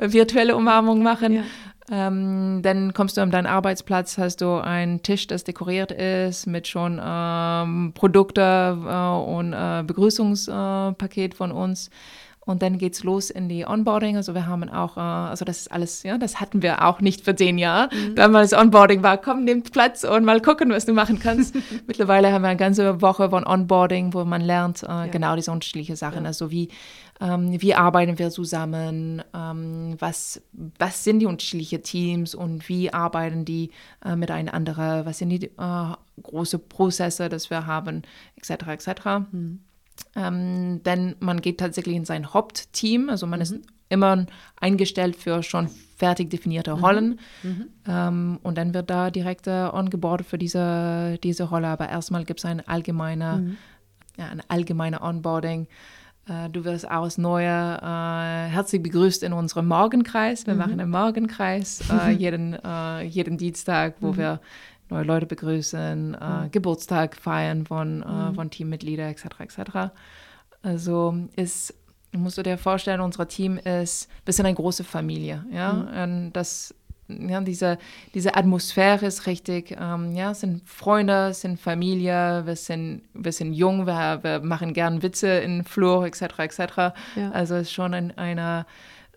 virtuelle 0.00 0.56
Umarmung 0.56 1.02
machen. 1.02 1.34
Ja. 1.34 1.42
Ähm, 1.90 2.60
dann 2.62 2.94
kommst 2.94 3.16
du 3.16 3.20
an 3.20 3.30
deinen 3.30 3.46
Arbeitsplatz, 3.46 4.16
hast 4.16 4.40
du 4.40 4.54
einen 4.54 5.02
Tisch, 5.02 5.26
das 5.26 5.44
dekoriert 5.44 5.90
ist 5.92 6.46
mit 6.46 6.68
schon 6.68 7.00
ähm, 7.04 7.92
Produkte 7.94 8.78
äh, 8.88 9.30
und 9.30 9.52
äh, 9.52 9.82
Begrüßungspaket 9.84 11.34
von 11.34 11.50
uns. 11.50 11.90
Und 12.44 12.62
dann 12.62 12.76
geht's 12.76 13.04
los 13.04 13.30
in 13.30 13.48
die 13.48 13.64
Onboarding. 13.64 14.16
Also 14.16 14.34
wir 14.34 14.46
haben 14.46 14.68
auch, 14.68 14.96
äh, 14.96 15.00
also 15.00 15.44
das 15.44 15.58
ist 15.58 15.72
alles, 15.72 16.02
ja, 16.02 16.18
das 16.18 16.40
hatten 16.40 16.60
wir 16.60 16.84
auch 16.84 17.00
nicht 17.00 17.24
für 17.24 17.36
zehn 17.36 17.56
Jahre. 17.56 17.88
Mhm. 17.94 18.16
Damals 18.16 18.52
Onboarding 18.52 19.04
war, 19.04 19.16
komm, 19.16 19.44
nimm 19.44 19.62
Platz 19.62 20.02
und 20.02 20.24
mal 20.24 20.40
gucken, 20.40 20.70
was 20.70 20.84
du 20.84 20.92
machen 20.92 21.20
kannst. 21.20 21.54
Mittlerweile 21.86 22.32
haben 22.32 22.42
wir 22.42 22.48
eine 22.48 22.58
ganze 22.58 23.00
Woche 23.00 23.30
von 23.30 23.46
Onboarding, 23.46 24.12
wo 24.12 24.24
man 24.24 24.40
lernt 24.40 24.82
äh, 24.82 24.86
ja. 24.86 25.06
genau 25.06 25.36
diese 25.36 25.52
unterschiedlichen 25.52 25.94
Sachen. 25.94 26.24
Ja. 26.24 26.28
Also 26.28 26.50
wie, 26.50 26.68
ähm, 27.20 27.62
wie 27.62 27.74
arbeiten 27.76 28.18
wir 28.18 28.30
zusammen, 28.30 29.22
ähm, 29.32 29.94
was, 30.00 30.42
was 30.78 31.04
sind 31.04 31.20
die 31.20 31.26
unterschiedlichen 31.26 31.84
Teams 31.84 32.34
und 32.34 32.68
wie 32.68 32.92
arbeiten 32.92 33.44
die 33.44 33.70
äh, 34.04 34.16
miteinander, 34.16 35.06
was 35.06 35.18
sind 35.18 35.28
die 35.28 35.44
äh, 35.44 35.94
großen 36.20 36.68
Prozesse, 36.68 37.28
dass 37.28 37.50
wir 37.50 37.66
haben, 37.66 38.02
etc., 38.36 38.66
etc. 38.66 38.88
Mhm. 39.30 39.60
Ähm, 40.14 40.82
denn 40.82 41.16
man 41.20 41.40
geht 41.40 41.58
tatsächlich 41.58 41.96
in 41.96 42.04
sein 42.04 42.32
Hauptteam, 42.32 43.08
also 43.08 43.26
man 43.26 43.38
mhm. 43.38 43.42
ist 43.42 43.54
immer 43.88 44.26
eingestellt 44.58 45.16
für 45.16 45.42
schon 45.42 45.68
fertig 45.96 46.30
definierte 46.30 46.74
mhm. 46.74 46.84
Rollen. 46.84 47.20
Mhm. 47.42 47.66
Ähm, 47.86 48.38
und 48.42 48.58
dann 48.58 48.74
wird 48.74 48.90
da 48.90 49.10
direkt 49.10 49.46
äh, 49.46 49.68
ongeboardet 49.72 50.26
für 50.26 50.38
diese, 50.38 51.18
diese 51.22 51.44
Rolle. 51.44 51.68
Aber 51.68 51.88
erstmal 51.88 52.24
gibt 52.24 52.40
es 52.40 52.44
ein 52.44 52.66
allgemeine, 52.66 53.36
mhm. 53.36 53.56
ja, 54.16 54.26
ein 54.26 54.42
allgemeine 54.48 55.02
Onboarding. 55.02 55.68
Äh, 56.26 56.48
du 56.50 56.64
wirst 56.64 56.90
aus 56.90 57.18
Neue 57.18 57.46
äh, 57.46 58.48
herzlich 58.50 58.82
begrüßt 58.82 59.22
in 59.22 59.32
unserem 59.32 59.68
Morgenkreis. 59.68 60.46
Wir 60.46 60.54
mhm. 60.54 60.58
machen 60.60 60.80
einen 60.80 60.90
Morgenkreis 60.90 61.82
äh, 61.90 62.10
jeden, 62.18 62.54
äh, 62.54 63.02
jeden 63.02 63.36
Dienstag, 63.36 63.96
wo 64.00 64.12
mhm. 64.12 64.16
wir 64.16 64.40
neue 64.92 65.04
Leute 65.04 65.26
begrüßen, 65.26 66.14
äh, 66.14 66.48
Geburtstag 66.50 67.16
feiern 67.16 67.66
von, 67.66 68.02
äh, 68.02 68.06
mhm. 68.06 68.34
von 68.34 68.50
Teammitgliedern 68.50 69.08
etc. 69.08 69.24
etc. 69.40 69.58
Also 70.62 71.14
ist, 71.36 71.74
musst 72.12 72.38
du 72.38 72.42
dir 72.42 72.58
vorstellen, 72.58 73.00
unser 73.00 73.26
Team 73.26 73.58
ist 73.58 74.08
ein 74.10 74.24
bisschen 74.24 74.46
eine 74.46 74.54
große 74.54 74.84
Familie. 74.84 75.44
Ja? 75.50 75.72
Mhm. 75.72 76.02
Und 76.02 76.32
das, 76.32 76.74
ja, 77.08 77.40
diese, 77.40 77.78
diese 78.14 78.36
Atmosphäre 78.36 79.06
ist 79.06 79.26
richtig, 79.26 79.76
ähm, 79.78 80.12
ja, 80.12 80.34
sind 80.34 80.68
Freunde, 80.68 81.34
sind 81.34 81.60
Familie, 81.60 82.42
wir 82.44 82.56
sind, 82.56 83.02
wir 83.14 83.32
sind 83.32 83.52
jung, 83.52 83.86
wir, 83.86 84.20
wir 84.22 84.40
machen 84.40 84.72
gern 84.72 85.02
Witze 85.02 85.28
in 85.28 85.64
Flur, 85.64 86.06
etc., 86.06 86.22
etc. 86.38 86.60
Ja. 87.16 87.30
Also 87.32 87.56
es 87.56 87.62
ist 87.62 87.72
schon 87.72 87.94
ein, 87.94 88.16
eine 88.16 88.66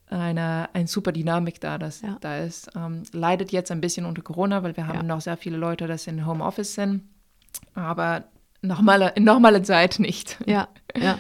eine, 0.08 0.70
eine 0.74 0.88
super 0.88 1.12
Dynamik 1.12 1.60
da, 1.60 1.78
das 1.78 2.02
ja. 2.02 2.18
da 2.22 2.38
ist. 2.38 2.70
Ähm, 2.76 3.04
leidet 3.12 3.52
jetzt 3.52 3.72
ein 3.72 3.82
bisschen 3.82 4.06
unter 4.06 4.22
Corona, 4.22 4.64
weil 4.64 4.78
wir 4.78 4.88
haben 4.88 4.98
ja. 4.98 5.04
noch 5.04 5.22
sehr 5.22 5.38
viele 5.38 5.58
Leute, 5.58 5.88
die 5.88 6.10
in 6.10 6.26
Homeoffice 6.26 6.76
sind. 6.76 7.04
Aber 7.74 8.26
normale, 8.62 9.14
in 9.16 9.24
normaler 9.26 9.64
Zeit 9.64 10.00
nicht. 10.00 10.38
Ja, 10.46 10.68
ja. 10.96 11.18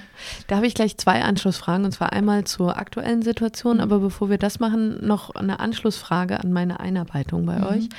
Da 0.48 0.58
habe 0.58 0.67
ich 0.67 0.76
gleich 0.76 0.98
zwei 0.98 1.21
Anschlussfragen 1.21 1.86
und 1.86 1.91
zwar 1.91 2.13
einmal 2.13 2.43
zur 2.43 2.78
aktuellen 2.78 3.21
Situation, 3.21 3.78
mhm. 3.78 3.84
aber 3.84 4.00
bevor 4.00 4.30
wir 4.30 4.38
das 4.38 4.60
machen, 4.60 5.06
noch 5.06 5.34
eine 5.34 5.60
Anschlussfrage 5.60 6.39
an 6.39 6.54
meine 6.54 6.80
Einarbeitung 6.80 7.45
bei 7.45 7.60
mhm. 7.60 7.65
euch. 7.65 7.89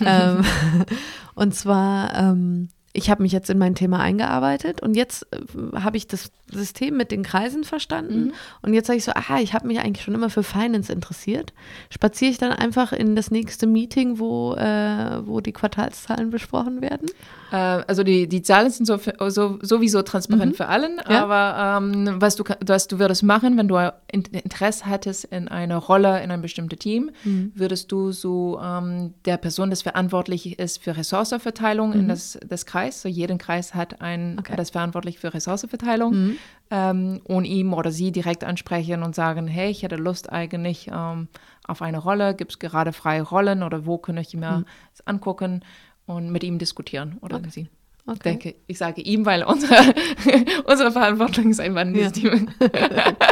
ähm, 0.04 0.44
und 1.34 1.54
zwar, 1.54 2.14
ähm, 2.14 2.68
ich 2.92 3.10
habe 3.10 3.22
mich 3.22 3.32
jetzt 3.32 3.48
in 3.48 3.58
mein 3.58 3.74
Thema 3.74 4.00
eingearbeitet 4.00 4.82
und 4.82 4.94
jetzt 4.94 5.26
äh, 5.32 5.78
habe 5.80 5.96
ich 5.96 6.06
das 6.06 6.30
System 6.50 6.96
mit 6.96 7.10
den 7.10 7.22
Kreisen 7.22 7.64
verstanden 7.64 8.24
mhm. 8.24 8.32
und 8.60 8.74
jetzt 8.74 8.86
sage 8.86 8.98
ich 8.98 9.04
so, 9.04 9.12
aha, 9.12 9.38
ich 9.38 9.54
habe 9.54 9.66
mich 9.66 9.80
eigentlich 9.80 10.04
schon 10.04 10.14
immer 10.14 10.28
für 10.28 10.42
Finance 10.42 10.92
interessiert. 10.92 11.52
Spaziere 11.90 12.30
ich 12.30 12.38
dann 12.38 12.52
einfach 12.52 12.92
in 12.92 13.16
das 13.16 13.30
nächste 13.30 13.66
Meeting, 13.66 14.18
wo, 14.18 14.54
äh, 14.54 15.26
wo 15.26 15.40
die 15.40 15.52
Quartalszahlen 15.52 16.30
besprochen 16.30 16.82
werden? 16.82 17.08
Äh, 17.52 17.56
also 17.56 18.02
die, 18.02 18.28
die 18.28 18.42
Zahlen 18.42 18.70
sind 18.70 18.86
so, 18.86 18.98
so, 19.28 19.58
sowieso 19.62 20.02
transparent 20.02 20.52
mhm. 20.52 20.56
für 20.56 20.66
allen, 20.66 21.00
ja. 21.08 21.22
aber 21.22 21.78
ähm, 21.82 22.20
was, 22.20 22.36
du, 22.36 22.44
was 22.64 22.88
du 22.88 22.98
würdest 22.98 23.22
machen, 23.22 23.56
wenn 23.56 23.68
du 23.68 23.92
Interesse 24.08 24.86
hattest 24.86 25.24
in 25.24 25.48
eine 25.48 25.76
Rolle 25.76 26.22
in 26.22 26.30
ein 26.30 26.42
bestimmtes 26.42 26.78
Team, 26.78 27.10
mhm. 27.24 27.52
würdest 27.54 27.92
du 27.92 28.12
so 28.12 28.60
ähm, 28.62 29.14
der 29.24 29.36
Person, 29.36 29.70
das 29.70 29.82
verantwortlich 29.82 30.58
ist 30.58 30.82
für 30.82 30.96
Ressourcenverteilung 30.96 31.92
in 31.92 32.04
mhm. 32.04 32.08
das, 32.08 32.38
das 32.46 32.66
Kreis, 32.66 32.81
Kreis. 32.82 33.02
So 33.02 33.08
jeden 33.08 33.38
Kreis 33.38 33.74
hat 33.74 34.00
einen, 34.00 34.38
okay. 34.38 34.54
das 34.56 34.70
verantwortlich 34.70 35.18
für 35.18 35.32
Ressourcenverteilung 35.32 36.12
mhm. 36.12 36.38
ähm, 36.70 37.20
und 37.24 37.44
ihm 37.44 37.72
oder 37.72 37.90
sie 37.90 38.12
direkt 38.12 38.44
ansprechen 38.44 39.02
und 39.02 39.14
sagen, 39.14 39.46
hey, 39.46 39.70
ich 39.70 39.82
hätte 39.82 39.96
Lust 39.96 40.30
eigentlich 40.32 40.90
ähm, 40.92 41.28
auf 41.66 41.82
eine 41.82 41.98
Rolle, 41.98 42.34
gibt 42.34 42.52
es 42.52 42.58
gerade 42.58 42.92
freie 42.92 43.22
Rollen 43.22 43.62
oder 43.62 43.86
wo 43.86 43.98
kann 43.98 44.16
ich 44.16 44.34
mir 44.34 44.58
mhm. 44.58 44.64
das 44.90 45.06
angucken 45.06 45.64
und 46.06 46.30
mit 46.30 46.44
ihm 46.44 46.58
diskutieren 46.58 47.18
oder 47.20 47.36
okay. 47.36 47.50
sie. 47.50 47.68
Okay. 48.04 48.14
Ich 48.14 48.22
denke, 48.22 48.54
ich 48.66 48.78
sage 48.78 49.00
ihm, 49.00 49.24
weil 49.26 49.44
unsere, 49.44 49.76
unsere 50.64 50.90
Verantwortung 50.90 51.50
ist 51.50 51.60
ein 51.60 51.76
wandelndes 51.76 52.20
ja. 52.20 52.30
Team. 52.30 52.48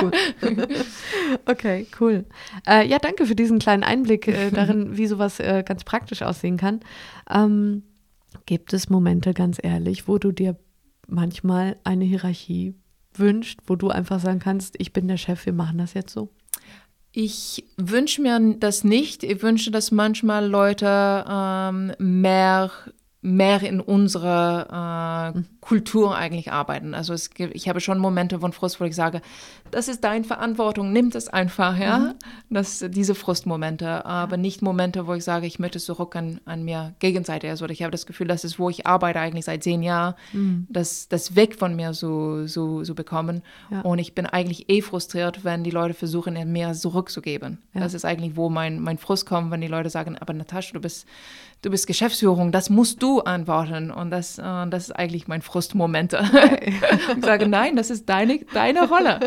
cool. 0.00 0.12
Okay, 1.44 1.88
cool. 1.98 2.24
Äh, 2.68 2.86
ja, 2.86 3.00
danke 3.00 3.26
für 3.26 3.34
diesen 3.34 3.58
kleinen 3.58 3.82
Einblick 3.82 4.28
äh, 4.28 4.50
darin, 4.54 4.96
wie 4.96 5.08
sowas 5.08 5.40
äh, 5.40 5.64
ganz 5.66 5.82
praktisch 5.82 6.22
aussehen 6.22 6.56
kann. 6.56 6.80
Ähm, 7.28 7.82
Gibt 8.46 8.72
es 8.72 8.88
Momente, 8.88 9.34
ganz 9.34 9.58
ehrlich, 9.62 10.08
wo 10.08 10.18
du 10.18 10.32
dir 10.32 10.56
manchmal 11.06 11.76
eine 11.84 12.04
Hierarchie 12.04 12.74
wünscht, 13.14 13.60
wo 13.66 13.76
du 13.76 13.90
einfach 13.90 14.20
sagen 14.20 14.38
kannst, 14.38 14.76
ich 14.78 14.92
bin 14.92 15.08
der 15.08 15.16
Chef, 15.16 15.44
wir 15.46 15.52
machen 15.52 15.78
das 15.78 15.94
jetzt 15.94 16.12
so? 16.12 16.30
Ich 17.12 17.64
wünsche 17.76 18.22
mir 18.22 18.38
das 18.58 18.84
nicht. 18.84 19.24
Ich 19.24 19.42
wünsche, 19.42 19.72
dass 19.72 19.90
manchmal 19.90 20.46
Leute 20.46 21.24
ähm, 21.28 21.92
mehr 21.98 22.70
mehr 23.22 23.62
in 23.62 23.80
unserer 23.80 25.34
äh, 25.34 25.42
Kultur 25.60 26.16
eigentlich 26.16 26.50
arbeiten. 26.50 26.94
Also 26.94 27.12
es 27.12 27.30
ich 27.36 27.68
habe 27.68 27.80
schon 27.80 27.98
Momente 27.98 28.38
von 28.40 28.52
Frust, 28.52 28.80
wo 28.80 28.84
ich 28.84 28.94
sage, 28.94 29.20
das 29.70 29.88
ist 29.88 30.02
deine 30.04 30.24
Verantwortung, 30.24 30.92
nimm 30.92 31.10
das 31.10 31.28
einfach, 31.28 31.78
ja. 31.78 31.98
Mhm. 31.98 32.14
Das, 32.48 32.84
diese 32.88 33.14
Frustmomente, 33.14 34.04
aber 34.06 34.36
nicht 34.36 34.62
Momente, 34.62 35.06
wo 35.06 35.14
ich 35.14 35.24
sage, 35.24 35.46
ich 35.46 35.58
möchte 35.58 35.78
zurück 35.78 36.16
an, 36.16 36.40
an 36.46 36.64
mir 36.64 36.94
gegenseitig. 36.98 37.50
Also 37.50 37.66
ich 37.66 37.82
habe 37.82 37.90
das 37.90 38.06
Gefühl, 38.06 38.26
das 38.26 38.44
ist, 38.44 38.58
wo 38.58 38.70
ich 38.70 38.86
arbeite 38.86 39.20
eigentlich 39.20 39.44
seit 39.44 39.62
zehn 39.62 39.82
Jahren, 39.82 40.14
mhm. 40.32 40.66
das, 40.70 41.08
das 41.08 41.36
weg 41.36 41.56
von 41.56 41.76
mir 41.76 41.92
so, 41.92 42.46
so, 42.46 42.82
so 42.82 42.94
bekommen. 42.94 43.42
Ja. 43.70 43.82
Und 43.82 43.98
ich 43.98 44.14
bin 44.14 44.26
eigentlich 44.26 44.70
eh 44.70 44.80
frustriert, 44.80 45.44
wenn 45.44 45.62
die 45.62 45.70
Leute 45.70 45.94
versuchen, 45.94 46.34
mir 46.52 46.72
zurückzugeben. 46.72 47.58
Ja. 47.74 47.80
Das 47.80 47.94
ist 47.94 48.04
eigentlich, 48.04 48.36
wo 48.36 48.48
mein, 48.48 48.80
mein 48.80 48.98
Frust 48.98 49.26
kommt, 49.26 49.50
wenn 49.50 49.60
die 49.60 49.68
Leute 49.68 49.90
sagen, 49.90 50.16
aber 50.18 50.32
Natascha, 50.32 50.72
du 50.72 50.80
bist 50.80 51.06
du 51.62 51.70
bist 51.70 51.86
Geschäftsführung, 51.86 52.52
das 52.52 52.70
musst 52.70 53.02
du 53.02 53.20
antworten. 53.20 53.90
Und 53.90 54.10
das, 54.10 54.38
äh, 54.38 54.66
das 54.68 54.84
ist 54.84 54.92
eigentlich 54.92 55.28
mein 55.28 55.42
Frustmomente. 55.50 56.18
ich 56.60 57.24
sage, 57.24 57.48
nein, 57.48 57.74
das 57.74 57.90
ist 57.90 58.08
deine, 58.08 58.38
deine 58.54 58.88
Rolle. 58.88 59.18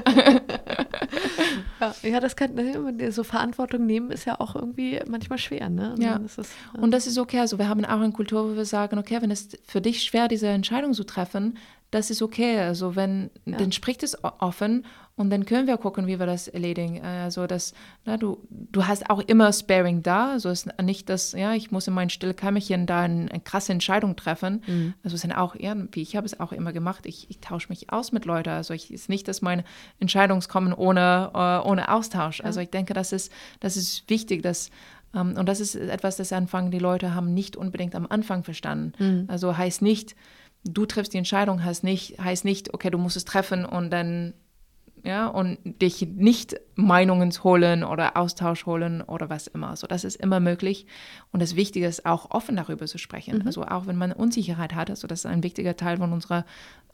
ja, 2.02 2.20
das 2.22 2.38
kann, 2.38 2.54
ne, 2.54 3.12
so 3.12 3.26
Verantwortung 3.26 3.86
nehmen 3.86 4.10
ist 4.10 4.24
ja 4.24 4.40
auch 4.40 4.56
irgendwie 4.56 5.02
manchmal 5.06 5.38
schwer. 5.38 5.70
Ne? 5.70 5.96
Ja. 6.00 6.20
Das 6.20 6.38
ist, 6.38 6.54
ja. 6.74 6.82
Und 6.82 6.92
das 6.92 7.08
ist 7.08 7.18
okay. 7.18 7.40
Also 7.40 7.60
wir 7.60 7.68
haben 7.68 7.84
auch 7.84 8.00
eine 8.00 8.14
Kultur, 8.14 8.52
wo 8.52 8.56
wir 8.56 8.64
sagen, 8.64 8.98
okay, 8.98 9.22
wenn 9.22 9.32
es 9.32 9.50
für 9.68 9.82
dich 9.82 10.04
schwer, 10.04 10.30
diese 10.30 10.48
Entscheidung 10.48 10.94
zu 10.94 11.04
treffen, 11.04 11.58
das 11.94 12.10
ist 12.10 12.22
okay. 12.22 12.60
Also 12.60 12.96
wenn, 12.96 13.30
ja. 13.46 13.58
dann 13.58 13.72
spricht 13.72 14.04
es 14.04 14.18
offen 14.24 14.86
und 15.16 15.30
dann 15.30 15.46
können 15.46 15.68
wir 15.68 15.78
gucken, 15.78 16.08
wie 16.08 16.18
wir 16.18 16.26
das 16.26 16.48
erledigen. 16.48 17.00
Also 17.02 17.46
das, 17.46 17.74
na, 18.04 18.18
du, 18.18 18.40
du 18.50 18.88
hast 18.88 19.12
auch 19.12 19.20
immer 19.20 19.54
Sparing 19.54 20.02
da. 20.02 20.32
Also 20.32 20.50
es 20.50 20.66
ist 20.66 20.82
nicht, 20.82 21.08
dass, 21.08 21.34
ja, 21.34 21.54
ich 21.54 21.70
muss 21.70 21.88
in 21.88 21.94
mein 21.94 22.10
Stillkämmerchen 22.10 22.88
da 22.88 23.02
eine, 23.02 23.30
eine, 23.30 23.40
krasse 23.40 23.72
Entscheidung 23.72 24.16
treffen. 24.16 24.64
Mhm. 24.66 24.94
Also 25.04 25.16
es 25.16 25.22
sind 25.22 25.34
auch, 25.34 25.56
ja, 25.56 25.76
wie 25.92 26.02
ich 26.02 26.16
habe 26.16 26.26
es 26.26 26.40
auch 26.40 26.52
immer 26.52 26.74
gemacht, 26.74 27.06
ich, 27.06 27.30
ich 27.30 27.40
tausche 27.40 27.70
mich 27.70 27.92
aus 27.92 28.12
mit 28.12 28.26
Leuten. 28.26 28.50
Also 28.50 28.74
es 28.74 28.90
ist 28.90 29.08
nicht, 29.08 29.28
dass 29.28 29.44
meine 29.44 29.64
Entscheidungen 30.00 30.42
kommen 30.42 30.74
ohne, 30.74 31.30
uh, 31.36 31.70
ohne 31.70 31.92
Austausch. 31.92 32.40
Ja. 32.40 32.46
Also 32.46 32.60
ich 32.62 32.70
denke, 32.72 32.96
das 32.96 33.12
ist, 33.12 33.32
das 33.60 33.78
ist 33.78 34.10
wichtig, 34.10 34.42
dass 34.42 34.72
um, 35.14 35.30
ähm, 35.30 35.38
und 35.38 35.48
das 35.48 35.60
ist 35.60 35.76
etwas, 35.76 36.18
das 36.18 36.34
Anfangen 36.34 36.72
die 36.72 36.80
Leute 36.80 37.14
haben 37.14 37.36
nicht 37.36 37.56
unbedingt 37.56 37.94
am 37.94 38.08
Anfang 38.10 38.44
verstanden. 38.44 38.94
Mhm. 38.98 39.26
Also 39.28 39.56
heißt 39.56 39.84
nicht, 39.84 40.16
du 40.64 40.86
triffst 40.86 41.14
die 41.14 41.18
Entscheidung, 41.18 41.64
heißt 41.64 41.84
nicht, 41.84 42.20
heißt 42.20 42.46
nicht, 42.46 42.74
okay, 42.74 42.90
du 42.90 42.98
musst 42.98 43.18
es 43.18 43.26
treffen 43.26 43.66
und 43.66 43.92
dann 43.92 44.34
ja, 45.06 45.28
und 45.28 45.58
dich 45.82 46.08
nicht 46.16 46.56
Meinungen 46.76 47.32
holen 47.44 47.84
oder 47.84 48.16
Austausch 48.16 48.66
holen 48.66 49.02
oder 49.02 49.30
was 49.30 49.48
immer. 49.48 49.76
So, 49.76 49.86
das 49.86 50.06
ist 50.06 50.16
immer 50.16 50.40
möglich. 50.40 50.88
Und 51.32 51.42
das 51.42 51.58
Wichtige 51.58 51.88
ist 51.88 52.06
auch 52.06 52.32
offen 52.32 52.56
darüber 52.56 52.86
zu 52.86 52.98
sprechen. 52.98 53.40
Mhm. 53.40 53.48
Also 53.48 53.64
auch 53.66 53.86
wenn 53.86 53.98
man 53.98 54.14
Unsicherheit 54.14 54.74
hat, 54.74 54.90
also 54.90 55.06
das 55.06 55.20
ist 55.20 55.26
ein 55.26 55.44
wichtiger 55.44 55.76
Teil 55.76 55.98
von 55.98 56.14
unserer 56.14 56.46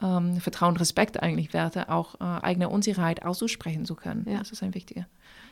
ähm, 0.01 0.37
Vertrauen, 0.37 0.75
Respekt 0.77 1.21
eigentlich 1.21 1.53
Werte, 1.53 1.89
auch 1.89 2.15
äh, 2.15 2.23
eigene 2.23 2.69
Unsicherheit 2.69 3.23
auszusprechen 3.23 3.85
zu 3.85 3.93
können. 3.93 4.25
Ja. 4.27 4.39
Das 4.39 4.51
ist 4.51 4.63
ein 4.63 4.73
wichtiger 4.73 5.05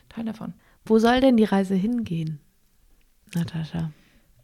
Teil 0.08 0.24
davon. 0.24 0.52
Wo 0.84 0.98
soll 0.98 1.20
denn 1.20 1.36
die 1.36 1.44
Reise 1.44 1.76
hingehen, 1.76 2.40
Natascha? 3.36 3.92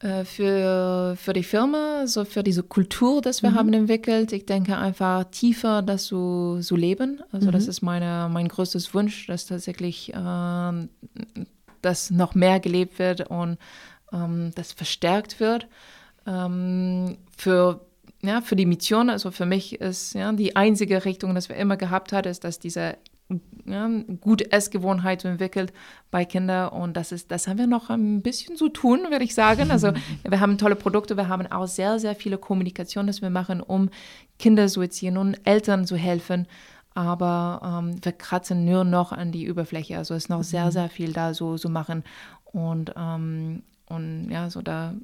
Äh, 0.04 0.26
für, 0.26 1.16
für 1.16 1.32
die 1.32 1.42
Firma, 1.42 2.06
so 2.06 2.26
für 2.26 2.42
diese 2.42 2.62
Kultur, 2.62 3.22
das 3.22 3.42
wir 3.42 3.52
mhm. 3.52 3.54
haben 3.54 3.72
entwickelt. 3.72 4.32
Ich 4.32 4.44
denke 4.44 4.76
einfach 4.76 5.24
tiefer 5.30 5.80
das 5.80 6.04
zu, 6.04 6.58
zu 6.60 6.76
leben. 6.76 7.22
Also 7.32 7.48
mhm. 7.48 7.52
das 7.52 7.66
ist 7.68 7.80
meine, 7.80 8.28
mein 8.30 8.48
größtes 8.48 8.92
Wunsch, 8.92 9.26
dass 9.28 9.46
tatsächlich 9.46 10.12
äh, 10.12 10.72
das 11.80 12.10
noch 12.10 12.34
mehr 12.34 12.60
gelebt 12.60 12.98
wird 12.98 13.30
und 13.30 13.56
ähm, 14.12 14.50
das 14.54 14.72
verstärkt 14.72 15.40
wird. 15.40 15.68
Ähm, 16.26 17.16
für 17.34 17.80
ja, 18.22 18.42
für 18.42 18.56
die 18.56 18.66
Mission, 18.66 19.10
also 19.10 19.30
für 19.30 19.46
mich 19.46 19.80
ist 19.80 20.14
ja, 20.14 20.32
die 20.32 20.56
einzige 20.56 21.04
Richtung, 21.04 21.34
das 21.34 21.48
wir 21.48 21.56
immer 21.56 21.76
gehabt 21.76 22.12
haben, 22.12 22.28
ist, 22.28 22.44
dass 22.44 22.58
diese 22.58 22.96
gute 24.20 24.52
Essgewohnheit 24.52 25.24
entwickelt 25.24 25.72
bei 26.10 26.24
Kindern 26.24 26.68
und 26.68 26.96
das 26.96 27.12
ist, 27.12 27.30
das 27.30 27.48
haben 27.48 27.58
wir 27.58 27.66
noch 27.66 27.88
ein 27.88 28.20
bisschen 28.20 28.56
zu 28.56 28.68
tun, 28.68 29.06
würde 29.10 29.24
ich 29.24 29.34
sagen. 29.34 29.70
Also 29.70 29.92
wir 30.28 30.40
haben 30.40 30.58
tolle 30.58 30.76
Produkte, 30.76 31.16
wir 31.16 31.28
haben 31.28 31.46
auch 31.46 31.66
sehr, 31.66 31.98
sehr 31.98 32.14
viele 32.14 32.36
Kommunikation, 32.36 33.06
das 33.06 33.22
wir 33.22 33.30
machen, 33.30 33.60
um 33.60 33.88
Kinder 34.38 34.68
zu 34.68 34.82
erziehen 34.82 35.16
und 35.16 35.38
Eltern 35.44 35.86
zu 35.86 35.96
helfen. 35.96 36.46
Aber 36.94 37.60
ähm, 37.82 38.04
wir 38.04 38.12
kratzen 38.12 38.64
nur 38.64 38.84
noch 38.84 39.12
an 39.12 39.32
die 39.32 39.50
Oberfläche. 39.50 39.98
Also 39.98 40.14
es 40.14 40.24
ist 40.24 40.28
noch 40.28 40.44
sehr, 40.44 40.66
mhm. 40.66 40.70
sehr 40.70 40.88
viel 40.88 41.12
da 41.12 41.34
so 41.34 41.56
zu 41.56 41.62
so 41.62 41.68
machen. 41.68 42.04
Und, 42.44 42.92
ähm, 42.96 43.62
und 43.86 44.30
ja, 44.30 44.48
so 44.48 44.62
da 44.62 44.94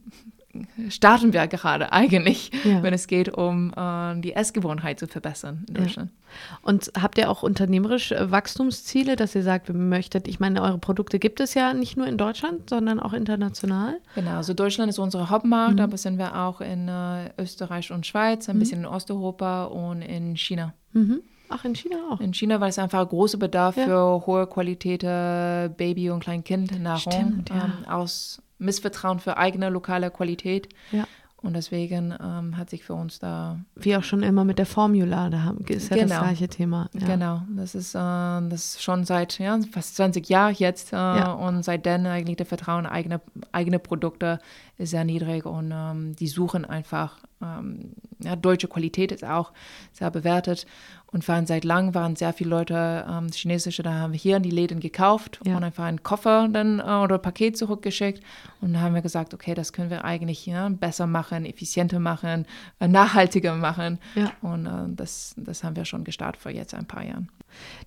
starten 0.89 1.33
wir 1.33 1.47
gerade 1.47 1.93
eigentlich, 1.93 2.51
ja. 2.65 2.83
wenn 2.83 2.93
es 2.93 3.07
geht, 3.07 3.29
um 3.29 3.73
äh, 3.77 4.21
die 4.21 4.35
Essgewohnheit 4.35 4.99
zu 4.99 5.07
verbessern 5.07 5.65
in 5.69 5.75
Deutschland. 5.75 6.11
Ja. 6.11 6.59
Und 6.63 6.93
habt 7.01 7.19
ihr 7.19 7.31
auch 7.31 7.43
unternehmerisch 7.43 8.13
äh, 8.13 8.31
Wachstumsziele, 8.31 9.17
dass 9.17 9.35
ihr 9.35 9.43
sagt, 9.43 9.69
ihr 9.69 9.75
möchtet, 9.75 10.27
ich 10.29 10.41
meine, 10.41 10.63
eure 10.63 10.79
Produkte 10.79 11.19
gibt 11.19 11.41
es 11.41 11.55
ja 11.55 11.73
nicht 11.73 11.97
nur 11.97 12.07
in 12.07 12.19
Deutschland, 12.19 12.69
sondern 12.69 13.01
auch 13.01 13.13
international? 13.13 14.01
Genau, 14.15 14.37
also 14.37 14.55
Deutschland 14.55 14.91
ist 14.91 14.99
unser 14.99 15.31
Hauptmarkt, 15.31 15.77
mhm. 15.77 15.81
aber 15.81 15.97
sind 15.97 16.19
wir 16.19 16.37
auch 16.37 16.61
in 16.61 16.89
äh, 16.89 17.31
Österreich 17.39 17.93
und 17.93 18.07
Schweiz, 18.07 18.49
ein 18.49 18.57
mhm. 18.57 18.61
bisschen 18.61 18.81
in 18.81 18.87
Osteuropa 18.87 19.65
und 19.65 20.03
in 20.03 20.37
China. 20.37 20.75
Mhm. 20.93 21.21
Ach, 21.49 21.65
in 21.65 21.75
China 21.75 21.97
auch. 22.11 22.21
In 22.21 22.33
China, 22.33 22.61
weil 22.61 22.71
es 22.71 22.79
einfach 22.79 23.09
großer 23.09 23.39
Bedarf 23.39 23.77
ja. 23.77 23.85
für 23.85 24.27
hohe 24.27 24.47
Qualität 24.47 25.03
Baby- 25.03 26.11
und 26.11 26.21
Kleinkindnahrung 26.21 27.01
Stimmt, 27.01 27.51
ja. 27.51 27.65
ähm, 27.65 27.89
aus 27.89 28.41
Missvertrauen 28.61 29.19
für 29.19 29.37
eigene 29.37 29.69
lokale 29.69 30.11
Qualität. 30.11 30.69
Ja. 30.93 31.07
Und 31.43 31.55
deswegen 31.55 32.15
ähm, 32.23 32.59
hat 32.59 32.69
sich 32.69 32.85
für 32.85 32.93
uns 32.93 33.19
da. 33.19 33.59
Wie 33.75 33.97
auch 33.97 34.03
schon 34.03 34.23
immer 34.23 34.45
mit 34.45 34.59
der 34.59 34.67
Formula, 34.67 35.31
da 35.31 35.55
ist 35.69 35.91
ja 35.91 35.97
genau. 35.97 36.09
das 36.09 36.23
gleiche 36.23 36.49
Thema. 36.49 36.91
Ja. 36.93 37.07
Genau, 37.07 37.43
das 37.57 37.75
ist, 37.75 37.95
äh, 37.95 37.99
das 37.99 38.53
ist 38.53 38.83
schon 38.83 39.05
seit 39.05 39.39
ja, 39.39 39.59
fast 39.73 39.97
20 39.97 40.29
Jahren 40.29 40.55
jetzt. 40.59 40.93
Äh, 40.93 40.97
ja. 40.97 41.33
Und 41.33 41.63
seitdem 41.63 42.05
eigentlich 42.05 42.37
der 42.37 42.45
Vertrauen 42.45 42.85
in 42.85 42.91
eigene, 42.91 43.23
eigene 43.53 43.79
Produkte 43.79 44.39
ist 44.77 44.91
sehr 44.91 45.05
niedrig 45.05 45.47
und 45.47 45.73
ähm, 45.75 46.15
die 46.15 46.29
suchen 46.29 46.67
einfach, 46.67 47.17
ähm, 47.43 47.95
ja, 48.19 48.37
deutsche 48.37 48.69
Qualität 48.69 49.11
ist 49.11 49.25
auch 49.25 49.53
sehr 49.93 50.11
bewertet. 50.11 50.67
Und 51.13 51.27
waren 51.27 51.47
seit 51.47 51.65
langem 51.65 51.95
waren 51.95 52.15
sehr 52.15 52.33
viele 52.33 52.51
Leute 52.51 53.05
ähm, 53.09 53.29
chinesische, 53.33 53.83
da 53.83 53.95
haben 53.95 54.13
wir 54.13 54.19
hier 54.19 54.37
in 54.37 54.43
die 54.43 54.51
Läden 54.51 54.79
gekauft 54.79 55.41
ja. 55.45 55.57
und 55.57 55.65
einfach 55.65 55.85
einen 55.85 56.03
Koffer 56.03 56.49
dann 56.49 56.79
äh, 56.79 56.83
oder 56.83 57.17
ein 57.17 57.23
Paket 57.23 57.57
zurückgeschickt. 57.57 58.23
Und 58.61 58.75
da 58.75 58.81
haben 58.81 58.95
wir 58.95 59.03
gesagt, 59.03 59.35
okay, 59.35 59.55
das 59.55 59.73
können 59.73 59.91
wir 59.91 60.05
eigentlich 60.05 60.47
ja, 60.47 60.69
besser 60.69 61.07
machen, 61.07 61.45
effizienter 61.45 61.99
machen, 61.99 62.47
äh, 62.79 62.87
nachhaltiger 62.87 63.57
machen. 63.57 63.99
Ja. 64.15 64.33
Und 64.43 64.67
äh, 64.67 64.95
das, 64.95 65.35
das 65.37 65.65
haben 65.65 65.75
wir 65.75 65.85
schon 65.85 66.05
gestartet 66.05 66.41
vor 66.41 66.53
jetzt 66.53 66.75
ein 66.75 66.87
paar 66.87 67.05
Jahren. 67.05 67.29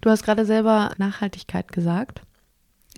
Du 0.02 0.10
hast 0.10 0.24
gerade 0.24 0.46
selber 0.46 0.92
Nachhaltigkeit 0.98 1.72
gesagt. 1.72 2.22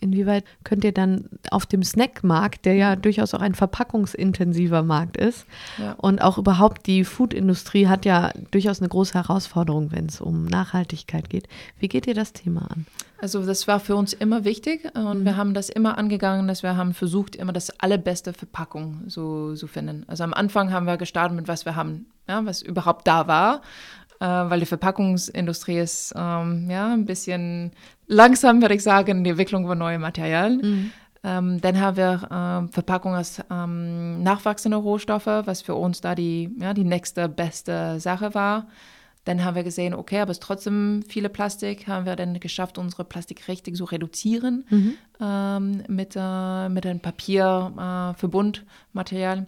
Inwieweit 0.01 0.43
könnt 0.63 0.83
ihr 0.83 0.91
dann 0.91 1.29
auf 1.51 1.65
dem 1.65 1.83
Snackmarkt, 1.83 2.65
der 2.65 2.75
ja 2.75 2.95
durchaus 2.95 3.33
auch 3.33 3.41
ein 3.41 3.55
verpackungsintensiver 3.55 4.83
Markt 4.83 5.17
ist, 5.17 5.45
ja. 5.77 5.93
und 5.93 6.21
auch 6.21 6.37
überhaupt 6.37 6.87
die 6.87 7.03
Foodindustrie 7.03 7.87
hat 7.87 8.05
ja 8.05 8.31
durchaus 8.51 8.79
eine 8.79 8.89
große 8.89 9.13
Herausforderung, 9.13 9.91
wenn 9.91 10.07
es 10.07 10.21
um 10.21 10.45
Nachhaltigkeit 10.45 11.29
geht. 11.29 11.47
Wie 11.79 11.87
geht 11.87 12.07
ihr 12.07 12.13
das 12.13 12.33
Thema 12.33 12.69
an? 12.71 12.85
Also 13.19 13.45
das 13.45 13.67
war 13.67 13.79
für 13.79 13.95
uns 13.95 14.13
immer 14.13 14.43
wichtig 14.43 14.91
und 14.93 15.21
mhm. 15.21 15.25
wir 15.25 15.37
haben 15.37 15.53
das 15.53 15.69
immer 15.69 15.97
angegangen, 15.97 16.47
dass 16.47 16.63
wir 16.63 16.75
haben 16.75 16.93
versucht, 16.93 17.35
immer 17.35 17.53
das 17.53 17.79
allerbeste 17.79 18.33
Verpackung 18.33 19.03
so 19.07 19.55
zu 19.55 19.67
finden. 19.67 20.03
Also 20.07 20.23
am 20.23 20.33
Anfang 20.33 20.71
haben 20.71 20.85
wir 20.85 20.97
gestartet 20.97 21.35
mit 21.35 21.47
was 21.47 21.65
wir 21.65 21.75
haben, 21.75 22.07
ja, 22.27 22.45
was 22.45 22.61
überhaupt 22.61 23.07
da 23.07 23.27
war 23.27 23.61
äh, 24.19 24.25
weil 24.25 24.59
die 24.59 24.65
Verpackungsindustrie 24.65 25.79
ist 25.79 26.13
ähm, 26.15 26.69
ja 26.69 26.93
ein 26.93 27.05
bisschen 27.05 27.71
langsam, 28.07 28.61
würde 28.61 28.75
ich 28.75 28.83
sagen, 28.83 29.23
die 29.23 29.29
Entwicklung 29.31 29.65
von 29.67 29.77
neuen 29.77 30.01
Materialien. 30.01 30.61
Mhm. 30.61 30.91
Ähm, 31.23 31.59
dann 31.59 31.81
haben 31.81 31.97
wir 31.97 32.21
äh, 32.23 32.67
Verpackung 32.71 33.15
aus 33.15 33.41
ähm, 33.49 34.21
nachwachsenden 34.21 34.79
Rohstoffen, 34.79 35.41
was 35.45 35.63
für 35.63 35.73
uns 35.73 36.01
da 36.01 36.13
die, 36.13 36.55
ja, 36.59 36.75
die 36.75 36.83
nächste 36.83 37.27
beste 37.27 37.99
Sache 37.99 38.35
war. 38.35 38.67
Dann 39.23 39.43
haben 39.43 39.55
wir 39.55 39.63
gesehen, 39.63 39.95
okay, 39.95 40.19
aber 40.19 40.29
es 40.29 40.37
ist 40.37 40.43
trotzdem 40.43 41.01
viele 41.07 41.29
Plastik, 41.29 41.87
haben 41.87 42.05
wir 42.05 42.15
dann 42.15 42.39
geschafft, 42.39 42.77
unsere 42.77 43.05
Plastik 43.05 43.47
richtig 43.47 43.75
zu 43.75 43.85
reduzieren 43.85 44.65
mhm. 44.69 44.93
ähm, 45.19 45.81
mit, 45.87 46.15
äh, 46.15 46.69
mit 46.69 46.85
einem 46.85 46.99
Papierverbundmaterial. 46.99 49.39
Äh, 49.39 49.45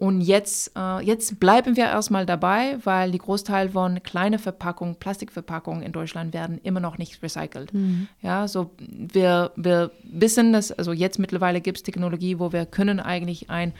und 0.00 0.22
jetzt, 0.22 0.72
äh, 0.78 1.04
jetzt 1.04 1.38
bleiben 1.40 1.76
wir 1.76 1.84
erstmal 1.84 2.24
dabei, 2.24 2.78
weil 2.84 3.10
die 3.10 3.18
Großteil 3.18 3.68
von 3.68 4.02
kleinen 4.02 4.38
Verpackungen, 4.38 4.96
Plastikverpackungen 4.96 5.82
in 5.82 5.92
Deutschland 5.92 6.32
werden 6.32 6.58
immer 6.62 6.80
noch 6.80 6.96
nicht 6.96 7.22
recycelt. 7.22 7.74
Mhm. 7.74 8.08
Ja, 8.22 8.48
so 8.48 8.70
wir, 8.78 9.52
wir 9.56 9.90
wissen, 10.02 10.54
dass, 10.54 10.72
also 10.72 10.94
jetzt 10.94 11.18
mittlerweile 11.18 11.60
gibt 11.60 11.76
es 11.76 11.82
Technologie, 11.82 12.38
wo 12.38 12.50
wir 12.50 12.64
können 12.64 12.98
eigentlich 12.98 13.50
ein, 13.50 13.74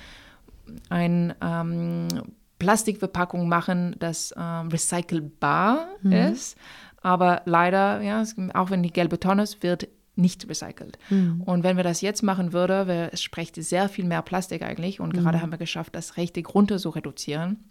ein 0.90 1.32
ähm, 1.40 2.09
Plastikverpackung 2.59 3.49
machen, 3.49 3.97
das 3.99 4.34
ähm, 4.38 4.68
recycelbar 4.68 5.86
mhm. 6.03 6.12
ist. 6.12 6.59
Aber 7.01 7.40
leider, 7.47 8.03
ja, 8.03 8.22
auch 8.53 8.68
wenn 8.68 8.82
die 8.82 8.92
gelbe 8.92 9.18
Tonne 9.18 9.45
ist, 9.45 9.62
wird 9.62 9.88
nicht 10.21 10.49
recycelt. 10.49 10.99
Mhm. 11.09 11.43
Und 11.43 11.62
wenn 11.62 11.77
wir 11.77 11.85
das 11.85 12.01
jetzt 12.01 12.23
machen 12.23 12.53
würden, 12.53 12.89
wir, 12.89 13.11
es 13.12 13.23
spricht 13.23 13.57
sehr 13.57 13.89
viel 13.89 14.05
mehr 14.05 14.23
Plastik 14.23 14.62
eigentlich 14.62 15.01
und 15.01 15.14
mhm. 15.14 15.21
gerade 15.21 15.43
haben 15.43 15.51
wir 15.51 15.59
geschafft, 15.59 15.95
das 15.95 16.16
richtig 16.16 16.55
runter 16.55 16.79
zu 16.79 16.91
reduzieren. 16.91 17.64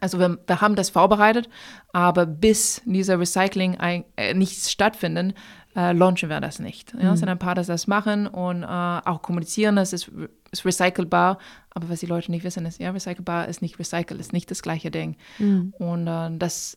Also 0.00 0.18
wir, 0.18 0.38
wir, 0.46 0.60
haben 0.60 0.76
das 0.76 0.90
vorbereitet, 0.90 1.48
aber 1.92 2.26
bis 2.26 2.82
dieser 2.84 3.18
Recycling 3.18 3.76
ein, 3.76 4.04
äh, 4.16 4.34
nicht 4.34 4.68
stattfindet, 4.68 5.34
äh, 5.74 5.92
launchen 5.92 6.28
wir 6.28 6.40
das 6.40 6.58
nicht. 6.58 6.92
Ja, 6.94 7.04
mhm. 7.04 7.14
Es 7.14 7.20
sind 7.20 7.28
ein 7.28 7.38
paar, 7.38 7.54
die 7.54 7.64
das 7.64 7.86
machen 7.86 8.26
und 8.26 8.62
äh, 8.62 8.66
auch 8.66 9.22
kommunizieren, 9.22 9.78
es 9.78 9.92
ist, 9.92 10.10
ist 10.50 10.64
recycelbar, 10.64 11.38
aber 11.70 11.88
was 11.88 12.00
die 12.00 12.06
Leute 12.06 12.30
nicht 12.30 12.44
wissen, 12.44 12.66
ist, 12.66 12.80
ja, 12.80 12.90
recycelbar 12.90 13.48
ist 13.48 13.62
nicht 13.62 13.78
recycelt, 13.78 14.20
ist 14.20 14.32
nicht 14.32 14.50
das 14.50 14.62
gleiche 14.62 14.90
Ding. 14.90 15.16
Mhm. 15.38 15.72
Und 15.78 16.06
äh, 16.06 16.30
das 16.36 16.76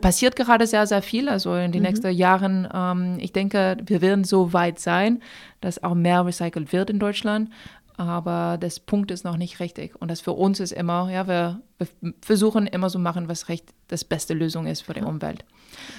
passiert 0.00 0.36
gerade 0.36 0.66
sehr, 0.66 0.86
sehr 0.86 1.02
viel. 1.02 1.28
Also 1.28 1.54
in 1.54 1.72
den 1.72 1.82
mhm. 1.82 1.88
nächsten 1.88 2.12
Jahren, 2.12 2.68
ähm, 2.72 3.18
ich 3.20 3.32
denke, 3.32 3.76
wir 3.84 4.00
werden 4.00 4.24
so 4.24 4.52
weit 4.52 4.78
sein, 4.78 5.22
dass 5.60 5.82
auch 5.82 5.94
mehr 5.94 6.24
recycelt 6.24 6.72
wird 6.72 6.90
in 6.90 6.98
Deutschland 6.98 7.50
aber 7.96 8.58
das 8.58 8.80
Punkt 8.80 9.10
ist 9.10 9.24
noch 9.24 9.36
nicht 9.36 9.60
richtig. 9.60 10.00
Und 10.00 10.10
das 10.10 10.20
für 10.20 10.32
uns 10.32 10.60
ist 10.60 10.72
immer, 10.72 11.10
ja, 11.10 11.26
wir, 11.26 11.60
wir 11.78 12.14
versuchen 12.20 12.66
immer 12.66 12.90
so 12.90 12.98
machen, 12.98 13.28
was 13.28 13.48
recht 13.48 13.72
das 13.88 14.04
beste 14.04 14.34
Lösung 14.34 14.66
ist 14.66 14.82
für 14.82 14.94
die 14.94 15.02
Umwelt. 15.02 15.44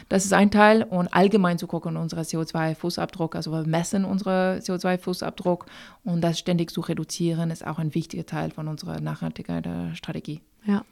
Das 0.09 0.25
ist 0.25 0.33
ein 0.33 0.51
Teil 0.51 0.83
und 0.83 1.13
allgemein 1.13 1.57
zu 1.57 1.67
gucken, 1.67 1.97
unser 1.97 2.21
CO2-Fußabdruck, 2.21 3.35
also 3.35 3.51
wir 3.51 3.65
messen 3.65 4.05
unseren 4.05 4.59
CO2-Fußabdruck 4.59 5.65
und 6.03 6.21
das 6.21 6.39
ständig 6.39 6.71
zu 6.71 6.81
reduzieren, 6.81 7.51
ist 7.51 7.65
auch 7.65 7.79
ein 7.79 7.95
wichtiger 7.95 8.25
Teil 8.25 8.51
von 8.51 8.67
unserer 8.67 8.99
Nachhaltigkeitsstrategie. 8.99 10.41
Ja. 10.65 10.83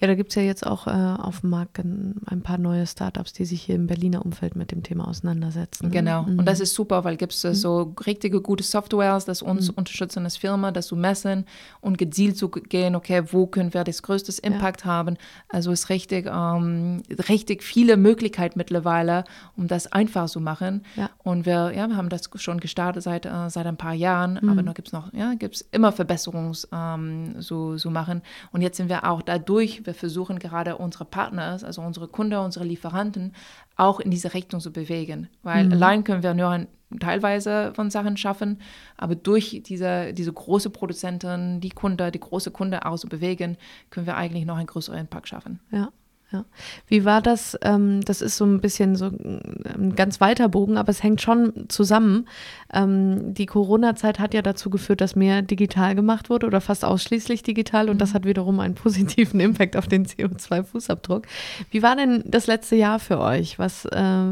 Ja, 0.00 0.06
da 0.06 0.14
gibt 0.14 0.30
es 0.30 0.34
ja 0.34 0.42
jetzt 0.42 0.66
auch 0.66 0.86
äh, 0.86 0.90
auf 0.90 1.40
dem 1.40 1.50
Markt 1.50 1.78
ein, 1.78 2.42
paar 2.42 2.58
neue 2.58 2.86
Startups, 2.86 3.32
die 3.32 3.44
sich 3.44 3.62
hier 3.62 3.76
im 3.76 3.86
Berliner 3.86 4.24
Umfeld 4.24 4.56
mit 4.56 4.70
dem 4.70 4.82
Thema 4.82 5.08
auseinandersetzen. 5.08 5.90
Genau, 5.90 6.24
mhm. 6.24 6.38
und 6.38 6.46
das 6.46 6.60
ist 6.60 6.74
super, 6.74 7.04
weil 7.04 7.16
gibt 7.16 7.32
es 7.32 7.44
mhm. 7.44 7.54
so 7.54 7.94
richtige 8.06 8.40
gute 8.40 8.62
Softwares, 8.62 9.24
das 9.24 9.42
uns 9.42 9.68
mhm. 9.68 9.78
unterstützen 9.78 10.24
als 10.24 10.36
Firma, 10.36 10.70
das 10.70 10.88
zu 10.88 10.96
messen 10.96 11.46
und 11.80 11.98
gezielt 11.98 12.36
zu 12.36 12.50
gehen, 12.50 12.94
okay, 12.94 13.22
wo 13.30 13.46
können 13.46 13.72
wir 13.72 13.84
das 13.84 14.02
größte 14.02 14.32
Impact 14.42 14.82
ja. 14.82 14.86
haben. 14.86 15.16
Also 15.48 15.72
ist 15.72 15.88
richtig, 15.88 16.26
ähm, 16.30 17.02
richtig 17.28 17.62
viele 17.62 17.96
Möglichkeiten 17.96 18.58
mittlerweile, 18.58 19.24
um 19.56 19.68
das 19.68 19.90
einfach 19.92 20.28
zu 20.28 20.40
machen. 20.40 20.84
Ja. 20.96 21.10
Und 21.22 21.46
wir, 21.46 21.72
ja, 21.74 21.88
wir 21.88 21.96
haben 21.96 22.08
das 22.08 22.28
schon 22.36 22.60
gestartet 22.60 23.02
seit, 23.02 23.24
äh, 23.26 23.48
seit 23.48 23.66
ein 23.66 23.76
paar 23.76 23.94
Jahren, 23.94 24.36
aber 24.38 24.62
mhm. 24.62 24.66
da 24.66 24.72
gibt 24.72 24.88
es 24.88 24.92
noch, 24.92 25.12
ja, 25.12 25.34
gibt 25.34 25.56
es 25.56 25.62
immer 25.72 25.92
Verbesserungen 25.92 26.54
ähm, 26.72 27.40
so, 27.40 27.78
so 27.78 27.90
machen. 27.90 28.22
Und 28.52 28.60
jetzt 28.60 28.76
sind 28.76 28.88
wir 28.88 29.08
auch 29.08 29.22
dadurch 29.22 29.55
durch, 29.56 29.86
wir 29.86 29.94
versuchen 29.94 30.38
gerade 30.38 30.76
unsere 30.76 31.06
Partner, 31.06 31.58
also 31.62 31.80
unsere 31.80 32.08
Kunden, 32.08 32.36
unsere 32.36 32.66
Lieferanten, 32.66 33.32
auch 33.76 34.00
in 34.00 34.10
diese 34.10 34.34
Richtung 34.34 34.60
zu 34.60 34.70
bewegen. 34.70 35.28
Weil 35.42 35.64
mhm. 35.64 35.72
allein 35.72 36.04
können 36.04 36.22
wir 36.22 36.34
nur 36.34 36.50
ein, 36.50 36.68
teilweise 37.00 37.72
von 37.74 37.90
Sachen 37.90 38.18
schaffen, 38.18 38.60
aber 38.98 39.14
durch 39.14 39.62
diese, 39.64 40.12
diese 40.12 40.32
große 40.32 40.68
Produzenten, 40.68 41.60
die 41.62 41.70
Kunde, 41.70 42.10
die 42.10 42.20
große 42.20 42.50
Kunde 42.50 42.84
auch 42.84 42.98
zu 42.98 43.08
bewegen, 43.08 43.56
können 43.88 44.06
wir 44.06 44.16
eigentlich 44.16 44.44
noch 44.44 44.58
einen 44.58 44.66
größeren 44.66 44.98
Impact 44.98 45.28
schaffen. 45.28 45.60
Ja. 45.70 45.90
Ja. 46.36 46.44
Wie 46.86 47.04
war 47.04 47.22
das? 47.22 47.56
Ähm, 47.62 48.02
das 48.04 48.20
ist 48.20 48.36
so 48.36 48.44
ein 48.44 48.60
bisschen 48.60 48.96
so 48.96 49.06
ein 49.06 49.94
ganz 49.96 50.20
weiter 50.20 50.48
Bogen, 50.48 50.76
aber 50.76 50.90
es 50.90 51.02
hängt 51.02 51.22
schon 51.22 51.68
zusammen. 51.68 52.28
Ähm, 52.72 53.34
die 53.34 53.46
Corona-Zeit 53.46 54.18
hat 54.18 54.34
ja 54.34 54.42
dazu 54.42 54.70
geführt, 54.70 55.00
dass 55.00 55.16
mehr 55.16 55.42
digital 55.42 55.94
gemacht 55.94 56.30
wurde 56.30 56.46
oder 56.46 56.60
fast 56.60 56.84
ausschließlich 56.84 57.42
digital 57.42 57.88
und 57.88 58.00
das 58.00 58.10
mhm. 58.10 58.14
hat 58.14 58.24
wiederum 58.26 58.60
einen 58.60 58.74
positiven 58.74 59.40
Impact 59.46 59.76
auf 59.76 59.88
den 59.88 60.06
CO2-Fußabdruck. 60.06 61.22
Wie 61.70 61.82
war 61.82 61.96
denn 61.96 62.22
das 62.26 62.46
letzte 62.46 62.76
Jahr 62.76 62.98
für 62.98 63.18
euch, 63.18 63.58
was 63.58 63.86
äh, 63.86 64.24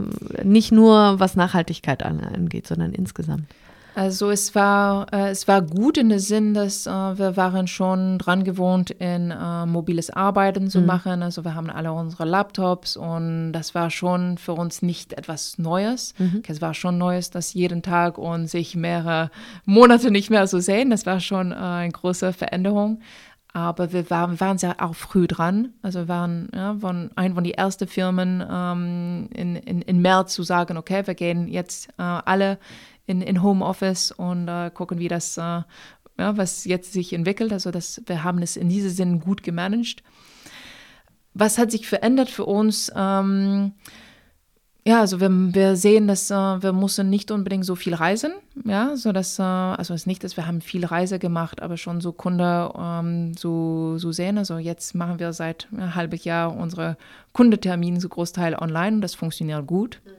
nicht 0.43 0.73
nur 0.73 1.21
was 1.21 1.37
Nachhaltigkeit 1.37 2.03
angeht, 2.03 2.67
sondern 2.67 2.93
insgesamt? 2.93 3.45
Also 3.95 4.31
es 4.31 4.55
war, 4.55 5.07
äh, 5.13 5.31
es 5.31 5.47
war 5.47 5.63
gut 5.63 5.97
in 5.97 6.09
dem 6.09 6.19
Sinn, 6.19 6.53
dass 6.53 6.87
äh, 6.87 6.91
wir 6.91 7.37
waren 7.37 7.69
schon 7.69 8.19
dran 8.19 8.43
gewohnt, 8.43 8.91
in 8.91 9.31
äh, 9.31 9.67
mobiles 9.67 10.11
Arbeiten 10.11 10.69
zu 10.69 10.81
mhm. 10.81 10.87
machen. 10.87 11.23
Also 11.23 11.45
wir 11.45 11.55
haben 11.55 11.71
alle 11.71 11.93
unsere 11.93 12.25
Laptops 12.25 12.97
und 12.97 13.53
das 13.53 13.75
war 13.75 13.91
schon 13.91 14.37
für 14.37 14.53
uns 14.53 14.83
nicht 14.83 15.13
etwas 15.13 15.59
Neues. 15.59 16.15
Mhm. 16.19 16.43
Es 16.47 16.61
war 16.61 16.75
schon 16.75 16.99
Neues, 16.99 17.31
dass 17.31 17.55
jeden 17.55 17.83
Tag 17.83 18.19
und 18.19 18.49
sich 18.49 18.75
mehrere 18.75 19.31
Monate 19.65 20.11
nicht 20.11 20.29
mehr 20.29 20.47
so 20.49 20.59
sehen. 20.59 20.91
Das 20.91 21.07
war 21.07 21.21
schon 21.21 21.53
äh, 21.53 21.55
eine 21.55 21.93
große 21.93 22.33
Veränderung. 22.33 23.01
Aber 23.57 23.93
wir 23.93 24.11
waren, 24.11 24.41
waren 24.41 24.59
sehr 24.59 24.83
auch 24.83 24.97
früh 24.97 25.29
dran. 25.29 25.75
Also 25.81 26.01
wir 26.01 26.09
waren 26.09 26.49
ja, 26.53 26.75
von 26.81 27.13
ein 27.15 27.35
von 27.35 27.45
den 27.45 27.55
ersten 27.55 27.87
Firmen 27.87 28.45
ähm, 28.51 29.29
in, 29.33 29.55
in, 29.55 29.81
in 29.81 30.03
März 30.03 30.35
zu 30.35 30.43
sagen, 30.43 30.77
okay, 30.77 31.07
wir 31.07 31.15
gehen 31.15 31.47
jetzt 31.47 31.89
äh, 31.91 32.03
alle 32.03 32.59
in, 33.07 33.23
in 33.23 33.43
Homeoffice 33.43 34.13
und 34.13 34.49
äh, 34.49 34.71
gucken, 34.73 34.99
wie 34.99 35.09
das, 35.09 35.37
äh, 35.37 35.41
ja, 35.41 36.37
was 36.37 36.65
jetzt 36.65 36.93
sich 36.93 37.13
entwickelt. 37.13 37.53
Also 37.53 37.71
das, 37.71 38.03
wir 38.07 38.25
haben 38.25 38.43
es 38.43 38.57
in 38.57 38.69
diesem 38.69 38.91
Sinn 38.91 39.21
gut 39.21 39.43
gemanagt. 39.43 40.03
Was 41.35 41.59
hat 41.59 41.71
sich 41.71 41.87
verändert 41.89 42.31
für 42.31 42.45
uns? 42.45 42.93
Ähm, 42.95 43.73
ja, 44.87 45.01
also 45.01 45.19
wir, 45.19 45.31
wir 45.31 45.77
sehen, 45.77 46.07
dass 46.07 46.31
äh, 46.31 46.35
wir 46.35 46.75
müssen 46.75 47.09
nicht 47.09 47.31
unbedingt 47.31 47.65
so 47.65 47.75
viel 47.75 47.95
reisen, 47.95 48.33
ja, 48.67 48.97
so 48.97 49.13
dass, 49.13 49.39
äh, 49.39 49.43
also 49.43 49.95
es 49.95 50.03
ist 50.03 50.07
nicht, 50.07 50.23
dass 50.23 50.37
wir 50.37 50.47
haben 50.47 50.61
viel 50.61 50.85
Reise 50.85 51.19
gemacht, 51.19 51.63
aber 51.63 51.79
schon 51.79 52.03
so 52.03 52.13
Kunde 52.13 52.71
ähm, 52.79 53.33
so, 53.35 53.97
so 53.97 54.13
sehen. 54.13 54.37
Also 54.37 54.59
jetzt 54.59 54.95
machen 54.95 55.19
wir 55.19 55.33
seit 55.33 55.69
einem 55.73 55.95
halben 55.95 56.21
Jahr 56.23 56.55
unsere 56.55 56.99
Kundetermine 57.33 57.99
so 57.99 58.11
Großteil 58.11 58.57
online 58.57 58.97
und 58.97 59.01
das 59.01 59.15
funktioniert 59.15 59.67
gut. 59.67 60.03
Mhm. 60.05 60.11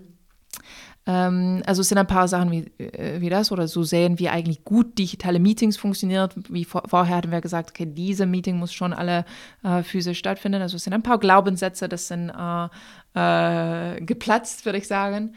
Ähm, 1.07 1.61
also 1.65 1.81
es 1.81 1.89
sind 1.89 1.97
ein 1.97 2.07
paar 2.07 2.27
Sachen 2.27 2.51
wie, 2.51 2.71
äh, 2.81 3.21
wie 3.21 3.29
das 3.29 3.51
oder 3.51 3.67
so 3.67 3.83
sehen, 3.83 4.19
wie 4.19 4.29
eigentlich 4.29 4.63
gut 4.63 4.97
digitale 4.97 5.39
Meetings 5.39 5.77
funktioniert. 5.77 6.35
Wie 6.49 6.65
vor, 6.65 6.83
vorher 6.87 7.17
hatten 7.17 7.31
wir 7.31 7.41
gesagt, 7.41 7.71
okay, 7.71 7.85
diese 7.85 8.25
Meeting 8.25 8.57
muss 8.57 8.73
schon 8.73 8.93
alle 8.93 9.25
äh, 9.63 9.83
physisch 9.83 10.19
stattfinden. 10.19 10.61
Also 10.61 10.77
es 10.77 10.83
sind 10.83 10.93
ein 10.93 11.03
paar 11.03 11.19
Glaubenssätze, 11.19 11.87
das 11.87 12.07
sind 12.07 12.29
äh, 12.29 12.67
äh, 13.15 14.01
geplatzt, 14.01 14.65
würde 14.65 14.79
ich 14.79 14.87
sagen. 14.87 15.33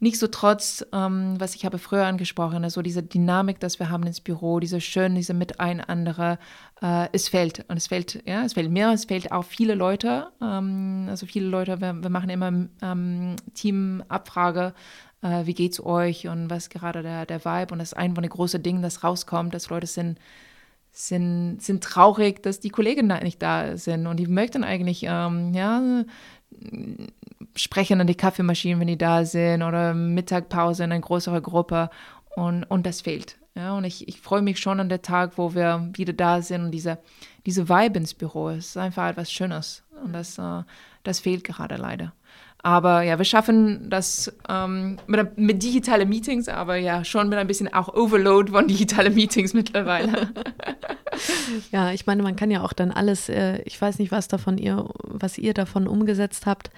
Nichtsdestotrotz, 0.00 0.86
ähm, 0.92 1.34
was 1.38 1.56
ich 1.56 1.64
habe 1.64 1.78
früher 1.78 2.06
angesprochen, 2.06 2.62
also 2.62 2.82
diese 2.82 3.02
Dynamik, 3.02 3.58
dass 3.58 3.80
wir 3.80 3.90
haben 3.90 4.04
ins 4.04 4.20
Büro, 4.20 4.60
diese 4.60 4.80
schön, 4.80 5.16
diese 5.16 5.34
Miteinander, 5.34 6.38
äh, 6.80 7.08
es 7.10 7.28
fehlt. 7.28 7.64
Und 7.66 7.78
es 7.78 7.88
fehlt, 7.88 8.22
ja, 8.24 8.44
es 8.44 8.52
fehlt 8.52 8.70
mir, 8.70 8.92
es 8.92 9.06
fehlt 9.06 9.32
auch 9.32 9.44
viele 9.44 9.74
Leute. 9.74 10.28
Ähm, 10.40 11.06
also 11.08 11.26
viele 11.26 11.48
Leute, 11.48 11.80
wir, 11.80 12.00
wir 12.00 12.10
machen 12.10 12.30
immer 12.30 12.68
ähm, 12.80 13.34
Teamabfrage, 13.54 14.72
äh, 15.22 15.46
wie 15.46 15.54
geht's 15.54 15.84
euch 15.84 16.28
und 16.28 16.50
was 16.50 16.70
gerade 16.70 17.02
der, 17.02 17.26
der 17.26 17.44
Vibe. 17.44 17.72
Und 17.72 17.78
das 17.78 17.92
ist 17.92 17.98
ein 17.98 18.14
von 18.14 18.22
den 18.22 18.30
großen 18.30 18.62
Dingen, 18.62 18.82
das 18.82 19.04
rauskommt, 19.04 19.54
dass 19.54 19.70
Leute 19.70 19.86
sind, 19.86 20.18
sind, 20.92 21.58
sind 21.60 21.84
traurig, 21.84 22.42
dass 22.42 22.60
die 22.60 22.70
Kollegen 22.70 23.08
da 23.08 23.20
nicht 23.20 23.42
da 23.42 23.76
sind 23.76 24.06
und 24.06 24.18
die 24.18 24.26
möchten 24.26 24.64
eigentlich, 24.64 25.04
ähm, 25.04 25.52
ja, 25.54 26.04
sprechen 27.54 28.00
an 28.00 28.06
die 28.06 28.14
Kaffeemaschinen, 28.14 28.80
wenn 28.80 28.88
die 28.88 28.98
da 28.98 29.24
sind 29.24 29.62
oder 29.62 29.94
Mittagpause 29.94 30.84
in 30.84 30.92
einer 30.92 31.00
größeren 31.00 31.42
Gruppe 31.42 31.90
und, 32.36 32.64
und 32.64 32.86
das 32.86 33.02
fehlt. 33.02 33.36
Ja, 33.54 33.76
und 33.76 33.84
ich, 33.84 34.06
ich 34.06 34.20
freue 34.20 34.42
mich 34.42 34.60
schon 34.60 34.78
an 34.78 34.88
den 34.88 35.02
Tag, 35.02 35.36
wo 35.36 35.54
wir 35.54 35.90
wieder 35.94 36.12
da 36.12 36.42
sind 36.42 36.62
und 36.62 36.70
diese, 36.70 36.98
diese 37.44 37.68
Vibe 37.68 37.98
ins 37.98 38.14
Büro 38.14 38.50
ist 38.50 38.76
einfach 38.76 39.08
etwas 39.08 39.32
Schönes 39.32 39.82
und 40.04 40.12
das, 40.12 40.38
äh, 40.38 40.62
das 41.02 41.20
fehlt 41.20 41.42
gerade 41.44 41.76
leider. 41.76 42.12
Aber 42.68 43.00
ja, 43.00 43.16
wir 43.16 43.24
schaffen 43.24 43.88
das 43.88 44.30
ähm, 44.46 44.98
mit, 45.06 45.38
mit 45.38 45.62
digitalen 45.62 46.06
Meetings, 46.06 46.48
aber 46.48 46.76
ja, 46.76 47.02
schon 47.02 47.30
mit 47.30 47.38
ein 47.38 47.46
bisschen 47.46 47.72
auch 47.72 47.94
Overload 47.94 48.52
von 48.52 48.68
digitalen 48.68 49.14
Meetings 49.14 49.54
mittlerweile. 49.54 50.28
ja, 51.72 51.92
ich 51.92 52.04
meine, 52.04 52.22
man 52.22 52.36
kann 52.36 52.50
ja 52.50 52.62
auch 52.62 52.74
dann 52.74 52.90
alles, 52.90 53.30
äh, 53.30 53.62
ich 53.62 53.80
weiß 53.80 53.98
nicht, 53.98 54.12
was 54.12 54.28
davon 54.28 54.58
ihr, 54.58 54.86
was 55.02 55.38
ihr 55.38 55.54
davon 55.54 55.88
umgesetzt 55.88 56.44
habt. 56.44 56.70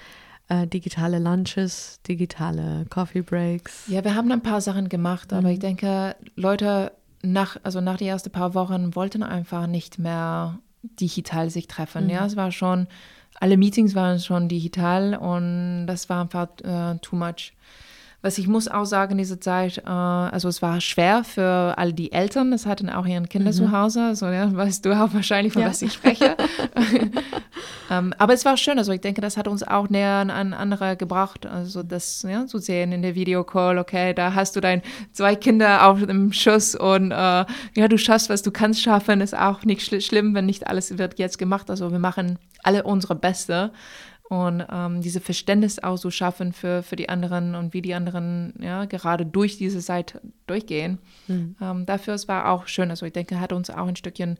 Äh, 0.47 0.69
digitale 0.69 1.19
Lunches, 1.19 2.01
digitale 2.07 2.87
Coffee 2.89 3.23
Breaks. 3.23 3.89
Ja, 3.89 4.05
wir 4.05 4.15
haben 4.15 4.31
ein 4.31 4.43
paar 4.43 4.61
Sachen 4.61 4.89
gemacht, 4.89 5.33
aber 5.33 5.49
mhm. 5.49 5.55
ich 5.55 5.59
denke, 5.59 6.15
Leute 6.37 6.93
nach, 7.23 7.57
also 7.65 7.81
nach 7.81 7.97
den 7.97 8.07
ersten 8.07 8.31
paar 8.31 8.55
Wochen 8.55 8.95
wollten 8.95 9.25
einfach 9.25 9.67
nicht 9.67 9.99
mehr 9.99 10.61
digital 10.83 11.51
sich 11.51 11.67
treffen. 11.67 12.05
Mhm. 12.05 12.11
Ja, 12.11 12.27
es 12.27 12.37
war 12.37 12.53
schon 12.53 12.87
alle 13.41 13.57
Meetings 13.57 13.95
waren 13.95 14.21
schon 14.21 14.49
digital 14.49 15.15
und 15.17 15.87
das 15.87 16.09
war 16.09 16.21
einfach 16.21 16.49
äh, 16.63 16.99
too 17.01 17.17
much. 17.17 17.55
Was 18.23 18.37
ich 18.37 18.47
muss 18.47 18.69
auch 18.69 18.85
sagen, 18.85 19.17
diese 19.17 19.41
Zeit, 19.41 19.79
äh, 19.79 19.89
also 19.89 20.49
es 20.49 20.61
war 20.61 20.81
schwer 20.83 21.25
für 21.25 21.75
all 21.79 21.95
die 21.95 22.13
Eltern, 22.13 22.51
das 22.51 22.67
hatten 22.67 22.91
auch 22.91 23.07
ihren 23.07 23.31
Kinder 23.31 23.51
mhm. 23.51 23.55
zu 23.55 23.73
Hause, 23.73 24.03
also 24.03 24.27
ja, 24.27 24.55
weißt 24.55 24.85
du 24.85 24.93
auch 24.93 25.15
wahrscheinlich, 25.15 25.55
von 25.55 25.63
ja. 25.63 25.69
was 25.69 25.81
ich 25.81 25.95
spreche. 25.95 26.37
ähm, 27.91 28.13
aber 28.19 28.35
es 28.35 28.45
war 28.45 28.59
schön, 28.59 28.77
also 28.77 28.93
ich 28.93 29.01
denke, 29.01 29.23
das 29.23 29.39
hat 29.39 29.49
uns 29.49 29.63
auch 29.63 29.89
näher 29.89 30.17
an 30.17 30.53
andere 30.53 30.97
gebracht, 30.97 31.47
also 31.47 31.83
das 31.83 32.27
ja, 32.29 32.45
zu 32.47 32.59
sehen 32.59 32.93
in 32.93 33.01
der 33.01 33.15
Videocall, 33.15 33.79
okay, 33.79 34.13
da 34.13 34.35
hast 34.35 34.55
du 34.55 34.61
dein 34.61 34.83
zwei 35.13 35.35
Kinder 35.35 35.87
auf 35.87 36.05
dem 36.05 36.35
Schuss 36.35 36.75
und 36.75 37.13
äh, 37.13 37.15
ja, 37.15 37.89
du 37.89 37.97
schaffst, 37.97 38.29
was 38.29 38.43
du 38.43 38.51
kannst 38.51 38.83
schaffen, 38.83 39.23
ist 39.23 39.35
auch 39.35 39.65
nicht 39.65 39.81
schl 39.81 40.03
schlimm, 40.03 40.35
wenn 40.35 40.45
nicht 40.45 40.67
alles 40.67 40.99
wird 40.99 41.19
jetzt 41.19 41.39
gemacht, 41.39 41.71
also 41.71 41.91
wir 41.91 41.99
machen 41.99 42.39
alle 42.63 42.83
unsere 42.83 43.15
Beste 43.15 43.73
und 44.31 44.65
ähm, 44.71 45.03
diese 45.03 45.21
Verständnis 45.21 45.81
auch 45.81 45.97
so 45.97 46.13
schaffen 46.13 46.53
für, 46.53 46.85
für 46.85 46.95
die 46.95 47.09
anderen 47.09 47.57
und 47.57 47.75
wie 47.75 47.83
die 47.83 47.95
anderen 47.95 48.55
ja, 48.61 48.85
gerade 48.85 49.27
durch 49.27 49.59
diese 49.59 49.81
Zeit 49.81 50.21
durchgehen. 50.47 50.99
Mhm. 51.27 51.57
Ähm, 51.61 51.85
dafür 51.85 52.15
es 52.15 52.29
war 52.29 52.49
auch 52.49 52.69
schön. 52.69 52.91
Also 52.91 53.05
ich 53.07 53.13
denke, 53.13 53.41
hat 53.41 53.53
uns 53.53 53.71
auch 53.71 53.89
ein 53.89 53.97
Stückchen 53.97 54.39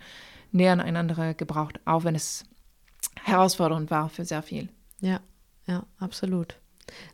näher 0.53 0.75
aneinander 0.75 1.35
gebraucht, 1.35 1.81
auch 1.87 2.05
wenn 2.05 2.15
es 2.15 2.45
herausfordernd 3.25 3.91
war 3.91 4.09
für 4.09 4.25
sehr 4.25 4.43
viel. 4.43 4.69
Ja, 5.01 5.19
ja, 5.67 5.85
absolut. 5.99 6.61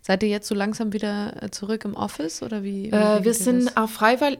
Seid 0.01 0.23
ihr 0.23 0.29
jetzt 0.29 0.47
so 0.47 0.55
langsam 0.55 0.93
wieder 0.93 1.43
äh, 1.43 1.49
zurück 1.49 1.85
im 1.85 1.95
Office 1.95 2.43
oder 2.43 2.63
wie? 2.63 2.89
Äh, 2.89 3.23
wir 3.23 3.33
sind 3.33 3.65
das? 3.65 3.77
auf 3.77 3.91
freiwill 3.91 4.37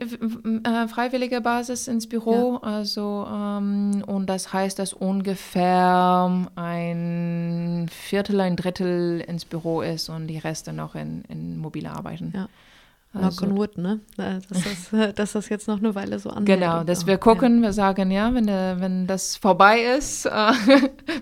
äh, 0.64 0.88
freiwilliger 0.88 1.42
Basis 1.42 1.88
ins 1.88 2.08
Büro, 2.08 2.60
ja. 2.62 2.68
also 2.68 3.28
ähm, 3.32 4.04
und 4.06 4.28
das 4.28 4.54
heißt, 4.54 4.80
dass 4.80 4.94
ungefähr 4.94 6.48
ein 6.56 7.90
Viertel, 7.92 8.42
ein 8.42 8.56
Drittel 8.56 9.24
ins 9.28 9.46
Büro 9.46 9.82
ist 9.82 10.10
und 10.10 10.28
die 10.28 10.38
Reste 10.38 10.74
noch 10.74 10.96
in, 10.96 11.24
in 11.28 11.58
mobile 11.58 11.90
arbeiten. 11.90 12.34
Ja. 12.36 12.48
Also, 13.14 13.46
Knock 13.46 13.50
on 13.50 13.58
wood, 13.58 13.78
ne? 13.78 14.00
Dass 14.16 14.48
das, 14.48 14.90
dass 15.16 15.32
das 15.34 15.50
jetzt 15.50 15.68
noch 15.68 15.80
eine 15.80 15.96
Weile 15.96 16.20
so 16.20 16.30
anhält. 16.30 16.60
Genau, 16.60 16.84
dass 16.84 17.08
wir 17.08 17.18
gucken, 17.18 17.58
ja. 17.58 17.64
wir 17.64 17.74
sagen, 17.74 18.12
ja, 18.12 18.34
wenn, 18.34 18.48
wenn 18.48 19.08
das 19.08 19.38
vorbei 19.38 19.80
ist, 19.98 20.26
äh, 20.26 20.52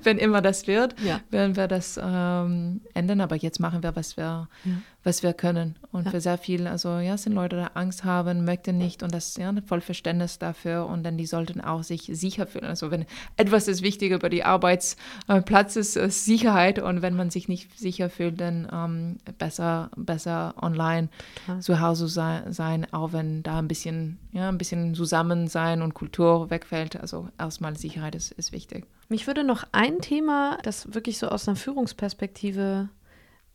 wenn 0.03 0.17
immer 0.17 0.41
das 0.41 0.67
wird, 0.67 0.95
ja. 1.01 1.21
werden 1.29 1.55
wir 1.55 1.67
das 1.67 1.99
ähm, 2.01 2.81
ändern. 2.93 3.21
Aber 3.21 3.35
jetzt 3.35 3.59
machen 3.59 3.83
wir, 3.83 3.95
was 3.95 4.17
wir, 4.17 4.47
ja 4.65 4.71
was 5.05 5.21
wir 5.21 5.33
können. 5.33 5.75
Und 5.91 6.05
ja. 6.05 6.11
für 6.11 6.19
sehr 6.19 6.37
viel, 6.37 6.67
also 6.67 6.97
ja, 6.97 7.15
sind 7.15 7.33
Leute, 7.33 7.55
die 7.57 7.79
Angst 7.79 8.03
haben, 8.03 8.43
möchten 8.43 8.77
nicht 8.77 9.03
und 9.03 9.13
das 9.13 9.37
ja 9.37 9.53
voll 9.65 9.79
Verständnis 9.79 10.39
dafür 10.39 10.87
und 10.87 11.03
dann 11.03 11.15
die 11.15 11.27
sollten 11.27 11.61
auch 11.61 11.83
sich 11.83 12.09
sicher 12.11 12.47
fühlen. 12.47 12.65
Also 12.65 12.89
wenn 12.89 13.05
etwas 13.37 13.67
ist 13.67 13.83
wichtig 13.83 14.11
über 14.11 14.29
die 14.29 14.43
Arbeitsplatz 14.43 15.75
ist, 15.75 15.95
ist 15.95 16.25
Sicherheit 16.25 16.79
und 16.79 17.03
wenn 17.03 17.15
man 17.15 17.29
sich 17.29 17.47
nicht 17.47 17.77
sicher 17.77 18.09
fühlt, 18.09 18.41
dann 18.41 18.67
ähm, 18.73 19.17
besser, 19.37 19.91
besser 19.95 20.55
online 20.59 21.09
Klar. 21.45 21.59
zu 21.59 21.79
Hause 21.79 22.07
sein, 22.07 22.51
sein, 22.51 22.91
auch 22.91 23.13
wenn 23.13 23.43
da 23.43 23.59
ein 23.59 23.67
bisschen, 23.67 24.17
ja, 24.31 24.49
ein 24.49 24.57
bisschen 24.57 24.95
zusammen 24.95 25.47
sein 25.47 25.83
und 25.83 25.93
Kultur 25.93 26.49
wegfällt. 26.49 26.99
Also 26.99 27.29
erstmal 27.37 27.77
Sicherheit 27.77 28.15
ist, 28.15 28.31
ist 28.31 28.51
wichtig. 28.51 28.85
Mich 29.07 29.27
würde 29.27 29.43
noch 29.43 29.65
ein 29.71 29.99
Thema, 30.01 30.57
das 30.63 30.95
wirklich 30.95 31.19
so 31.19 31.27
aus 31.27 31.47
einer 31.47 31.55
Führungsperspektive 31.55 32.89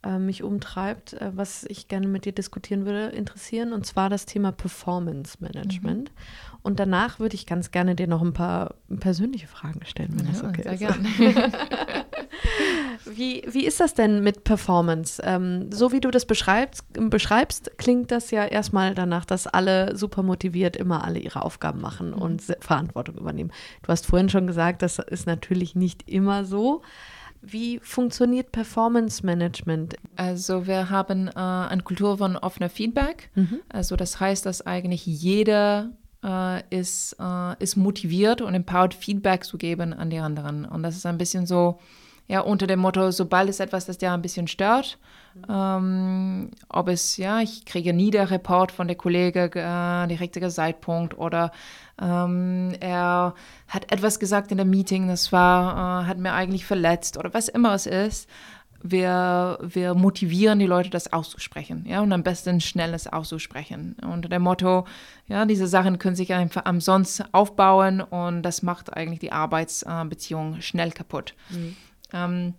äh, 0.03 0.19
mich 0.19 0.43
umtreibt, 0.43 1.13
äh, 1.15 1.31
was 1.35 1.65
ich 1.65 1.89
gerne 1.89 2.07
mit 2.07 2.25
dir 2.25 2.33
diskutieren 2.33 2.87
würde, 2.87 3.15
interessieren, 3.15 3.73
und 3.73 3.85
zwar 3.85 4.09
das 4.09 4.25
Thema 4.25 4.51
Performance 4.51 5.37
Management. 5.41 6.11
Mhm. 6.11 6.59
Und 6.63 6.81
danach 6.81 7.19
würde 7.19 7.35
ich 7.35 7.47
ganz 7.47 7.71
gerne 7.71 7.95
dir 7.95 8.07
noch 8.07 8.23
ein 8.23 8.33
paar 8.33 8.77
persönliche 8.99 9.47
Fragen 9.47 9.85
stellen, 9.85 10.15
wenn 10.17 10.27
ja, 10.27 10.33
das 10.33 10.43
okay 10.43 10.63
sehr 10.63 10.73
ist. 10.73 10.81
Gerne. 10.81 11.53
wie, 13.05 13.43
wie 13.47 13.67
ist 13.67 13.81
das 13.81 13.95
denn 13.95 14.23
mit 14.23 14.45
Performance? 14.45 15.23
Ähm, 15.25 15.71
so 15.71 15.93
wie 15.93 16.01
du 16.01 16.11
das 16.11 16.25
beschreibst, 16.25 16.85
beschreibst, 16.93 17.73
klingt 17.77 18.11
das 18.11 18.31
ja 18.31 18.45
erstmal 18.45 18.95
danach, 18.95 19.25
dass 19.25 19.47
alle 19.47 19.97
super 19.97 20.23
motiviert 20.23 20.77
immer 20.77 21.05
alle 21.05 21.19
ihre 21.19 21.43
Aufgaben 21.43 21.81
machen 21.81 22.11
mhm. 22.11 22.23
und 22.23 22.43
Verantwortung 22.61 23.17
übernehmen. 23.17 23.53
Du 23.83 23.89
hast 23.89 24.07
vorhin 24.07 24.29
schon 24.29 24.47
gesagt, 24.47 24.83
das 24.83 24.99
ist 24.99 25.27
natürlich 25.27 25.75
nicht 25.75 26.09
immer 26.09 26.45
so. 26.45 26.83
Wie 27.43 27.79
funktioniert 27.83 28.53
Performance 28.53 29.25
Management? 29.25 29.97
Also 30.17 30.67
wir 30.67 30.91
haben 30.91 31.29
äh, 31.29 31.33
eine 31.35 31.83
Kultur 31.83 32.19
von 32.19 32.37
offener 32.37 32.69
Feedback. 32.69 33.31
Mhm. 33.35 33.61
Also 33.69 33.97
das 33.97 34.21
heißt, 34.21 34.45
dass 34.45 34.67
eigentlich 34.67 35.07
jeder 35.07 35.91
äh, 36.23 36.63
ist, 36.71 37.17
äh, 37.19 37.63
ist 37.63 37.77
motiviert 37.77 38.43
und 38.43 38.55
empowered, 38.55 38.95
Feedback 38.95 39.45
zu 39.45 39.59
geben 39.59 39.93
an 39.93 40.11
die 40.11 40.19
anderen. 40.19 40.65
Und 40.65 40.83
das 40.83 40.97
ist 40.97 41.07
ein 41.07 41.19
bisschen 41.19 41.47
so, 41.47 41.79
ja, 42.31 42.43
unter 42.43 42.69
dem 42.69 42.79
Motto, 42.79 43.11
sobald 43.11 43.49
es 43.49 43.59
etwas, 43.59 43.87
das 43.87 43.99
dir 43.99 44.13
ein 44.13 44.23
bisschen 44.23 44.47
stört, 44.47 44.99
ähm, 45.49 46.53
ob 46.69 46.87
es, 46.87 47.17
ja, 47.17 47.41
ich 47.41 47.65
kriege 47.65 47.93
nie 47.93 48.13
der 48.13 48.31
Report 48.31 48.71
von 48.71 48.87
der 48.87 48.97
Kollege, 48.97 49.47
äh, 49.47 50.07
der 50.07 50.21
richtige 50.21 50.49
Zeitpunkt 50.49 51.19
oder 51.19 51.51
ähm, 52.01 52.73
er 52.79 53.35
hat 53.67 53.93
etwas 53.93 54.21
gesagt 54.21 54.53
in 54.53 54.59
der 54.59 54.67
Meeting, 54.67 55.09
das 55.09 55.33
war, 55.33 56.05
äh, 56.05 56.07
hat 56.07 56.19
mir 56.19 56.33
eigentlich 56.33 56.65
verletzt 56.65 57.19
oder 57.19 57.35
was 57.35 57.49
immer 57.49 57.75
es 57.75 57.87
ist. 57.87 58.31
Wir, 58.81 59.59
wir 59.61 59.95
motivieren 59.95 60.61
die 60.61 60.67
Leute, 60.67 60.89
das 60.89 61.13
auszusprechen, 61.13 61.85
ja, 61.89 62.01
und 62.01 62.13
am 62.13 62.23
besten 62.23 62.61
schnelles 62.61 63.09
auszusprechen. 63.09 63.97
Unter 64.07 64.29
dem 64.29 64.43
Motto, 64.43 64.87
ja, 65.27 65.45
diese 65.47 65.67
Sachen 65.67 65.99
können 65.99 66.15
sich 66.15 66.33
einfach 66.33 66.65
umsonst 66.71 67.25
aufbauen 67.33 68.01
und 68.01 68.43
das 68.43 68.63
macht 68.63 68.97
eigentlich 68.97 69.19
die 69.19 69.33
Arbeitsbeziehung 69.33 70.61
schnell 70.61 70.93
kaputt. 70.93 71.35
Mhm. 71.51 71.77
Ähm, 72.13 72.55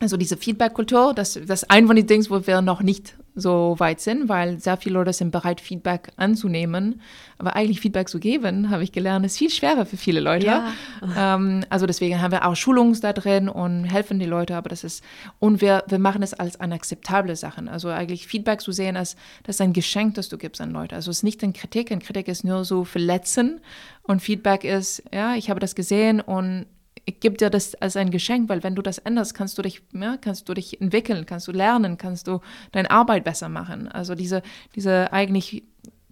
also 0.00 0.16
diese 0.16 0.36
Feedback-Kultur, 0.36 1.14
das, 1.14 1.34
das 1.34 1.62
ist 1.62 1.70
ein 1.70 1.86
von 1.86 1.96
den 1.96 2.06
Dingen, 2.06 2.26
wo 2.28 2.46
wir 2.46 2.60
noch 2.60 2.82
nicht 2.82 3.14
so 3.36 3.74
weit 3.78 4.00
sind, 4.00 4.28
weil 4.28 4.60
sehr 4.60 4.76
viele 4.76 4.94
Leute 4.94 5.12
sind 5.12 5.32
bereit, 5.32 5.60
Feedback 5.60 6.12
anzunehmen. 6.16 7.00
Aber 7.38 7.56
eigentlich 7.56 7.80
Feedback 7.80 8.08
zu 8.08 8.20
geben, 8.20 8.70
habe 8.70 8.84
ich 8.84 8.92
gelernt, 8.92 9.26
ist 9.26 9.38
viel 9.38 9.50
schwerer 9.50 9.86
für 9.86 9.96
viele 9.96 10.20
Leute. 10.20 10.46
Ja. 10.46 10.72
Ähm, 11.16 11.64
also 11.68 11.86
deswegen 11.86 12.20
haben 12.20 12.30
wir 12.30 12.46
auch 12.46 12.54
Schulungen 12.54 12.98
da 13.00 13.12
drin 13.12 13.48
und 13.48 13.84
helfen 13.84 14.18
die 14.20 14.26
Leute, 14.26 14.56
aber 14.56 14.68
das 14.68 14.84
ist, 14.84 15.02
und 15.40 15.60
wir, 15.60 15.82
wir 15.88 15.98
machen 15.98 16.22
es 16.22 16.32
als 16.34 16.60
akzeptable 16.60 17.34
Sache. 17.34 17.64
Also 17.68 17.88
eigentlich 17.88 18.26
Feedback 18.26 18.60
zu 18.60 18.72
sehen, 18.72 18.96
als 18.96 19.16
das 19.42 19.56
ist 19.56 19.60
ein 19.60 19.72
Geschenk, 19.72 20.14
das 20.14 20.28
du 20.28 20.38
gibst 20.38 20.60
an 20.60 20.70
Leute. 20.70 20.94
Also 20.94 21.10
es 21.10 21.18
ist 21.18 21.22
nicht 21.24 21.42
eine 21.42 21.52
Kritik, 21.52 21.90
eine 21.90 22.00
Kritik 22.00 22.28
ist 22.28 22.44
nur 22.44 22.64
so 22.64 22.84
verletzen 22.84 23.60
und 24.02 24.22
Feedback 24.22 24.64
ist, 24.64 25.02
ja, 25.12 25.34
ich 25.34 25.50
habe 25.50 25.60
das 25.60 25.74
gesehen 25.74 26.20
und 26.20 26.66
ich 27.04 27.20
gebe 27.20 27.36
dir 27.36 27.50
das 27.50 27.74
als 27.76 27.96
ein 27.96 28.10
Geschenk, 28.10 28.48
weil 28.48 28.62
wenn 28.62 28.74
du 28.74 28.82
das 28.82 28.98
änderst, 28.98 29.34
kannst 29.34 29.58
du 29.58 29.62
dich, 29.62 29.82
ja, 29.92 30.16
kannst 30.16 30.48
du 30.48 30.54
dich 30.54 30.80
entwickeln, 30.80 31.26
kannst 31.26 31.48
du 31.48 31.52
lernen, 31.52 31.98
kannst 31.98 32.26
du 32.26 32.40
deine 32.72 32.90
Arbeit 32.90 33.24
besser 33.24 33.48
machen. 33.48 33.88
Also 33.88 34.14
diese, 34.14 34.42
diese 34.74 35.12
eigentlich 35.12 35.64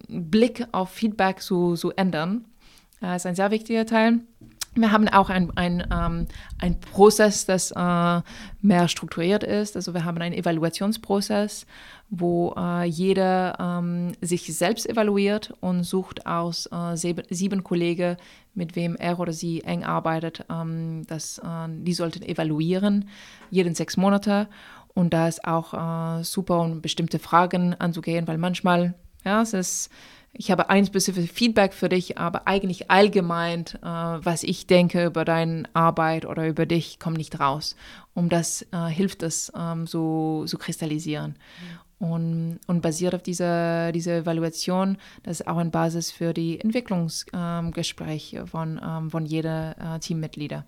Blick 0.07 0.67
auf 0.71 0.89
Feedback 0.89 1.41
zu, 1.41 1.75
zu 1.75 1.91
ändern, 1.91 2.45
äh, 3.01 3.15
ist 3.15 3.25
ein 3.25 3.35
sehr 3.35 3.51
wichtiger 3.51 3.85
Teil. 3.85 4.19
Wir 4.75 4.91
haben 4.91 5.07
auch 5.07 5.29
ein, 5.29 5.55
ein, 5.55 5.87
ähm, 5.91 6.27
ein 6.59 6.79
Prozess, 6.79 7.45
das 7.45 7.71
äh, 7.71 8.21
mehr 8.61 8.87
strukturiert 8.87 9.43
ist. 9.43 9.75
Also 9.75 9.93
wir 9.93 10.03
haben 10.03 10.17
einen 10.19 10.33
Evaluationsprozess, 10.33 11.67
wo 12.09 12.55
äh, 12.57 12.85
jeder 12.85 13.57
ähm, 13.59 14.13
sich 14.21 14.55
selbst 14.55 14.89
evaluiert 14.89 15.53
und 15.59 15.83
sucht 15.83 16.25
aus 16.25 16.67
äh, 16.71 16.95
sieben, 16.95 17.63
Kollegen, 17.63 18.17
mit 18.55 18.75
wem 18.75 18.95
er 18.95 19.19
oder 19.19 19.33
sie 19.33 19.61
eng 19.61 19.83
arbeitet. 19.83 20.45
Ähm, 20.49 21.05
das, 21.07 21.39
die 21.67 21.93
sollten 21.93 22.23
evaluieren, 22.23 23.09
jeden 23.51 23.75
sechs 23.75 23.97
Monate. 23.97 24.47
Und 24.95 25.11
da 25.13 25.27
ist 25.27 25.43
auch 25.45 26.21
super, 26.23 26.59
um 26.59 26.81
bestimmte 26.81 27.17
Fragen 27.17 27.73
anzugehen, 27.73 28.27
weil 28.27 28.37
manchmal, 28.37 28.93
ja, 29.25 29.41
es 29.41 29.53
ist 29.53 29.89
ich 30.35 30.49
habe 30.49 30.69
ein 30.69 30.85
spezifisches 30.85 31.31
Feedback 31.31 31.73
für 31.73 31.89
dich, 31.89 32.17
aber 32.17 32.47
eigentlich 32.47 32.89
allgemein, 32.89 33.65
äh, 33.81 33.85
was 33.85 34.41
ich 34.43 34.65
denke 34.65 35.05
über 35.05 35.25
deine 35.25 35.63
Arbeit 35.73 36.25
oder 36.25 36.47
über 36.47 36.65
dich, 36.65 36.99
kommt 36.99 37.17
nicht 37.17 37.39
raus. 37.39 37.75
Um 38.15 38.29
das 38.29 38.65
äh, 38.71 38.87
hilft 38.87 39.21
es, 39.21 39.51
ähm, 39.55 39.85
so 39.85 40.45
zu 40.47 40.57
kristallisieren. 40.57 41.35
Mhm. 41.99 42.07
Und, 42.07 42.59
und 42.67 42.81
basiert 42.81 43.15
auf 43.15 43.23
dieser 43.23 43.93
diese 43.93 44.11
Evaluation, 44.15 44.97
das 45.21 45.39
ist 45.39 45.47
auch 45.47 45.57
eine 45.57 45.69
Basis 45.69 46.11
für 46.11 46.33
die 46.33 46.59
Entwicklungsgespräche 46.59 48.37
ähm, 48.37 48.47
von, 48.47 48.81
ähm, 48.83 49.11
von 49.11 49.25
jeder 49.25 49.75
äh, 49.95 49.99
Teammitglieder. 49.99 50.65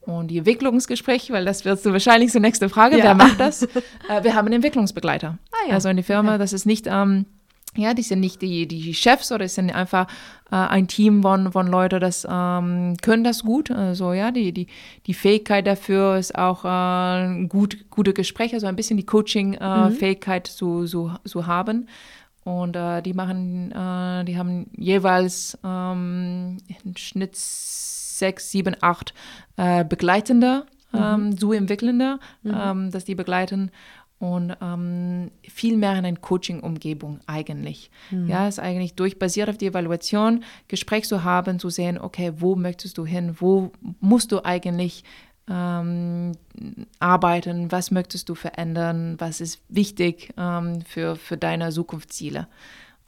Und 0.00 0.28
die 0.28 0.38
Entwicklungsgespräche, 0.38 1.32
weil 1.32 1.44
das 1.44 1.64
wird 1.64 1.80
so 1.80 1.92
wahrscheinlich 1.92 2.32
die 2.32 2.40
nächste 2.40 2.68
Frage, 2.68 2.98
ja. 2.98 3.04
wer 3.04 3.14
macht 3.14 3.40
das? 3.40 3.62
äh, 3.62 4.22
wir 4.22 4.34
haben 4.34 4.46
einen 4.46 4.56
Entwicklungsbegleiter. 4.56 5.38
Ah, 5.50 5.68
ja. 5.68 5.74
Also 5.74 5.88
in 5.88 5.96
der 5.96 6.04
Firma, 6.04 6.32
okay. 6.32 6.38
das 6.38 6.52
ist 6.52 6.66
nicht 6.66 6.86
ähm, 6.88 7.26
ja, 7.76 7.94
die 7.94 8.02
sind 8.02 8.20
nicht 8.20 8.42
die, 8.42 8.66
die 8.66 8.94
Chefs 8.94 9.32
oder 9.32 9.44
die 9.44 9.50
sind 9.50 9.74
einfach 9.74 10.06
äh, 10.50 10.56
ein 10.56 10.88
Team 10.88 11.22
von, 11.22 11.52
von 11.52 11.66
Leuten, 11.66 12.00
das 12.00 12.26
ähm, 12.28 12.96
können 13.02 13.24
das 13.24 13.42
gut. 13.42 13.70
Also 13.70 14.12
ja, 14.12 14.30
die, 14.30 14.52
die, 14.52 14.66
die 15.06 15.14
Fähigkeit 15.14 15.66
dafür 15.66 16.16
ist 16.16 16.36
auch 16.36 16.64
äh, 16.64 17.46
gut, 17.46 17.90
gute 17.90 18.12
Gespräche, 18.12 18.60
so 18.60 18.66
ein 18.66 18.76
bisschen 18.76 18.96
die 18.96 19.06
Coaching-Fähigkeit 19.06 20.48
äh, 20.48 20.52
mhm. 20.52 20.56
zu, 20.56 20.84
zu, 20.86 21.10
zu 21.24 21.46
haben. 21.46 21.88
Und 22.44 22.76
äh, 22.76 23.02
die 23.02 23.12
machen, 23.12 23.72
äh, 23.72 24.24
die 24.24 24.38
haben 24.38 24.70
jeweils 24.76 25.58
ähm, 25.64 26.58
im 26.84 26.96
Schnitt 26.96 27.34
sechs, 27.34 28.52
sieben, 28.52 28.76
acht 28.80 29.14
äh, 29.56 29.84
Begleitende, 29.84 30.64
mhm. 30.92 31.00
ähm, 31.02 31.36
so 31.36 31.52
Entwickelnde, 31.52 32.20
mhm. 32.44 32.54
ähm, 32.54 32.90
dass 32.92 33.04
die 33.04 33.16
begleiten 33.16 33.72
und 34.18 34.56
ähm, 34.62 35.30
viel 35.42 35.76
mehr 35.76 35.92
in 35.92 36.04
eine 36.06 36.16
Coaching-Umgebung 36.16 37.20
eigentlich. 37.26 37.90
Mhm. 38.10 38.28
Ja, 38.28 38.48
ist 38.48 38.58
eigentlich 38.58 38.94
durch, 38.94 39.18
basiert 39.18 39.48
auf 39.50 39.58
die 39.58 39.66
Evaluation, 39.66 40.42
Gespräch 40.68 41.04
zu 41.06 41.22
haben, 41.22 41.58
zu 41.58 41.68
sehen, 41.68 41.98
okay, 41.98 42.32
wo 42.38 42.56
möchtest 42.56 42.96
du 42.98 43.04
hin, 43.04 43.36
wo 43.38 43.72
musst 44.00 44.32
du 44.32 44.44
eigentlich 44.44 45.04
ähm, 45.48 46.32
arbeiten, 46.98 47.70
was 47.70 47.90
möchtest 47.90 48.28
du 48.28 48.34
verändern, 48.34 49.16
was 49.18 49.40
ist 49.40 49.60
wichtig 49.68 50.32
ähm, 50.36 50.80
für, 50.82 51.16
für 51.16 51.36
deine 51.36 51.70
Zukunftsziele. 51.70 52.48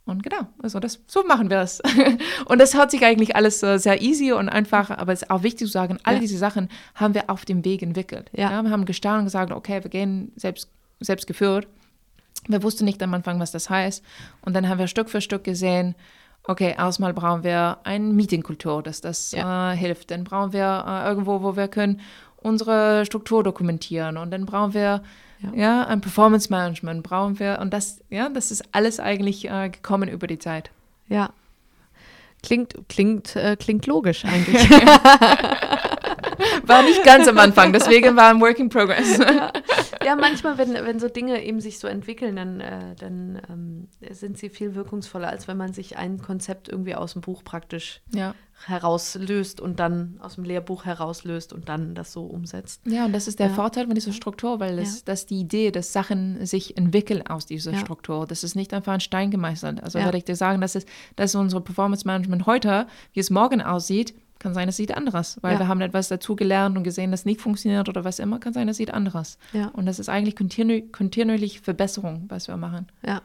Und 0.05 0.23
genau, 0.23 0.47
also 0.63 0.79
das, 0.79 1.03
so 1.07 1.23
machen 1.23 1.49
wir 1.49 1.59
es. 1.59 1.81
und 2.45 2.59
das 2.59 2.75
hört 2.75 2.89
sich 2.91 3.03
eigentlich 3.03 3.35
alles 3.35 3.61
äh, 3.61 3.77
sehr 3.77 4.01
easy 4.01 4.31
und 4.31 4.49
einfach, 4.49 4.89
aber 4.89 5.13
es 5.13 5.21
ist 5.23 5.29
auch 5.29 5.43
wichtig 5.43 5.67
zu 5.67 5.71
sagen, 5.71 5.99
all 6.03 6.15
Ja. 6.15 6.19
diese 6.19 6.37
Sachen 6.37 6.69
haben 6.95 7.13
wir 7.13 7.29
auf 7.29 7.45
dem 7.45 7.63
Weg 7.63 7.81
entwickelt. 7.83 8.29
Ja. 8.35 8.61
wir 8.63 8.71
haben 8.71 8.85
gestanden 8.85 9.19
und 9.21 9.25
gesagt, 9.25 9.51
okay, 9.51 9.83
wir 9.83 9.89
gehen 9.89 10.31
selbst, 10.35 10.69
selbst 10.99 11.27
geführt. 11.27 11.67
Wir 12.47 12.63
wussten 12.63 12.85
nicht 12.85 13.01
am 13.03 13.13
Anfang, 13.13 13.39
was 13.39 13.51
das 13.51 13.69
heißt. 13.69 14.03
Und 14.41 14.53
dann 14.53 14.67
haben 14.69 14.79
wir 14.79 14.87
Stück 14.87 15.09
für 15.09 15.21
Stück 15.21 15.43
gesehen, 15.43 15.95
okay, 16.45 16.73
erstmal 16.77 17.13
brauchen 17.13 17.43
wir 17.43 17.77
eine 17.83 18.05
Meetingkultur, 18.05 18.81
dass 18.81 19.01
das 19.01 19.31
Ja. 19.33 19.73
äh, 19.73 19.77
hilft. 19.77 20.09
Dann 20.11 20.23
brauchen 20.23 20.53
wir 20.53 20.85
äh, 20.87 21.07
irgendwo, 21.07 21.41
wo 21.43 21.55
wir 21.55 21.67
können, 21.67 21.99
unsere 22.37 23.05
Struktur 23.05 23.43
dokumentieren. 23.43 24.17
Und 24.17 24.31
dann 24.31 24.45
brauchen 24.45 24.73
wir 24.73 25.03
Ja. 25.41 25.53
ja, 25.53 25.83
ein 25.87 26.01
Performance 26.01 26.49
Management, 26.49 27.03
brauchen 27.03 27.39
wir. 27.39 27.59
Und 27.61 27.73
das, 27.73 27.99
ja, 28.09 28.29
das 28.29 28.51
ist 28.51 28.63
alles 28.73 28.99
eigentlich 28.99 29.49
äh, 29.49 29.69
gekommen 29.69 30.09
über 30.09 30.27
die 30.27 30.39
Zeit. 30.39 30.71
Ja. 31.07 31.29
Klingt, 32.41 32.73
klingt, 32.87 33.35
äh, 33.35 33.55
klingt 33.57 33.85
logisch 33.85 34.23
eigentlich. 34.25 34.69
War 36.65 36.81
nicht 36.83 37.03
ganz 37.03 37.27
am 37.27 37.37
Anfang, 37.39 37.73
deswegen 37.73 38.15
war 38.15 38.29
ein 38.29 38.41
Work 38.41 38.59
in 38.59 38.69
Progress. 38.69 39.17
ja, 40.05 40.15
manchmal, 40.15 40.57
wenn, 40.57 40.73
wenn 40.73 40.99
so 40.99 41.07
Dinge 41.09 41.43
eben 41.43 41.59
sich 41.61 41.79
so 41.79 41.87
entwickeln, 41.87 42.35
dann, 42.35 42.59
äh, 42.61 42.95
dann 42.99 43.41
ähm, 43.49 43.87
sind 44.11 44.37
sie 44.37 44.49
viel 44.49 44.75
wirkungsvoller, 44.75 45.29
als 45.29 45.47
wenn 45.47 45.57
man 45.57 45.73
sich 45.73 45.97
ein 45.97 46.21
Konzept 46.21 46.69
irgendwie 46.69 46.95
aus 46.95 47.13
dem 47.13 47.21
Buch 47.21 47.43
praktisch 47.43 48.01
ja. 48.13 48.33
herauslöst 48.65 49.61
und 49.61 49.79
dann 49.79 50.19
aus 50.21 50.35
dem 50.35 50.43
Lehrbuch 50.43 50.85
herauslöst 50.85 51.53
und 51.53 51.69
dann 51.69 51.95
das 51.95 52.11
so 52.11 52.23
umsetzt. 52.23 52.81
Ja, 52.85 53.05
und 53.05 53.13
das 53.13 53.27
ist 53.27 53.39
der 53.39 53.47
Ja. 53.47 53.53
Vorteil 53.53 53.85
von 53.85 53.95
dieser 53.95 54.13
Struktur, 54.13 54.59
weil 54.59 54.77
das, 54.77 54.97
Ja. 54.97 55.01
das 55.05 55.25
die 55.25 55.39
Idee, 55.39 55.71
dass 55.71 55.93
Sachen 55.93 56.45
sich 56.45 56.77
entwickeln 56.77 57.25
aus 57.27 57.45
dieser 57.45 57.71
Ja. 57.73 57.79
Struktur. 57.79 58.25
Das 58.27 58.43
ist 58.43 58.55
nicht 58.55 58.73
einfach 58.73 58.93
ein 58.93 58.99
Stein 58.99 59.31
gemeißelt. 59.31 59.83
Also 59.83 59.99
Ja. 59.99 60.05
würde 60.05 60.17
ich 60.17 60.25
dir 60.25 60.35
sagen, 60.35 60.61
das 60.61 60.75
ist, 60.75 60.87
das 61.15 61.31
ist 61.31 61.35
unsere 61.35 61.61
Performance 61.61 62.05
Management 62.07 62.45
heute, 62.45 62.87
wie 63.13 63.19
es 63.19 63.29
morgen 63.29 63.61
aussieht, 63.61 64.13
kann 64.39 64.53
sein, 64.53 64.69
es 64.69 64.77
sieht 64.77 64.95
anders, 64.95 65.37
weil 65.41 65.53
Ja. 65.53 65.59
wir 65.59 65.67
haben 65.67 65.81
etwas 65.81 66.07
dazu 66.07 66.35
gelernt 66.35 66.77
und 66.77 66.83
gesehen, 66.83 67.11
das 67.11 67.25
nicht 67.25 67.41
funktioniert 67.41 67.89
oder 67.89 68.03
was 68.05 68.19
immer, 68.19 68.39
kann 68.39 68.53
sein, 68.53 68.67
es 68.69 68.77
sieht 68.77 68.91
anders. 68.93 69.37
Ja. 69.53 69.67
Und 69.67 69.85
das 69.85 69.99
ist 69.99 70.09
eigentlich 70.09 70.35
kontinu 70.35 70.81
kontinuierlich 70.91 71.59
Verbesserung, 71.61 72.25
was 72.29 72.47
wir 72.47 72.57
machen. 72.57 72.87
Ja, 73.05 73.21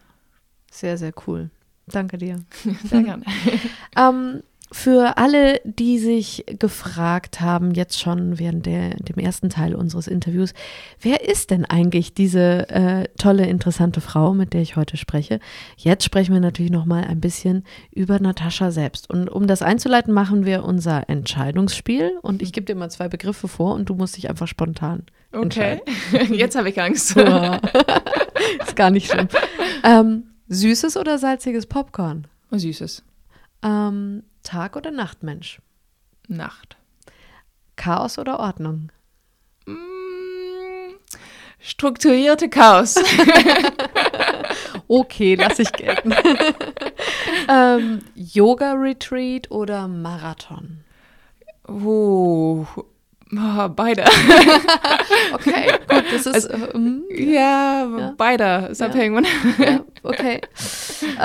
sehr, 0.71 0.99
sehr 0.99 1.13
cool. 1.27 1.51
Danke 1.87 2.17
dir. 2.19 2.39
Sehr 2.85 3.03
gerne. 3.03 3.25
Ähm, 3.97 4.43
für 4.75 5.19
alle, 5.19 5.61
die 5.63 6.01
sich 6.01 6.45
gefragt 6.59 7.41
haben, 7.41 7.71
jetzt 7.75 8.01
schon 8.01 8.41
während 8.41 8.67
der, 8.67 8.91
dem 8.97 9.19
ersten 9.19 9.49
Teil 9.49 9.77
unseres 9.77 10.09
Interviews, 10.09 10.53
wer 11.01 11.29
ist 11.29 11.53
denn 11.53 11.65
eigentlich 11.65 12.13
diese 12.13 12.69
äh, 12.71 13.05
tolle, 13.17 13.47
interessante 13.47 14.01
Frau, 14.01 14.35
mit 14.35 14.53
der 14.53 14.63
ich 14.63 14.75
heute 14.75 14.97
spreche? 14.97 15.39
Jetzt 15.77 16.03
sprechen 16.03 16.35
wir 16.35 16.41
natürlich 16.41 16.73
noch 16.73 16.87
mal 16.87 17.05
ein 17.05 17.21
bisschen 17.21 17.63
über 17.93 18.19
Natascha 18.19 18.73
selbst. 18.73 19.09
Und 19.09 19.29
um 19.29 19.47
das 19.47 19.63
einzuleiten, 19.63 20.13
machen 20.13 20.45
wir 20.45 20.65
unser 20.65 21.09
Entscheidungsspiel. 21.09 22.19
Und 22.21 22.43
ich 22.43 22.53
gebe 22.53 22.67
dir 22.67 22.75
mal 22.75 22.91
zwei 22.91 23.07
Begriffe 23.07 23.47
vor 23.47 23.75
und 23.75 23.89
du 23.89 23.95
musst 23.95 24.17
dich 24.17 24.29
einfach 24.29 24.49
spontan 24.49 25.05
Okay, 25.31 25.83
jetzt 26.31 26.57
habe 26.57 26.69
ich 26.69 26.81
Angst. 26.81 27.17
ist 27.17 28.77
gar 28.77 28.91
nicht 28.91 29.09
schlimm. 29.09 29.29
Ähm, 29.85 30.25
süßes 30.49 30.97
oder 30.97 31.19
salziges 31.19 31.67
Popcorn? 31.67 32.27
Süßes. 32.51 33.05
Ähm, 33.63 34.25
Tag- 34.45 34.77
oder 34.77 34.91
Nachtmensch? 34.93 35.61
Nacht. 36.29 36.77
Chaos 37.77 38.19
oder 38.19 38.39
Ordnung? 38.39 38.91
Mm, 39.67 40.95
strukturierte 41.61 42.49
Chaos. 42.49 42.95
Okay, 44.87 45.35
lass 45.35 45.59
ich 45.59 45.73
gelten. 45.73 46.13
ähm, 47.49 48.01
Yoga-Retreat 48.15 49.51
oder 49.51 49.89
Marathon? 49.89 50.85
Oh, 51.67 52.67
beide. 53.75 54.05
Okay, 55.33 55.73
gut, 55.89 56.05
das 56.13 56.27
ist. 56.27 56.51
ähm, 56.75 57.03
Ja, 57.11 57.87
Ja. 57.99 58.15
beide. 58.17 58.69
Ist 58.71 58.81
Ja. 58.83 58.87
abhängig. 58.89 59.27
ja, 59.59 59.81
okay. 60.03 60.41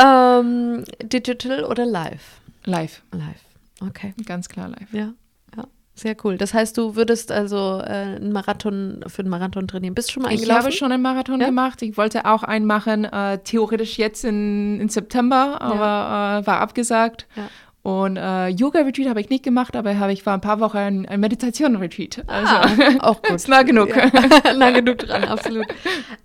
Ähm, 0.02 0.86
digital 1.04 1.66
oder 1.66 1.86
live? 1.86 2.39
Live. 2.70 3.02
Live. 3.12 3.42
Okay, 3.82 4.14
Ganz 4.26 4.50
klar 4.50 4.68
live. 4.70 4.92
ja, 4.94 5.14
ja. 5.56 5.64
Sehr 5.96 6.16
cool. 6.24 6.38
Das 6.38 6.54
heißt, 6.54 6.78
du 6.78 6.96
würdest 6.96 7.32
also 7.32 7.82
äh, 7.84 7.90
einen 7.92 8.32
Marathon 8.32 9.04
für 9.08 9.22
einen 9.22 9.30
Marathon 9.30 9.68
trainieren. 9.68 9.96
Bist 9.96 10.10
du 10.10 10.14
schon 10.14 10.24
mal 10.24 10.30
Ich 10.34 10.42
eingelaufen? 10.42 10.64
habe 10.66 10.72
schon 10.74 10.92
einen 10.92 11.04
Marathon 11.04 11.40
Ja? 11.42 11.48
gemacht. 11.48 11.82
Ich 11.82 11.98
wollte 11.98 12.26
auch 12.26 12.44
einen 12.44 12.66
machen, 12.66 13.04
äh, 13.06 13.40
theoretisch 13.40 13.98
jetzt 13.98 14.24
in, 14.24 14.80
in 14.80 14.88
September, 14.90 15.62
aber 15.62 16.42
äh, 16.44 16.48
war 16.48 16.60
abgesagt. 16.62 17.28
Ja. 17.36 17.50
Und 17.82 18.18
äh, 18.18 18.50
Yoga-Retreat 18.50 19.08
habe 19.08 19.22
ich 19.22 19.30
nicht 19.30 19.44
gemacht, 19.44 19.76
aber 19.76 19.98
habe 20.00 20.12
ich 20.12 20.24
vor 20.24 20.34
ein 20.34 20.42
paar 20.42 20.60
Wochen 20.60 20.78
ein, 20.78 21.06
ein 21.06 21.20
Meditation-Retreat. 21.22 22.24
Also, 22.28 22.54
Ah, 22.54 22.96
auch 23.00 23.22
gut. 23.22 23.32
ist 23.36 23.48
nah 23.48 23.64
genug. 23.64 23.96
Ja. 23.96 24.54
nah 24.58 24.72
genug 24.72 24.98
dran, 25.00 25.24
absolut. 25.24 25.66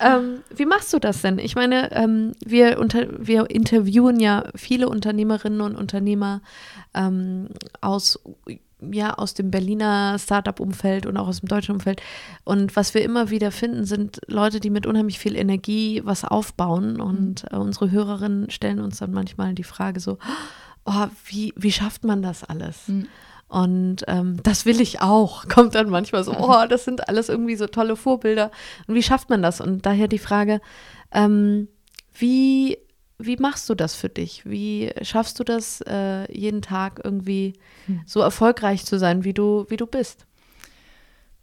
Ähm, 0.00 0.40
wie 0.54 0.66
machst 0.66 0.92
du 0.92 0.98
das 0.98 1.22
denn? 1.22 1.38
Ich 1.38 1.54
meine, 1.54 1.92
ähm, 1.92 2.32
wir, 2.44 2.80
unter, 2.80 3.06
wir 3.24 3.50
interviewen 3.50 4.18
ja 4.18 4.44
viele 4.56 4.88
Unternehmerinnen 4.88 5.60
und 5.60 5.76
Unternehmer 5.76 6.40
ähm, 6.92 7.46
aus, 7.80 8.18
ja, 8.80 9.14
aus 9.14 9.34
dem 9.34 9.52
Berliner 9.52 10.18
Startup-Umfeld 10.18 11.06
und 11.06 11.16
auch 11.16 11.28
aus 11.28 11.38
dem 11.40 11.48
deutschen 11.48 11.76
Umfeld. 11.76 12.02
Und 12.42 12.74
was 12.74 12.94
wir 12.94 13.02
immer 13.02 13.30
wieder 13.30 13.52
finden, 13.52 13.84
sind 13.84 14.20
Leute, 14.26 14.58
die 14.58 14.70
mit 14.70 14.86
unheimlich 14.86 15.20
viel 15.20 15.36
Energie 15.36 16.02
was 16.04 16.24
aufbauen. 16.24 17.00
Und 17.00 17.44
äh, 17.52 17.56
unsere 17.56 17.92
Hörerinnen 17.92 18.50
stellen 18.50 18.80
uns 18.80 18.98
dann 18.98 19.12
manchmal 19.12 19.54
die 19.54 19.62
Frage 19.62 20.00
so, 20.00 20.14
oh, 20.14 20.63
wie, 21.26 21.52
wie 21.56 21.72
schafft 21.72 22.04
man 22.04 22.22
das 22.22 22.44
alles? 22.44 22.88
Mhm. 22.88 23.08
Und 23.48 24.04
ähm, 24.08 24.42
das 24.42 24.66
will 24.66 24.80
ich 24.80 25.00
auch. 25.00 25.48
Kommt 25.48 25.74
dann 25.74 25.88
manchmal 25.88 26.24
so, 26.24 26.36
oh, 26.36 26.66
das 26.68 26.84
sind 26.84 27.08
alles 27.08 27.28
irgendwie 27.28 27.56
so 27.56 27.66
tolle 27.66 27.96
Vorbilder. 27.96 28.50
Und 28.86 28.94
wie 28.94 29.02
schafft 29.02 29.30
man 29.30 29.42
das? 29.42 29.60
Und 29.60 29.86
daher 29.86 30.08
die 30.08 30.18
Frage, 30.18 30.60
ähm, 31.12 31.68
wie, 32.12 32.78
wie 33.18 33.36
machst 33.36 33.68
du 33.68 33.74
das 33.74 33.94
für 33.94 34.08
dich? 34.08 34.44
Wie 34.44 34.92
schaffst 35.02 35.38
du 35.38 35.44
das, 35.44 35.80
äh, 35.82 36.30
jeden 36.32 36.62
Tag 36.62 37.00
irgendwie 37.04 37.54
so 38.06 38.20
erfolgreich 38.20 38.84
zu 38.84 38.98
sein, 38.98 39.24
wie 39.24 39.34
du, 39.34 39.66
wie 39.68 39.76
du 39.76 39.86
bist? 39.86 40.26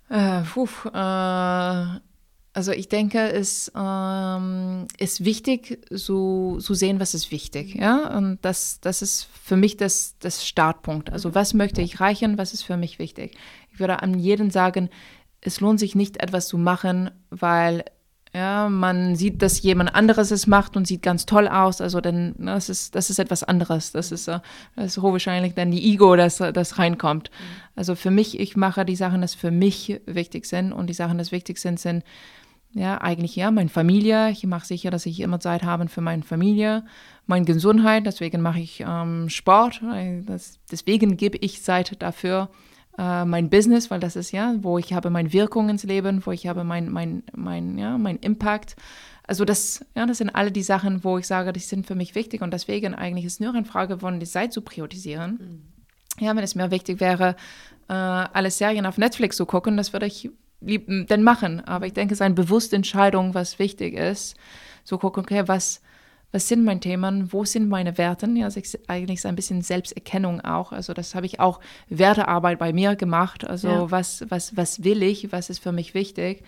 Äh, 0.09 0.41
puh, 0.41 0.67
äh, 0.93 1.99
also 2.53 2.71
ich 2.71 2.89
denke, 2.89 3.31
es 3.31 3.71
ähm, 3.75 4.87
ist 4.97 5.23
wichtig, 5.23 5.85
so 5.89 6.59
zu 6.59 6.73
sehen, 6.73 6.99
was 6.99 7.13
ist 7.13 7.31
wichtig. 7.31 7.75
Ja? 7.75 8.17
Und 8.17 8.39
das, 8.41 8.79
das 8.81 9.01
ist 9.01 9.27
für 9.43 9.55
mich 9.55 9.77
das, 9.77 10.15
das 10.19 10.45
Startpunkt. 10.45 11.11
Also 11.11 11.33
was 11.33 11.53
möchte 11.53 11.81
ich 11.81 12.01
reichen, 12.01 12.37
was 12.37 12.53
ist 12.53 12.63
für 12.63 12.77
mich 12.77 12.99
wichtig? 12.99 13.37
Ich 13.71 13.79
würde 13.79 14.01
an 14.01 14.19
jeden 14.19 14.51
sagen, 14.51 14.89
es 15.39 15.61
lohnt 15.61 15.79
sich 15.79 15.95
nicht, 15.95 16.21
etwas 16.21 16.47
zu 16.47 16.57
machen, 16.57 17.11
weil 17.29 17.85
ja, 18.33 18.69
man 18.69 19.15
sieht, 19.15 19.41
dass 19.41 19.61
jemand 19.61 19.93
anderes 19.93 20.31
es 20.31 20.47
macht 20.47 20.77
und 20.77 20.87
sieht 20.87 21.01
ganz 21.01 21.25
toll 21.25 21.49
aus. 21.49 21.81
Also 21.81 21.99
dann, 21.99 22.33
ne, 22.37 22.53
das 22.53 22.69
ist, 22.69 22.95
das 22.95 23.09
ist 23.09 23.19
etwas 23.19 23.43
anderes. 23.43 23.91
Das 23.91 24.11
ist, 24.11 24.27
äh, 24.27 24.39
das 24.75 24.97
ist 24.97 25.01
hochwahrscheinlich 25.01 25.53
dann 25.53 25.71
die 25.71 25.93
Ego, 25.93 26.15
das, 26.15 26.37
das 26.37 26.79
reinkommt. 26.79 27.29
Also 27.75 27.95
für 27.95 28.11
mich, 28.11 28.39
ich 28.39 28.55
mache 28.55 28.85
die 28.85 28.95
Sachen, 28.95 29.21
das 29.21 29.35
für 29.35 29.51
mich 29.51 30.01
wichtig 30.05 30.45
sind 30.45 30.71
und 30.71 30.87
die 30.87 30.93
Sachen, 30.93 31.17
das 31.17 31.33
wichtig 31.33 31.57
sind, 31.57 31.79
sind 31.79 32.05
ja 32.73 32.99
eigentlich 32.99 33.35
ja 33.35 33.51
meine 33.51 33.69
Familie. 33.69 34.29
Ich 34.29 34.45
mache 34.45 34.65
sicher, 34.65 34.91
dass 34.91 35.05
ich 35.05 35.19
immer 35.19 35.39
Zeit 35.39 35.63
habe 35.63 35.87
für 35.87 36.01
meine 36.01 36.23
Familie, 36.23 36.83
meine 37.27 37.45
Gesundheit. 37.45 38.05
Deswegen 38.05 38.41
mache 38.41 38.59
ich 38.59 38.83
ähm, 38.87 39.29
Sport. 39.29 39.81
weil 39.83 40.23
Das, 40.23 40.59
deswegen 40.71 41.17
gebe 41.17 41.37
ich 41.37 41.63
Zeit 41.63 42.01
dafür 42.01 42.49
äh, 42.97 43.25
mein 43.25 43.49
Business, 43.49 43.89
weil 43.89 43.99
das 43.99 44.15
ist 44.15 44.31
ja, 44.31 44.55
wo 44.61 44.77
ich 44.77 44.93
habe 44.93 45.09
meine 45.09 45.33
Wirkung 45.33 45.69
ins 45.69 45.83
Leben, 45.83 46.25
wo 46.25 46.31
ich 46.31 46.47
habe 46.47 46.63
mein, 46.63 46.89
mein, 46.89 47.23
mein, 47.33 47.77
ja, 47.77 47.97
mein 47.97 48.17
Impact. 48.17 48.75
Also 49.23 49.45
das, 49.45 49.85
ja, 49.95 50.05
das 50.05 50.17
sind 50.17 50.29
alle 50.29 50.51
die 50.51 50.63
Sachen, 50.63 51.03
wo 51.03 51.17
ich 51.17 51.27
sage, 51.27 51.53
die 51.53 51.59
sind 51.59 51.87
für 51.87 51.95
mich 51.95 52.15
wichtig 52.15 52.41
und 52.41 52.51
deswegen 52.51 52.93
eigentlich 52.93 53.25
ist 53.25 53.39
nur 53.39 53.53
eine 53.53 53.65
Frage 53.65 53.99
von 53.99 54.19
die 54.19 54.25
Zeit 54.25 54.51
zu 54.51 54.61
priorisieren. 54.61 55.63
Ja, 56.19 56.35
wenn 56.35 56.43
es 56.43 56.55
mir 56.55 56.69
wichtig 56.69 56.99
wäre, 56.99 57.35
äh, 57.87 57.93
alle 57.93 58.51
Serien 58.51 58.85
auf 58.85 58.97
Netflix 58.97 59.37
zu 59.37 59.45
gucken, 59.45 59.77
das 59.77 59.93
würde 59.93 60.05
ich 60.05 60.29
dann 60.61 61.23
machen. 61.23 61.61
Aber 61.65 61.87
ich 61.87 61.93
denke, 61.93 62.13
es 62.13 62.17
ist 62.19 62.21
eine 62.21 62.35
bewusste 62.35 62.75
Entscheidung, 62.75 63.33
was 63.33 63.59
wichtig 63.59 63.95
ist. 63.95 64.35
So 64.83 64.97
gucken, 64.97 65.23
okay, 65.23 65.43
was, 65.47 65.81
was 66.31 66.47
sind 66.47 66.63
meine 66.63 66.79
Themen, 66.79 67.33
wo 67.33 67.43
sind 67.45 67.67
meine 67.67 67.97
Werte? 67.97 68.27
Ja, 68.35 68.45
also 68.45 68.59
ich, 68.59 68.77
eigentlich 68.87 69.19
ist 69.19 69.25
ein 69.25 69.35
bisschen 69.35 69.61
Selbsterkennung 69.61 70.41
auch. 70.41 70.71
Also 70.71 70.93
das 70.93 71.15
habe 71.15 71.25
ich 71.25 71.39
auch 71.39 71.59
Wertearbeit 71.89 72.59
bei 72.59 72.73
mir 72.73 72.95
gemacht. 72.95 73.43
Also 73.43 73.67
Ja. 73.67 73.91
was, 73.91 74.23
was, 74.29 74.55
was 74.55 74.83
will 74.83 75.03
ich, 75.03 75.31
was 75.31 75.49
ist 75.49 75.59
für 75.59 75.71
mich 75.71 75.93
wichtig? 75.93 76.43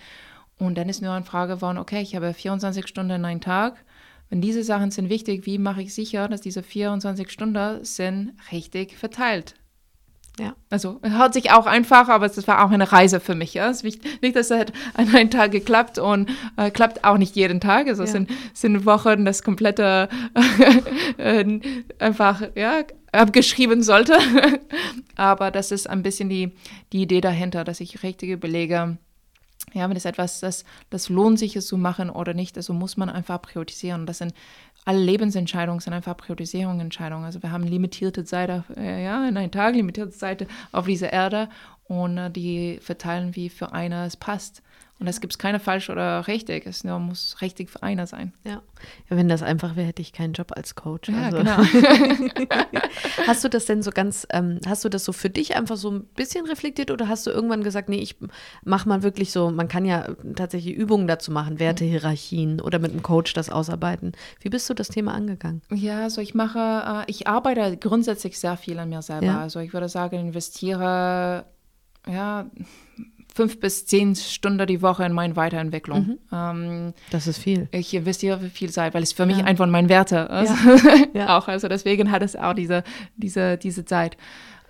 Und 0.58 0.78
dann 0.78 0.90
ist 0.90 1.02
nur 1.02 1.12
eine 1.12 1.26
Frage 1.26 1.58
von, 1.58 1.78
okay, 1.78 2.02
ich 2.02 2.16
habe 2.16 2.34
24 2.34 2.88
Stunden 2.88 3.12
in 3.12 3.26
einem 3.26 3.42
Tag. 3.42 3.84
Wenn 4.30 4.42
diese 4.42 4.64
Sachen 4.64 4.92
sind 4.92 5.10
wichtig, 5.10 5.46
wie 5.46 5.58
mache 5.58 5.82
ich 5.82 5.94
sicher, 5.94 6.28
dass 6.28 6.42
diese 6.42 6.64
24 6.64 7.30
Stunden 7.30 7.84
sind 7.84 8.34
richtig 8.52 8.98
verteilt? 8.98 9.56
Ja. 10.40 10.56
Also 10.72 11.00
hört 11.04 11.36
sich 11.36 11.52
auch 11.52 11.68
einfach, 11.68 12.10
aber 12.10 12.26
es 12.26 12.48
war 12.48 12.66
auch 12.66 12.72
eine 12.72 12.92
Reise 12.92 13.20
für 13.20 13.36
mich. 13.36 13.54
Ja? 13.54 13.70
Es 13.70 13.84
ist 13.84 14.04
nicht, 14.22 14.36
dass 14.36 14.50
es 14.50 14.58
hat 14.58 14.74
an 14.96 15.14
einem 15.14 15.30
Tag 15.30 15.52
geklappt 15.52 16.00
und 16.00 16.30
äh, 16.58 16.72
klappt 16.72 17.04
auch 17.04 17.18
nicht 17.18 17.36
jeden 17.36 17.60
Tag. 17.60 17.88
Also 17.88 18.04
es 18.04 18.14
sind, 18.14 18.32
sind 18.54 18.86
Wochen, 18.86 19.26
das 19.26 19.44
komplette 19.44 20.10
äh, 21.18 21.60
einfach 22.00 22.42
ja, 22.56 22.84
abgeschrieben 23.12 23.84
sollte. 23.84 24.18
aber 25.16 25.52
das 25.52 25.72
ist 25.72 25.88
ein 25.88 26.02
bisschen 26.02 26.30
die, 26.30 26.54
die 26.94 27.04
Idee 27.04 27.22
dahinter, 27.22 27.64
dass 27.64 27.80
ich 27.80 28.02
richtige 28.02 28.38
Belege 28.38 28.98
ja, 29.74 29.90
wenn 29.90 29.96
es 29.96 30.06
etwas, 30.06 30.40
das, 30.40 30.66
das 30.90 31.10
lohnt 31.10 31.40
sich 31.40 31.56
es 31.56 31.68
zu 31.68 31.78
machen 31.78 32.10
oder 32.10 32.34
nicht, 32.34 32.58
also 32.58 32.74
muss 32.74 32.98
man 32.98 33.10
einfach 33.10 33.42
priorisieren. 33.42 34.06
Das 34.06 34.20
sind 34.20 34.34
alle 34.86 35.00
Lebensentscheidungen 35.00 35.80
sind 35.80 35.94
einfach 35.94 36.18
Priorisierungsentscheidungen. 36.18 37.26
Also 37.26 37.42
wir 37.42 37.52
haben 37.52 37.64
limitierte 37.64 38.26
Zeit, 38.26 38.50
auf, 38.50 38.64
äh, 38.76 39.04
ja, 39.04 39.28
in 39.28 39.38
einem 39.38 39.52
Tag, 39.52 39.76
limitierte 39.76 40.12
Zeit 40.12 40.48
auf 40.72 40.86
dieser 40.86 41.14
Erde 41.14 41.50
und 41.86 42.18
äh, 42.18 42.30
die 42.30 42.80
verteilen, 42.82 43.36
wie 43.36 43.50
für 43.50 43.72
einer 43.72 44.06
es 44.06 44.18
passt. 44.18 44.62
Und 45.04 45.10
es 45.10 45.20
gibt 45.20 45.38
keine 45.38 45.60
falsch 45.60 45.90
oder 45.90 46.30
richtig, 46.30 46.66
es 46.66 46.86
nur 46.86 46.98
muss 46.98 47.36
richtig 47.42 47.70
für 47.70 47.84
einer 47.84 48.08
sein. 48.08 48.32
Ja. 48.46 48.62
ja 49.10 49.18
wenn 49.18 49.28
das 49.28 49.44
einfach 49.44 49.76
wäre, 49.76 49.88
hätte 49.88 50.02
ich 50.02 50.14
keinen 50.14 50.32
Job 50.32 50.54
als 50.56 50.76
Coach. 50.76 51.10
Ja, 51.10 51.24
also. 51.24 51.40
genau. 51.40 51.58
hast 53.28 53.44
du 53.44 53.50
das 53.50 53.66
denn 53.66 53.84
so 53.84 53.92
ganz, 53.92 54.26
ähm, 54.30 54.62
hast 54.66 54.86
du 54.86 54.88
das 54.88 55.04
so 55.04 55.12
für 55.12 55.30
dich 55.30 55.58
einfach 55.58 55.76
so 55.76 55.92
ein 55.92 56.06
bisschen 56.16 56.46
reflektiert 56.46 56.90
oder 56.90 57.10
hast 57.10 57.28
du 57.28 57.32
irgendwann 57.32 57.66
gesagt, 57.66 57.90
nee, 57.90 57.98
ich 57.98 58.16
mache 58.64 58.88
mal 58.88 59.04
wirklich 59.04 59.34
so, 59.34 59.52
man 59.52 59.68
kann 59.68 59.84
ja 59.84 60.08
tatsächlich 60.38 60.74
Übungen 60.74 61.06
dazu 61.06 61.34
machen, 61.34 61.60
Wertehierarchien 61.60 62.62
oder 62.62 62.80
mit 62.80 62.92
einem 62.92 63.04
Coach 63.04 63.34
das 63.34 63.50
ausarbeiten. 63.50 64.14
Wie 64.40 64.48
bist 64.48 64.70
du 64.70 64.74
das 64.74 64.88
Thema 64.88 65.14
angegangen? 65.14 65.64
Ja, 65.70 66.04
also 66.04 66.22
ich 66.22 66.34
mache, 66.34 67.04
äh, 67.06 67.12
ich 67.12 67.28
arbeite 67.28 67.76
grundsätzlich 67.76 68.40
sehr 68.40 68.56
viel 68.56 68.80
an 68.80 68.88
mir 68.88 69.02
selber. 69.02 69.26
Ja. 69.26 69.42
Also 69.42 69.60
ich 69.60 69.74
würde 69.74 69.90
sagen, 69.90 70.18
investiere 70.18 71.44
ja, 72.08 72.46
fünf 73.34 73.60
bis 73.60 73.86
zehn 73.86 74.16
Stunden 74.16 74.66
die 74.68 74.82
Woche 74.82 75.04
in 75.04 75.12
meine 75.12 75.36
Weiterentwicklung. 75.36 76.08
Mhm. 76.08 76.20
Ähm, 76.32 76.94
das 77.12 77.28
ist 77.28 77.40
viel. 77.40 77.68
Ich 77.72 77.94
investiere 77.94 78.40
viel 78.40 78.72
Zeit, 78.72 78.94
weil 78.94 79.04
es 79.04 79.12
für 79.12 79.26
mich 79.26 79.40
ja. 79.40 79.46
einfach 79.46 79.66
mein 79.68 79.90
Werte 79.90 80.30
ist. 80.44 80.54
Ja. 81.14 81.38
auch, 81.38 81.48
also 81.48 81.68
deswegen 81.68 82.12
hat 82.12 82.22
es 82.24 82.36
auch 82.36 82.54
diese, 82.54 82.84
diese, 83.16 83.58
diese 83.58 83.86
Zeit. 83.86 84.18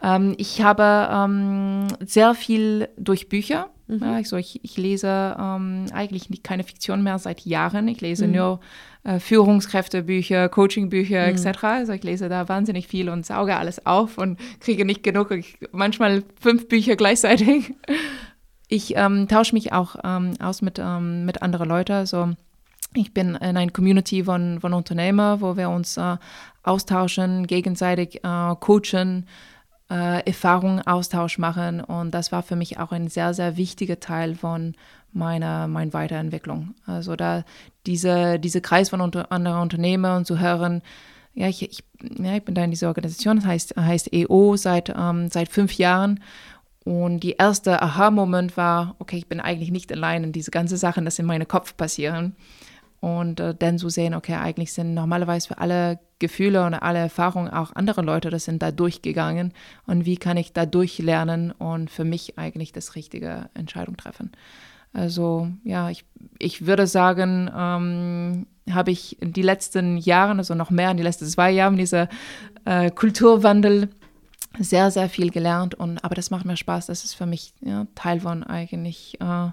Ähm, 0.01 0.36
ich 0.38 0.61
habe 0.61 1.09
ähm, 1.11 1.88
sehr 2.05 2.34
viel 2.36 2.89
durch 2.97 3.30
Bücher. 3.30 3.70
Mhm. 3.88 3.99
Ja, 4.01 4.14
also 4.14 4.38
ich, 4.38 4.64
ich 4.64 4.78
lese 4.78 5.36
ähm, 5.39 5.86
eigentlich 5.93 6.30
nicht, 6.30 6.43
keine 6.43 6.64
Fiktion 6.64 7.03
mehr 7.03 7.20
seit 7.20 7.41
Jahren. 7.41 7.88
Ich 7.88 8.01
lese 8.01 8.28
mhm. 8.28 8.34
nur 8.34 8.59
äh, 9.03 9.20
Führungskräftebücher, 9.20 10.49
Coachingbücher 10.49 11.28
mhm. 11.28 11.36
etc. 11.36 11.64
Also 11.64 11.93
ich 11.93 12.03
lese 12.03 12.30
da 12.30 12.47
wahnsinnig 12.47 12.88
viel 12.88 13.09
und 13.09 13.26
sauge 13.26 13.55
alles 13.55 13.86
auf 13.86 14.18
und 14.18 14.39
kriege 14.59 14.86
nicht 14.86 15.03
genug. 15.03 15.32
Ich, 15.32 15.57
manchmal 15.72 16.24
fünf 16.39 16.68
Bücher 16.68 16.95
gleichzeitig. 16.95 17.74
Ich 18.74 18.95
ähm, 18.95 19.28
tausche 19.28 19.53
mich 19.53 19.71
auch 19.71 19.97
ähm, 20.03 20.34
aus 20.39 20.63
mit, 20.63 20.80
ähm, 20.80 21.26
mit 21.26 21.43
anderen 21.43 21.69
Leuten. 21.69 21.91
Also 21.91 22.30
ich 22.95 23.13
bin 23.13 23.36
in 23.36 23.55
einer 23.55 23.69
Community 23.69 24.24
von, 24.24 24.61
von 24.61 24.74
Unternehmern, 24.74 25.41
wo 25.41 25.55
wir 25.57 25.69
uns 25.69 25.95
äh, 25.97 26.17
austauschen, 26.63 27.45
gegenseitig 27.45 28.24
äh, 28.24 28.55
coachen, 28.59 29.28
äh, 29.91 30.26
Erfahrungen, 30.26 30.82
Austausch 30.88 31.38
machen. 31.38 31.82
Und 31.82 32.15
das 32.15 32.32
war 32.32 32.41
für 32.41 32.55
mich 32.55 32.80
auch 32.80 32.91
ein 32.91 33.09
sehr, 33.09 33.36
sehr 33.36 33.57
wichtiger 33.57 33.99
Teil 33.99 34.34
von 34.34 34.74
meiner, 35.11 35.67
meiner 35.67 35.93
Weiterentwicklung. 35.93 36.74
Also 36.88 37.15
da 37.15 37.43
diese, 37.86 38.39
diese 38.39 38.59
Kreis 38.59 38.89
von 38.89 39.01
unter, 39.01 39.32
anderen 39.32 39.61
Unternehmern 39.61 40.17
und 40.17 40.26
zu 40.26 40.39
hören, 40.39 40.82
ja, 41.36 41.47
ich, 41.47 41.61
ich, 41.61 41.84
ja, 42.01 42.38
ich 42.38 42.43
bin 42.43 42.55
da 42.55 42.63
in 42.63 42.71
dieser 42.71 42.88
Organisation, 42.88 43.45
heißt, 43.45 43.76
heißt 43.76 44.11
EO 44.13 44.55
seit, 44.55 44.89
ähm, 44.89 45.30
seit 45.30 45.49
fünf 45.49 45.74
Jahren 45.74 46.19
und 46.84 47.21
die 47.21 47.34
erste 47.34 47.81
Aha-Moment 47.81 48.57
war, 48.57 48.95
okay, 48.99 49.17
ich 49.17 49.27
bin 49.27 49.39
eigentlich 49.39 49.71
nicht 49.71 49.91
allein 49.91 50.23
in 50.23 50.31
diese 50.31 50.51
ganzen 50.51 50.77
Sachen, 50.77 51.05
das 51.05 51.19
in 51.19 51.25
meinem 51.25 51.47
Kopf 51.47 51.77
passieren. 51.77 52.36
Und 52.99 53.39
äh, 53.41 53.53
dann 53.53 53.77
zu 53.77 53.89
sehen, 53.89 54.13
okay, 54.13 54.36
eigentlich 54.36 54.71
sind 54.71 54.93
normalerweise 54.93 55.49
für 55.49 55.57
alle 55.57 55.99
Gefühle 56.19 56.65
und 56.65 56.73
alle 56.73 56.99
Erfahrungen 56.99 57.49
auch 57.49 57.75
andere 57.75 58.01
Leute, 58.01 58.29
das 58.29 58.45
sind 58.45 58.61
da 58.61 58.71
durchgegangen. 58.71 59.53
Und 59.86 60.05
wie 60.05 60.15
kann 60.15 60.38
ich 60.38 60.53
da 60.53 60.65
durchlernen 60.65 61.51
und 61.51 61.89
für 61.89 62.05
mich 62.05 62.38
eigentlich 62.38 62.71
das 62.71 62.95
richtige 62.95 63.49
Entscheidung 63.53 63.97
treffen? 63.97 64.31
Also 64.93 65.49
ja, 65.65 65.89
ich, 65.89 66.05
ich 66.39 66.65
würde 66.65 66.88
sagen, 66.88 67.51
ähm, 67.53 68.47
habe 68.71 68.91
ich 68.91 69.21
in 69.21 69.34
die 69.34 69.41
letzten 69.41 69.97
Jahren, 69.97 70.38
also 70.38 70.55
noch 70.55 70.69
mehr 70.69 70.91
in 70.91 70.97
die 70.97 71.03
letzten 71.03 71.25
zwei 71.25 71.51
Jahren, 71.51 71.75
dieser 71.75 72.07
äh, 72.63 72.89
Kulturwandel 72.89 73.89
sehr, 74.60 74.91
sehr 74.91 75.10
viel 75.10 75.32
gelernt 75.32 75.76
und 75.76 76.04
aber 76.04 76.16
das 76.16 76.30
macht 76.30 76.45
mir 76.45 76.58
Spaß. 76.58 76.88
Das 76.88 77.04
ist 77.04 77.14
für 77.14 77.26
mich 77.26 77.54
ja, 77.62 77.88
Teil 77.95 78.20
von 78.20 78.43
eigentlich 78.43 79.20
äh, 79.20 79.51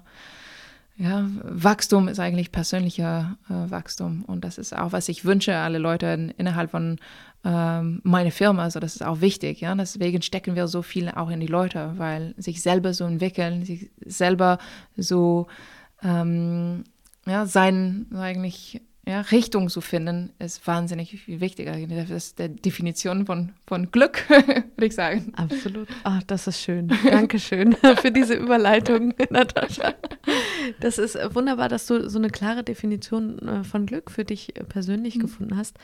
ja, 0.97 1.27
Wachstum 1.43 2.07
ist 2.07 2.19
eigentlich 2.19 2.51
persönlicher 2.51 3.37
äh, 3.49 3.71
Wachstum 3.71 4.23
und 4.27 4.43
das 4.43 4.57
ist 4.57 4.77
auch, 4.77 4.91
was 4.91 5.09
ich 5.09 5.25
wünsche, 5.25 5.55
alle 5.55 5.79
Leute 5.79 6.05
in, 6.07 6.29
innerhalb 6.29 6.71
von 6.71 6.99
ähm, 7.43 8.01
meiner 8.03 8.31
Firma. 8.31 8.63
Also 8.63 8.79
das 8.79 8.95
ist 8.95 9.01
auch 9.01 9.21
wichtig. 9.21 9.61
Ja? 9.61 9.73
Deswegen 9.73 10.21
stecken 10.21 10.55
wir 10.55 10.67
so 10.67 10.81
viel 10.83 11.09
auch 11.09 11.29
in 11.29 11.39
die 11.39 11.47
Leute, 11.47 11.93
weil 11.97 12.35
sich 12.37 12.61
selber 12.61 12.93
so 12.93 13.05
entwickeln, 13.05 13.65
sich 13.65 13.89
selber 14.05 14.59
so 14.95 15.47
ähm, 16.03 16.83
ja, 17.25 17.45
sein 17.45 18.07
eigentlich 18.15 18.81
ja, 19.07 19.21
Richtung 19.21 19.69
zu 19.69 19.81
finden, 19.81 20.31
ist 20.37 20.65
wahnsinnig 20.67 21.19
viel 21.21 21.41
wichtiger. 21.41 21.75
Das 21.87 22.11
ist 22.11 22.37
die 22.37 22.49
Definition 22.49 23.25
von, 23.25 23.53
von 23.65 23.89
Glück, 23.91 24.23
würde 24.29 24.85
ich 24.85 24.93
sagen. 24.93 25.33
Absolut. 25.35 25.87
Ach, 26.03 26.21
das 26.23 26.45
ist 26.45 26.61
schön. 26.61 26.91
Dankeschön 27.09 27.73
für 28.01 28.11
diese 28.11 28.35
Überleitung, 28.35 29.15
Natascha. 29.31 29.95
Das 30.81 30.99
ist 30.99 31.17
wunderbar, 31.33 31.67
dass 31.67 31.87
du 31.87 32.09
so 32.09 32.19
eine 32.19 32.29
klare 32.29 32.63
Definition 32.63 33.39
äh, 33.39 33.63
von 33.63 33.87
Glück 33.87 34.11
für 34.11 34.23
dich 34.23 34.53
persönlich 34.69 35.15
mhm. 35.15 35.21
gefunden 35.21 35.57
hast. 35.57 35.77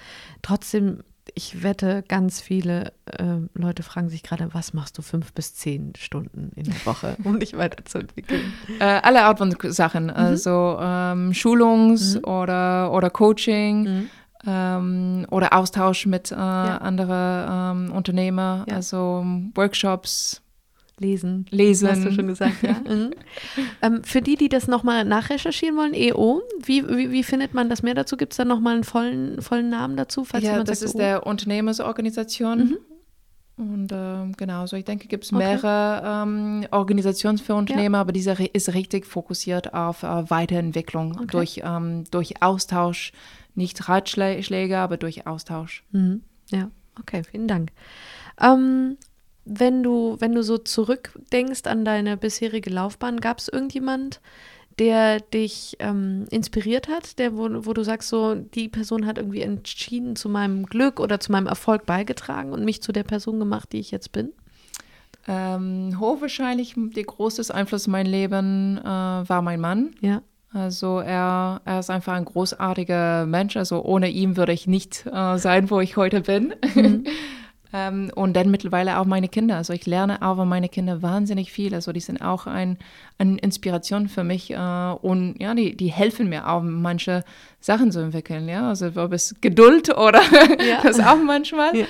Trotzdem 0.44 1.02
ich 1.36 1.64
wette, 1.64 2.04
ganz 2.08 2.42
viele 2.42 2.94
äh, 3.06 3.38
Leute 3.54 3.84
fragen 3.84 4.10
sich 4.10 4.24
gerade, 4.24 4.54
was 4.54 4.74
machst 4.74 4.98
du 4.98 5.02
fünf 5.02 5.34
bis 5.34 5.56
zehn 5.56 5.94
Stunden 5.98 6.52
in 6.56 6.66
der 6.66 6.86
Woche, 6.86 7.16
um 7.24 7.40
dich 7.40 7.58
weiterzuentwickeln? 7.58 8.54
Äh, 8.80 8.84
alle 8.84 9.24
Art 9.24 9.38
von 9.40 9.56
Sachen, 9.72 10.06
mhm. 10.06 10.10
also 10.12 10.78
ähm, 10.80 11.32
Schulungs- 11.32 12.18
mhm. 12.18 12.24
oder, 12.26 12.92
oder 12.92 13.10
Coaching. 13.10 13.84
Mhm. 13.84 14.10
Ähm, 14.46 15.26
oder 15.32 15.54
Austausch 15.54 16.06
mit 16.06 16.32
äh, 16.32 16.36
ja. 16.36 16.78
anderen 16.78 17.88
ähm, 17.90 17.92
Unternehmern, 17.92 18.66
ja. 18.70 18.76
also 18.76 19.26
Workshops, 19.56 20.44
Lesen. 21.00 21.46
Lesen. 21.52 21.90
Hast 21.90 22.04
du 22.04 22.12
schon 22.12 22.28
gesagt, 22.28 22.64
ja. 22.64 22.74
mhm. 22.88 23.12
ähm, 23.82 24.04
für 24.04 24.22
die, 24.22 24.36
die 24.36 24.50
das 24.50 24.68
nochmal 24.68 25.06
nachrecherchieren 25.06 25.78
wollen, 25.78 25.94
EO, 25.94 26.42
wie, 26.64 26.88
wie, 26.88 27.12
wie, 27.12 27.24
findet 27.24 27.54
man 27.54 27.70
das 27.70 27.84
mehr 27.84 27.94
dazu? 27.94 28.18
Gibt 28.18 28.34
es 28.34 28.38
da 28.38 28.46
nochmal 28.46 28.76
einen 28.76 28.84
vollen, 28.84 29.42
vollen 29.42 29.70
Namen 29.70 29.96
dazu? 29.96 30.26
ja, 30.40 30.64
das 30.64 30.80
sagt, 30.80 30.90
ist 30.90 30.96
oh. 30.96 30.98
der 30.98 31.28
Unternehmensorganisation. 31.28 32.60
Mhm. 32.60 32.78
Und 33.58 33.92
ähm, 33.92 34.34
genau, 34.38 34.68
so 34.68 34.76
ich 34.76 34.86
denke, 34.86 35.08
gibt 35.08 35.24
es 35.24 35.32
mehrere 35.32 36.04
ähm, 36.06 36.68
Organisationen 36.70 37.40
für 37.40 37.56
Unternehmer, 37.56 37.98
ja. 37.98 38.02
aber 38.02 38.12
dieser 38.12 38.38
ist 38.54 38.74
richtig 38.76 39.08
fokussiert 39.08 39.74
auf 39.74 40.04
äh, 40.04 40.30
Weiterentwicklung 40.30 41.14
okay. 41.14 41.28
durch, 41.32 41.62
ähm, 41.64 42.04
durch 42.12 42.42
Austausch, 42.44 43.14
nicht 43.56 43.90
Ratschläge, 43.90 44.78
aber 44.78 44.98
durch 44.98 45.26
Austausch. 45.26 45.84
Mhm. 45.92 46.22
Ja, 46.52 46.70
okay, 47.00 47.24
vielen 47.24 47.48
Dank. 47.48 47.72
Ähm, 48.40 48.98
wenn 49.48 49.84
du, 49.84 50.18
wenn 50.20 50.34
du 50.34 50.44
so 50.44 50.58
zurückdenkst 50.58 51.66
an 51.66 51.86
deine 51.86 52.18
bisherige 52.18 52.70
Laufbahn, 52.70 53.20
gab 53.20 53.40
es 53.40 53.48
irgendjemand, 53.48 54.20
der 54.80 55.20
dich 55.20 55.78
ähm, 55.80 56.26
inspiriert 56.30 56.88
hat, 56.88 57.18
der, 57.18 57.36
wo, 57.36 57.48
wo 57.66 57.74
du 57.74 57.84
sagst, 57.84 58.10
so, 58.10 58.36
die 58.36 58.70
Person 58.70 59.06
hat 59.06 59.18
irgendwie 59.18 59.42
entschieden 59.42 60.16
zu 60.16 60.30
meinem 60.30 60.66
Glück 60.66 61.00
oder 61.00 61.20
zu 61.20 61.32
meinem 61.32 61.48
Erfolg 61.48 61.86
beigetragen 61.86 62.52
und 62.52 62.64
mich 62.64 62.82
zu 62.84 62.92
der 62.92 63.04
Person 63.04 63.40
gemacht, 63.40 63.72
die 63.72 63.80
ich 63.80 63.90
jetzt 63.92 64.12
bin? 64.12 64.34
Ähm, 65.28 66.00
hochwahrscheinlich 66.00 66.76
der 66.78 67.04
größte 67.04 67.54
Einfluss 67.54 67.88
in 67.88 67.92
mein 67.92 68.06
Leben 68.06 68.78
äh, 68.78 68.84
war 68.84 69.42
mein 69.42 69.60
Mann. 69.60 69.96
Ja. 70.02 70.22
Also 70.54 71.00
er, 71.00 71.62
er 71.66 71.80
ist 71.80 71.90
einfach 71.90 72.14
ein 72.14 72.26
großartiger 72.26 73.26
Mensch. 73.26 73.58
Also 73.58 73.84
ohne 73.84 74.10
ihn 74.10 74.38
würde 74.38 74.54
ich 74.54 74.68
nicht 74.68 75.06
äh, 75.06 75.38
sein, 75.38 75.70
wo 75.70 75.80
ich 75.82 75.98
heute 75.98 76.22
bin. 76.22 76.54
Mhm. 76.76 77.04
Ähm, 77.78 78.12
und 78.16 78.36
dann 78.36 78.50
mittlerweile 78.50 78.98
auch 79.00 79.06
meine 79.06 79.28
Kinder. 79.28 79.58
Also 79.58 79.74
ich 79.74 79.86
lerne 79.86 80.22
auch 80.22 80.38
von 80.38 80.50
meinen 80.50 80.70
Kindern 80.72 81.02
wahnsinnig 81.02 81.52
viel. 81.52 81.74
Also 81.76 81.92
die 81.92 82.00
sind 82.00 82.22
auch 82.22 82.48
ein, 82.48 82.78
eine 83.18 83.38
Inspiration 83.38 84.08
für 84.08 84.24
mich. 84.24 84.52
Äh, 84.52 84.56
und 84.56 85.36
ja, 85.40 85.54
die, 85.54 85.76
die 85.76 85.88
helfen 85.88 86.30
mir 86.30 86.50
auch, 86.50 86.64
manche 86.64 87.24
Sachen 87.60 87.92
zu 87.92 88.00
entwickeln. 88.00 88.48
Ja, 88.48 88.70
also 88.70 88.88
ob 88.96 89.14
es 89.14 89.36
Geduld 89.42 89.96
oder 89.96 90.22
ja. 90.68 90.82
das 90.82 91.00
auch 91.00 91.22
manchmal. 91.24 91.76
Ja. 91.76 91.86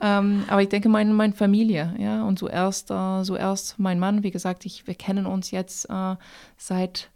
ähm, 0.00 0.44
aber 0.48 0.62
ich 0.62 0.68
denke, 0.68 0.88
meine, 0.88 1.12
meine 1.12 1.32
Familie, 1.32 1.94
ja, 1.98 2.24
und 2.24 2.38
zuerst, 2.38 2.90
äh, 2.90 3.22
zuerst 3.22 3.78
mein 3.78 3.98
Mann, 3.98 4.22
wie 4.22 4.30
gesagt, 4.30 4.66
ich, 4.66 4.86
wir 4.86 4.94
kennen 4.94 5.26
uns 5.26 5.50
jetzt 5.50 5.88
äh, 5.88 6.16
seit 6.56 7.10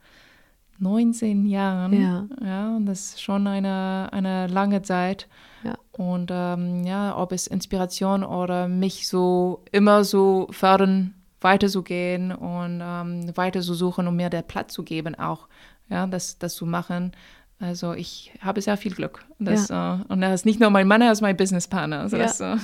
19 0.79 1.47
Jahren. 1.47 1.93
Ja. 1.93 2.27
ja. 2.45 2.77
Und 2.77 2.87
das 2.87 3.11
ist 3.11 3.23
schon 3.23 3.47
eine, 3.47 4.09
eine 4.13 4.47
lange 4.47 4.83
Zeit. 4.83 5.29
Ja. 5.65 5.75
Und 5.97 6.31
ähm, 6.33 6.85
ja, 6.85 7.17
ob 7.17 7.33
es 7.33 7.47
Inspiration 7.47 8.23
oder 8.23 8.69
mich 8.69 9.09
so 9.09 9.63
immer 9.73 10.05
so 10.05 10.49
fördern, 10.51 11.15
weiter 11.41 11.69
zu 11.69 11.83
gehen 11.83 12.33
und 12.33 12.81
ähm, 12.83 13.37
weiter 13.37 13.61
zu 13.61 13.75
suchen, 13.75 14.07
um 14.07 14.17
mir 14.17 14.31
der 14.31 14.43
Platz 14.43 14.73
zu 14.73 14.83
geben, 14.83 15.15
auch 15.15 15.49
ja, 15.89 16.07
das, 16.07 16.39
das 16.39 16.55
zu 16.55 16.67
machen. 16.67 17.13
Also 17.59 17.95
ich 17.95 18.33
habe 18.41 18.61
sehr 18.61 18.77
viel 18.77 18.93
Glück. 18.93 19.25
Das, 19.39 19.69
ja. 19.69 20.03
äh, 20.09 20.13
und 20.13 20.23
er 20.23 20.35
ist 20.35 20.45
nicht 20.45 20.61
nur 20.61 20.69
mein 20.69 20.87
Mann, 20.87 21.01
er 21.01 21.11
ist 21.11 21.23
mein 21.23 21.39
Businesspartner. 21.39 22.01
Also 22.01 22.19
ja. 22.19 22.25
das, 22.25 22.41
äh, 22.41 22.57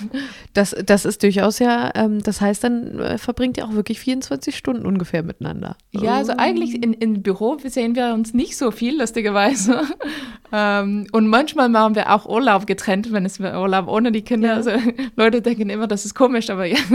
das, 0.53 0.77
das, 0.85 1.05
ist 1.07 1.23
durchaus 1.23 1.59
ja, 1.61 1.91
ähm, 1.95 2.23
das 2.23 2.43
heißt, 2.43 2.63
dann 2.63 2.99
äh, 2.99 3.17
verbringt 3.17 3.57
ihr 3.57 3.65
auch 3.65 3.73
wirklich 3.73 4.01
24 4.01 4.55
Stunden 4.55 4.85
ungefähr 4.85 5.23
miteinander. 5.23 5.77
Ja, 5.93 6.17
also 6.17 6.35
eigentlich 6.37 6.83
in, 6.83 6.93
im 6.93 7.23
Büro 7.23 7.57
sehen 7.65 7.95
wir 7.95 8.13
uns 8.13 8.35
nicht 8.35 8.59
so 8.59 8.71
viel, 8.71 9.01
lustigerweise. 9.01 9.81
ähm, 10.53 11.07
und 11.13 11.27
manchmal 11.27 11.71
machen 11.71 11.95
wir 11.95 12.13
auch 12.13 12.27
Urlaub 12.27 12.67
getrennt, 12.67 13.13
wenn 13.13 13.25
es 13.25 13.41
Urlaub 13.41 13.89
ohne 13.89 14.13
die 14.13 14.23
Kinder. 14.23 14.49
Ja. 14.49 14.55
Also 14.57 14.73
Leute 15.17 15.41
denken 15.41 15.71
immer, 15.71 15.87
das 15.87 16.05
ist 16.05 16.15
komisch, 16.15 16.51
aber 16.51 16.67
ja. 16.67 16.79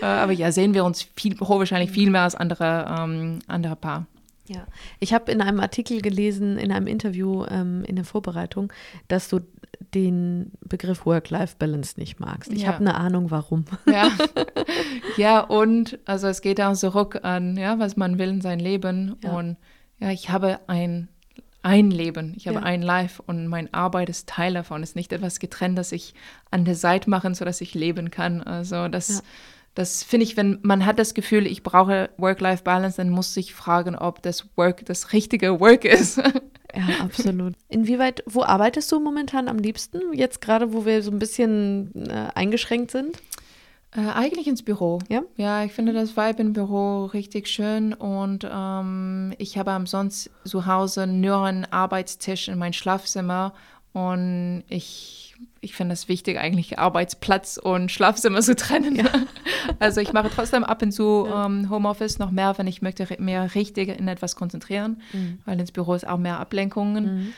Äh, 0.00 0.06
aber 0.06 0.32
ja, 0.32 0.50
sehen 0.50 0.72
wir 0.72 0.84
uns 0.84 1.06
viel, 1.14 1.38
wahrscheinlich 1.38 1.90
viel 1.90 2.10
mehr 2.10 2.22
als 2.22 2.34
andere, 2.34 2.86
ähm, 2.98 3.40
andere 3.48 3.76
Paar. 3.76 4.06
Ja, 4.52 4.66
ich 4.98 5.14
habe 5.14 5.30
in 5.30 5.40
einem 5.40 5.60
Artikel 5.60 6.02
gelesen, 6.02 6.58
in 6.58 6.72
einem 6.72 6.88
Interview 6.88 7.44
ähm, 7.48 7.84
in 7.84 7.94
der 7.94 8.04
Vorbereitung, 8.04 8.72
dass 9.06 9.28
du 9.28 9.38
den 9.94 10.50
Begriff 10.60 11.06
Work-Life-Balance 11.06 12.00
nicht 12.00 12.18
magst. 12.18 12.52
Ich 12.52 12.62
ja. 12.62 12.68
habe 12.68 12.78
eine 12.78 12.96
Ahnung, 12.96 13.30
warum. 13.30 13.64
Ja. 13.86 14.10
ja, 15.16 15.40
und 15.40 16.00
also 16.04 16.26
es 16.26 16.40
geht 16.42 16.60
auch 16.60 16.74
zurück 16.74 17.20
an, 17.22 17.56
ja, 17.56 17.78
was 17.78 17.96
man 17.96 18.18
will 18.18 18.30
in 18.30 18.40
sein 18.40 18.58
Leben. 18.58 19.14
Ja. 19.22 19.38
Und 19.38 19.56
ja, 20.00 20.10
ich 20.10 20.30
habe 20.30 20.58
ein, 20.66 21.06
ein 21.62 21.92
Leben, 21.92 22.34
ich 22.36 22.48
habe 22.48 22.58
ja. 22.58 22.64
ein 22.64 22.82
Life 22.82 23.22
und 23.24 23.46
meine 23.46 23.72
Arbeit 23.72 24.08
ist 24.08 24.28
Teil 24.28 24.54
davon. 24.54 24.82
Es 24.82 24.90
ist 24.90 24.96
nicht 24.96 25.12
etwas 25.12 25.38
getrennt, 25.38 25.78
das 25.78 25.92
ich 25.92 26.14
an 26.50 26.64
der 26.64 26.74
Seite 26.74 27.08
mache, 27.08 27.32
sodass 27.36 27.60
ich 27.60 27.74
leben 27.74 28.10
kann. 28.10 28.42
Also 28.42 28.88
das 28.88 29.22
das 29.74 30.02
finde 30.02 30.24
ich, 30.24 30.36
wenn 30.36 30.58
man 30.62 30.84
hat 30.84 30.98
das 30.98 31.14
Gefühl, 31.14 31.46
ich 31.46 31.62
brauche 31.62 32.10
Work-Life-Balance, 32.16 32.96
dann 32.96 33.10
muss 33.10 33.34
sich 33.34 33.54
fragen, 33.54 33.96
ob 33.96 34.22
das 34.22 34.46
Work 34.56 34.84
das 34.86 35.12
richtige 35.12 35.60
Work 35.60 35.84
ist. 35.84 36.20
Ja, 36.72 37.04
absolut. 37.04 37.54
Inwieweit, 37.68 38.22
wo 38.26 38.44
arbeitest 38.44 38.92
du 38.92 39.00
momentan 39.00 39.48
am 39.48 39.58
liebsten? 39.58 40.12
Jetzt 40.12 40.40
gerade, 40.40 40.72
wo 40.72 40.86
wir 40.86 41.02
so 41.02 41.10
ein 41.10 41.18
bisschen 41.18 41.90
äh, 42.08 42.28
eingeschränkt 42.32 42.92
sind? 42.92 43.16
Äh, 43.92 44.08
eigentlich 44.12 44.46
ins 44.46 44.62
Büro. 44.62 45.00
Ja? 45.08 45.22
Ja, 45.36 45.64
ich 45.64 45.72
finde 45.72 45.92
das 45.92 46.16
Vibe 46.16 46.42
im 46.42 46.52
Büro 46.52 47.06
richtig 47.06 47.48
schön 47.48 47.92
und 47.92 48.48
ähm, 48.48 49.34
ich 49.38 49.58
habe 49.58 49.72
am 49.72 49.86
sonst 49.86 50.30
zu 50.44 50.66
Hause 50.66 51.08
nur 51.08 51.44
einen 51.44 51.64
Arbeitstisch 51.64 52.46
in 52.46 52.58
mein 52.58 52.72
Schlafzimmer 52.72 53.52
und 53.92 54.62
ich 54.68 55.34
ich 55.62 55.74
finde 55.74 55.92
es 55.92 56.08
wichtig, 56.08 56.38
eigentlich 56.38 56.78
Arbeitsplatz 56.78 57.58
und 57.58 57.90
Schlafzimmer 57.90 58.40
zu 58.40 58.56
trennen. 58.56 58.96
Ja. 58.96 59.04
Also 59.78 60.00
ich 60.00 60.12
mache 60.12 60.30
trotzdem 60.34 60.64
ab 60.64 60.82
und 60.82 60.90
zu 60.90 61.26
ja. 61.28 61.46
ähm, 61.46 61.70
Homeoffice 61.70 62.18
noch 62.18 62.30
mehr, 62.30 62.56
wenn 62.58 62.66
ich 62.66 62.82
möchte 62.82 63.06
mehr 63.18 63.54
richtig 63.54 63.88
in 63.88 64.08
etwas 64.08 64.34
konzentrieren, 64.34 65.00
mhm. 65.12 65.38
weil 65.44 65.60
ins 65.60 65.70
Büro 65.70 65.94
ist 65.94 66.06
auch 66.06 66.16
mehr 66.16 66.40
Ablenkungen. 66.40 67.04
Mhm. 67.04 67.32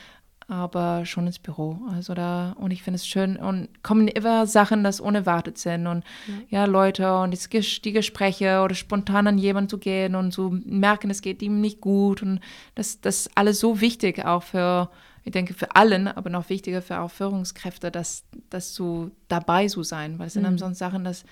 Aber 0.47 1.05
schon 1.05 1.27
ins 1.27 1.39
Büro. 1.39 1.79
Also 1.93 2.13
da, 2.13 2.55
und 2.57 2.71
ich 2.71 2.83
finde 2.83 2.95
es 2.95 3.07
schön. 3.07 3.37
Und 3.37 3.69
kommen 3.81 4.07
immer 4.07 4.45
Sachen, 4.45 4.83
das 4.83 4.99
unerwartet 4.99 5.57
sind. 5.57 5.87
Und 5.87 6.03
mhm. 6.27 6.43
ja, 6.49 6.65
Leute 6.65 7.17
und 7.17 7.31
die, 7.31 7.59
die 7.81 7.91
Gespräche 7.91 8.61
oder 8.61 8.75
spontan 8.75 9.27
an 9.27 9.37
jemanden 9.37 9.69
zu 9.69 9.77
gehen 9.77 10.15
und 10.15 10.31
zu 10.31 10.59
merken, 10.65 11.09
es 11.09 11.21
geht 11.21 11.41
ihm 11.41 11.61
nicht 11.61 11.81
gut. 11.81 12.21
Und 12.21 12.39
das, 12.75 12.99
das 12.99 13.27
ist 13.27 13.31
alles 13.35 13.59
so 13.59 13.79
wichtig 13.79 14.25
auch 14.25 14.43
für 14.43 14.89
ich 15.23 15.31
denke 15.31 15.53
für 15.53 15.75
allen, 15.75 16.07
aber 16.07 16.29
noch 16.29 16.49
wichtiger 16.49 16.81
für 16.81 16.99
auch 16.99 17.11
Führungskräfte, 17.11 17.91
dass, 17.91 18.25
dass 18.49 18.75
so 18.75 19.11
dabei 19.27 19.67
zu 19.67 19.83
sein, 19.83 20.19
weil 20.19 20.27
es 20.27 20.33
sind 20.33 20.49
mhm. 20.49 20.57
sonst 20.57 20.79
Sachen, 20.79 21.03
dass 21.03 21.23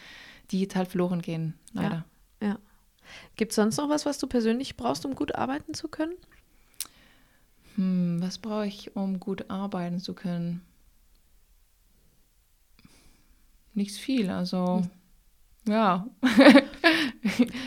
digital 0.51 0.85
verloren 0.85 1.21
gehen, 1.21 1.55
leider. 1.73 2.05
Ja. 2.41 2.47
ja. 2.47 2.59
Gibt 3.35 3.51
es 3.51 3.57
sonst 3.57 3.77
noch 3.77 3.89
was, 3.89 4.05
was 4.05 4.17
du 4.17 4.27
persönlich 4.27 4.77
brauchst, 4.77 5.05
um 5.05 5.15
gut 5.15 5.35
arbeiten 5.35 5.73
zu 5.73 5.87
können? 5.87 6.15
Hm, 7.75 8.21
was 8.21 8.37
brauche 8.37 8.67
ich, 8.67 8.95
um 8.95 9.19
gut 9.19 9.49
arbeiten 9.49 9.99
zu 9.99 10.13
können? 10.13 10.61
Nichts 13.73 13.97
viel, 13.97 14.29
also 14.29 14.79
hm. 14.83 14.89
Ja. 15.67 16.07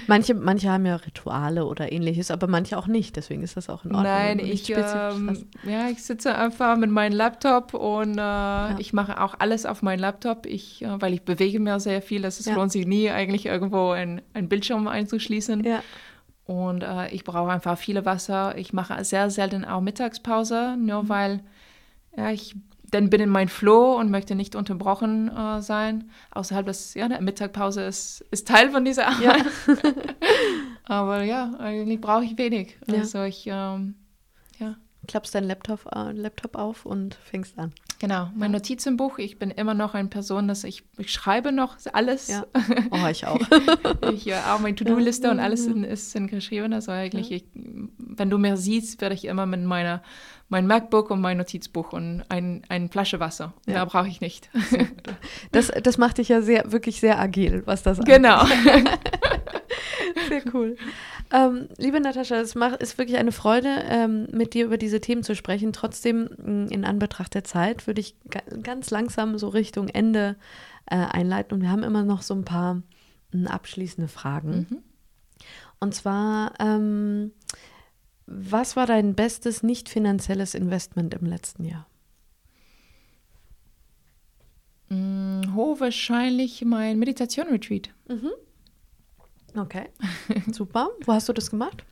manche, 0.09 0.35
manche 0.35 0.71
haben 0.71 0.85
ja 0.85 0.97
Rituale 0.97 1.65
oder 1.65 1.93
ähnliches, 1.93 2.31
aber 2.31 2.49
manche 2.49 2.77
auch 2.77 2.89
nicht. 2.89 3.15
Deswegen 3.17 3.43
ist 3.43 3.57
das 3.57 3.71
auch 3.71 3.85
in 3.85 3.95
Ordnung. 3.95 4.13
Nein, 4.13 4.39
ich, 4.41 4.69
ähm, 4.71 5.47
ja, 5.63 5.89
ich 5.89 6.03
sitze 6.03 6.35
einfach 6.35 6.77
mit 6.77 6.91
meinem 6.91 7.15
Laptop 7.15 7.73
und 7.73 8.15
äh, 8.15 8.21
ja. 8.21 8.77
ich 8.79 8.93
mache 8.93 9.21
auch 9.21 9.35
alles 9.39 9.65
auf 9.65 9.83
meinem 9.83 10.01
Laptop, 10.01 10.47
ich, 10.47 10.83
äh, 10.83 11.01
weil 11.01 11.15
ich 11.15 11.23
bewege 11.23 11.61
mir 11.61 11.79
sehr 11.79 12.03
viel. 12.03 12.25
Es 12.25 12.45
ja. 12.45 12.55
lohnt 12.55 12.73
sich 12.73 12.87
nie, 12.87 13.11
eigentlich 13.11 13.47
irgendwo 13.47 13.91
ein, 13.91 14.23
ein 14.33 14.49
Bildschirm 14.49 14.89
einzuschließen. 14.89 15.63
Ja. 15.63 15.83
Und 16.47 16.83
äh, 16.83 17.09
ich 17.11 17.25
brauche 17.25 17.51
einfach 17.51 17.79
viel 17.79 18.05
Wasser. 18.05 18.59
Ich 18.59 18.73
mache 18.73 19.03
sehr 19.05 19.31
selten 19.31 19.65
auch 19.65 19.81
Mittagspause, 19.81 20.77
nur 20.77 21.05
mhm. 21.05 21.09
weil 21.09 21.41
ja, 22.17 22.31
ich 22.31 22.55
dann 22.95 23.11
bin 23.11 23.21
in 23.21 23.29
mein 23.29 23.49
Flow 23.49 23.99
und 23.99 24.11
möchte 24.11 24.37
nicht 24.37 24.55
unterbrochen 24.55 25.29
äh, 25.29 25.61
sein. 25.61 26.11
Außerhalb 26.31 26.67
des, 26.67 26.95
ja, 26.95 27.09
der 27.09 27.21
Mittagpause 27.21 27.83
ist, 27.83 28.25
ist 28.31 28.47
Teil 28.47 28.71
von 28.71 28.85
dieser 28.85 29.09
Arbeit. 29.09 29.45
Ja. 29.67 29.75
Aber 30.85 31.25
ja, 31.25 31.55
eigentlich 31.59 32.01
brauche 32.01 32.25
ich 32.25 32.39
wenig. 32.39 32.79
Ja. 32.87 32.99
Also 32.99 33.25
ich, 33.25 33.47
ähm, 33.49 33.97
ja. 34.59 34.77
Klappst 35.09 35.35
deinen 35.35 35.49
Laptop, 35.49 35.87
äh, 35.95 36.13
Laptop 36.13 36.57
auf 36.57 36.87
und 36.87 37.15
fängst 37.15 37.59
an. 37.59 37.73
Genau, 37.99 38.31
mein 38.35 38.53
ja. 38.53 38.59
Notizenbuch. 38.59 39.19
Ich 39.19 39.39
bin 39.39 39.51
immer 39.51 39.75
noch 39.75 39.95
eine 39.95 40.09
Person, 40.09 40.47
dass 40.47 40.63
ich, 40.63 40.85
ich 40.97 41.13
schreibe 41.13 41.53
noch 41.53 41.77
alles. 41.93 42.29
Ja. 42.29 42.47
Oh, 42.91 43.07
ich 43.11 43.27
auch. 43.27 43.41
ich 44.13 44.25
ja, 44.25 44.55
auch 44.55 44.61
meine 44.61 44.77
To-Do-Liste 44.77 45.31
und 45.31 45.41
alles 45.41 45.67
in, 45.67 45.83
ist 45.83 46.15
in 46.15 46.29
geschrieben. 46.29 46.73
Also 46.73 46.93
eigentlich, 46.93 47.33
ich, 47.33 47.45
wenn 47.55 48.31
du 48.31 48.39
mir 48.39 48.57
siehst, 48.57 49.01
werde 49.01 49.15
ich 49.15 49.25
immer 49.25 49.47
mit 49.47 49.65
meiner 49.65 50.03
mein 50.49 50.67
MacBook 50.67 51.11
und 51.11 51.21
mein 51.21 51.39
Notizbuch 51.39 51.93
und 51.93 52.23
ein, 52.29 52.63
eine 52.69 52.89
Flasche 52.89 53.21
Wasser. 53.21 53.55
Ja. 53.67 53.75
Mehr 53.75 53.87
brauche 53.87 54.09
ich 54.09 54.21
nicht. 54.21 54.51
Das, 55.53 55.71
das 55.83 55.99
macht 55.99 56.19
dich 56.19 56.29
ja 56.29 56.43
sehr, 56.43 56.73
wirklich 56.73 57.01
sehr 57.01 57.19
agil, 57.19 57.63
was 57.65 57.83
das 57.83 58.01
angeht. 58.01 58.17
Genau. 58.17 58.45
sehr 60.29 60.43
cool. 60.53 60.77
Ähm, 61.33 61.69
liebe 61.79 62.01
Natascha, 62.01 62.37
es 62.37 62.55
macht, 62.55 62.83
ist 62.83 62.99
wirklich 62.99 63.19
eine 63.19 63.33
Freude, 63.33 63.69
ähm, 63.89 64.27
mit 64.33 64.55
dir 64.55 64.65
über 64.67 64.77
diese 64.77 65.01
Themen 65.01 65.23
zu 65.23 65.35
sprechen. 65.35 65.73
Trotzdem, 65.73 66.25
mm, 66.25 66.67
in 66.71 66.85
Anbetracht 66.85 67.35
der 67.35 67.45
Zeit, 67.45 67.87
würde 67.87 68.01
ich 68.01 68.17
ganz 68.63 68.91
langsam 68.91 69.39
so 69.39 69.49
Richtung 69.49 69.89
Ende 69.89 70.37
äh, 70.87 70.97
einleiten. 70.97 71.55
Und 71.55 71.63
wir 71.63 71.71
haben 71.71 71.83
immer 71.83 72.03
noch 72.03 72.23
so 72.23 72.35
ein 72.35 72.45
paar 72.45 72.83
mm, 73.33 73.47
abschließende 73.47 74.09
Fragen. 74.09 74.67
Mhm. 74.69 74.79
Und 75.81 75.95
zwar, 75.95 76.53
ähm, 76.61 77.33
was 78.27 78.77
war 78.77 78.87
dein 78.87 79.15
bestes 79.15 79.63
nicht 79.63 79.89
finanzielles 79.89 80.55
Investment 80.55 81.15
im 81.15 81.27
letzten 81.27 81.65
Jahr? 81.65 81.87
Mm, 84.89 85.55
hochwahrscheinlich 85.55 86.65
mein 86.65 86.99
Meditation-Retreat. 86.99 87.91
Mhm. 88.09 88.33
Okay, 89.57 89.89
super. 90.53 90.91
Wo 91.05 91.13
hast 91.13 91.29
du 91.29 91.33
das 91.33 91.51
gemacht? 91.51 91.85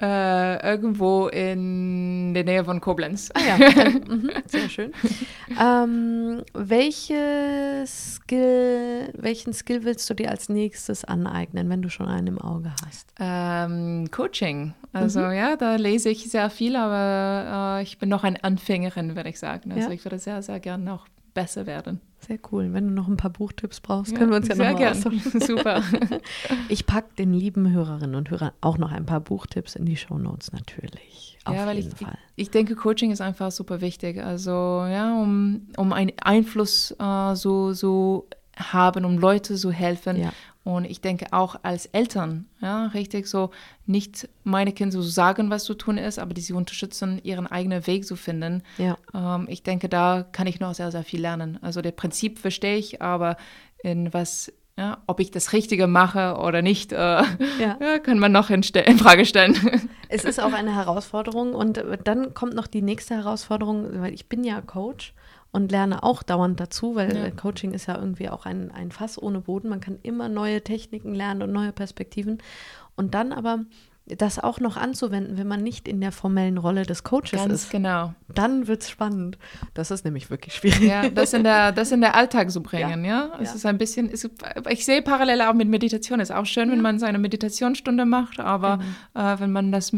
Äh, 0.00 0.66
irgendwo 0.66 1.28
in 1.28 2.32
der 2.32 2.44
Nähe 2.44 2.64
von 2.64 2.80
Koblenz. 2.80 3.30
Ah 3.34 3.40
ja, 3.40 3.90
mhm, 4.08 4.30
sehr 4.46 4.68
schön. 4.70 4.92
ähm, 5.60 6.42
welche 6.54 7.84
Skill, 7.86 9.12
welchen 9.14 9.52
Skill 9.52 9.84
willst 9.84 10.08
du 10.08 10.14
dir 10.14 10.30
als 10.30 10.48
nächstes 10.48 11.04
aneignen, 11.04 11.68
wenn 11.68 11.82
du 11.82 11.90
schon 11.90 12.08
einen 12.08 12.28
im 12.28 12.40
Auge 12.40 12.72
hast? 12.86 13.12
Ähm, 13.20 14.10
Coaching. 14.10 14.72
Also 14.94 15.20
mhm. 15.20 15.32
ja, 15.32 15.56
da 15.56 15.76
lese 15.76 16.08
ich 16.08 16.30
sehr 16.30 16.48
viel, 16.48 16.76
aber 16.76 17.78
äh, 17.78 17.82
ich 17.82 17.98
bin 17.98 18.08
noch 18.08 18.24
eine 18.24 18.42
Anfängerin, 18.42 19.16
würde 19.16 19.28
ich 19.28 19.38
sagen. 19.38 19.70
Also 19.72 19.88
ja. 19.88 19.94
ich 19.94 20.04
würde 20.04 20.18
sehr, 20.18 20.40
sehr 20.40 20.60
gerne 20.60 20.84
noch 20.84 21.06
besser 21.34 21.66
werden. 21.66 22.00
Sehr 22.18 22.38
cool. 22.52 22.72
Wenn 22.72 22.88
du 22.88 22.94
noch 22.94 23.08
ein 23.08 23.16
paar 23.16 23.30
Buchtipps 23.30 23.80
brauchst, 23.80 24.12
ja, 24.12 24.18
können 24.18 24.30
wir 24.30 24.36
uns 24.36 24.48
ja 24.48 24.54
noch 24.54 24.78
mal 24.78 24.90
austauschen. 24.90 25.40
Super. 25.40 25.82
Ich 26.68 26.86
packe 26.86 27.14
den 27.16 27.32
lieben 27.32 27.70
Hörerinnen 27.72 28.14
und 28.14 28.30
Hörern 28.30 28.52
auch 28.60 28.78
noch 28.78 28.92
ein 28.92 29.06
paar 29.06 29.20
Buchtipps 29.20 29.74
in 29.74 29.84
die 29.84 29.96
Show 29.96 30.18
Notes 30.18 30.52
natürlich. 30.52 31.38
Auf 31.44 31.56
ja, 31.56 31.66
weil 31.66 31.78
jeden 31.78 31.92
ich, 31.92 31.98
Fall. 31.98 32.18
Ich, 32.36 32.42
ich, 32.42 32.50
denke, 32.50 32.76
Coaching 32.76 33.10
ist 33.10 33.20
einfach 33.20 33.50
super 33.50 33.80
wichtig. 33.80 34.22
Also 34.22 34.50
ja, 34.50 35.20
um, 35.20 35.68
um 35.76 35.92
einen 35.92 36.12
Einfluss 36.22 36.94
äh, 36.98 37.34
so, 37.34 37.72
so 37.72 38.28
haben, 38.56 39.04
um 39.04 39.18
Leute 39.18 39.54
zu 39.54 39.70
helfen. 39.72 40.16
Ja. 40.16 40.32
Und 40.62 40.84
ich 40.84 41.00
denke 41.00 41.26
auch 41.32 41.56
als 41.62 41.86
Eltern, 41.86 42.46
ja, 42.60 42.86
richtig 42.88 43.26
so, 43.26 43.50
nicht 43.86 44.28
meine 44.44 44.72
Kinder 44.72 44.92
so 44.92 45.02
sagen, 45.02 45.48
was 45.48 45.64
zu 45.64 45.74
tun 45.74 45.96
ist, 45.96 46.18
aber 46.18 46.34
die 46.34 46.42
sie 46.42 46.52
unterstützen, 46.52 47.18
ihren 47.22 47.46
eigenen 47.46 47.86
Weg 47.86 48.06
zu 48.06 48.14
finden. 48.14 48.62
Ja. 48.76 48.98
Ähm, 49.14 49.46
ich 49.48 49.62
denke, 49.62 49.88
da 49.88 50.26
kann 50.32 50.46
ich 50.46 50.60
noch 50.60 50.74
sehr, 50.74 50.92
sehr 50.92 51.02
viel 51.02 51.22
lernen. 51.22 51.58
Also 51.62 51.80
der 51.80 51.92
Prinzip 51.92 52.38
verstehe 52.38 52.76
ich, 52.76 53.00
aber 53.00 53.38
in 53.82 54.12
was, 54.12 54.52
ja, 54.76 54.98
ob 55.06 55.20
ich 55.20 55.30
das 55.30 55.54
Richtige 55.54 55.86
mache 55.86 56.36
oder 56.36 56.60
nicht, 56.60 56.92
äh, 56.92 56.96
ja. 56.96 57.78
kann 58.02 58.18
man 58.18 58.30
noch 58.30 58.50
in, 58.50 58.62
in, 58.62 58.98
Frage 58.98 59.24
stellen. 59.24 59.56
Es 60.12 60.24
ist 60.24 60.40
auch 60.40 60.52
eine 60.52 60.74
Herausforderung 60.74 61.54
und 61.54 61.84
dann 62.02 62.34
kommt 62.34 62.54
noch 62.54 62.66
die 62.66 62.82
nächste 62.82 63.14
Herausforderung, 63.14 64.00
weil 64.00 64.12
ich 64.12 64.28
bin 64.28 64.42
ja 64.42 64.60
Coach 64.60 65.14
und 65.52 65.72
lerne 65.72 66.02
auch 66.02 66.22
dauernd 66.22 66.60
dazu, 66.60 66.94
weil 66.94 67.16
Ja. 67.16 67.30
Coaching 67.30 67.72
ist 67.72 67.86
ja 67.86 67.96
irgendwie 67.96 68.28
auch 68.28 68.46
ein, 68.46 68.70
ein 68.70 68.92
Fass 68.92 69.20
ohne 69.20 69.40
Boden. 69.40 69.68
Man 69.68 69.80
kann 69.80 69.98
immer 70.02 70.28
neue 70.28 70.62
Techniken 70.62 71.14
lernen 71.14 71.42
und 71.42 71.52
neue 71.52 71.72
Perspektiven. 71.72 72.38
Und 72.96 73.14
dann 73.14 73.32
aber 73.32 73.60
das 74.06 74.40
auch 74.40 74.58
noch 74.58 74.76
anzuwenden, 74.76 75.36
wenn 75.38 75.46
man 75.46 75.62
nicht 75.62 75.86
in 75.86 76.00
der 76.00 76.10
formellen 76.10 76.58
Rolle 76.58 76.82
des 76.82 77.04
Coaches 77.04 77.30
Ganz 77.32 77.52
ist. 77.52 77.70
genau. 77.70 78.12
Dann 78.34 78.66
wird 78.66 78.82
es 78.82 78.90
spannend. 78.90 79.38
Das 79.74 79.92
ist 79.92 80.04
nämlich 80.04 80.30
wirklich 80.30 80.54
schwierig. 80.54 80.82
Ja, 80.82 81.08
das 81.10 81.32
in 81.32 81.44
der, 81.44 81.70
das 81.70 81.92
in 81.92 82.00
der 82.00 82.16
Alltag 82.16 82.50
zu 82.50 82.60
bringen, 82.60 83.04
ja. 83.04 83.30
Es 83.40 83.50
Ja. 83.50 83.54
ist 83.56 83.66
ein 83.66 83.78
bisschen, 83.78 84.10
es, 84.12 84.28
ich 84.68 84.84
sehe 84.84 85.02
Parallele 85.02 85.48
auch 85.48 85.54
mit 85.54 85.68
Meditation. 85.68 86.18
Es 86.18 86.30
ist 86.30 86.36
auch 86.36 86.46
schön, 86.46 86.72
wenn 86.72 86.80
man 86.80 86.98
seine 86.98 87.18
Meditationsstunde 87.20 88.04
macht, 88.04 88.40
aber 88.40 88.80
Genau. 89.14 89.32
äh, 89.34 89.38
wenn 89.40 89.52
man 89.52 89.70
das 89.70 89.92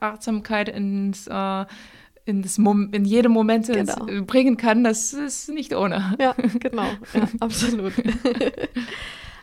Achtsamkeit 0.00 0.68
ins, 0.68 1.26
äh, 1.28 1.64
in, 2.24 2.42
das 2.42 2.58
Mom 2.58 2.90
in 2.92 3.04
jedem 3.04 3.32
Moment 3.32 3.66
Genau. 3.66 4.06
bringen 4.26 4.56
kann, 4.56 4.84
das 4.84 5.12
ist 5.12 5.48
nicht 5.48 5.74
ohne. 5.74 6.16
Ja, 6.20 6.32
genau. 6.60 6.84
Ja, 7.14 7.28
absolut. 7.40 7.92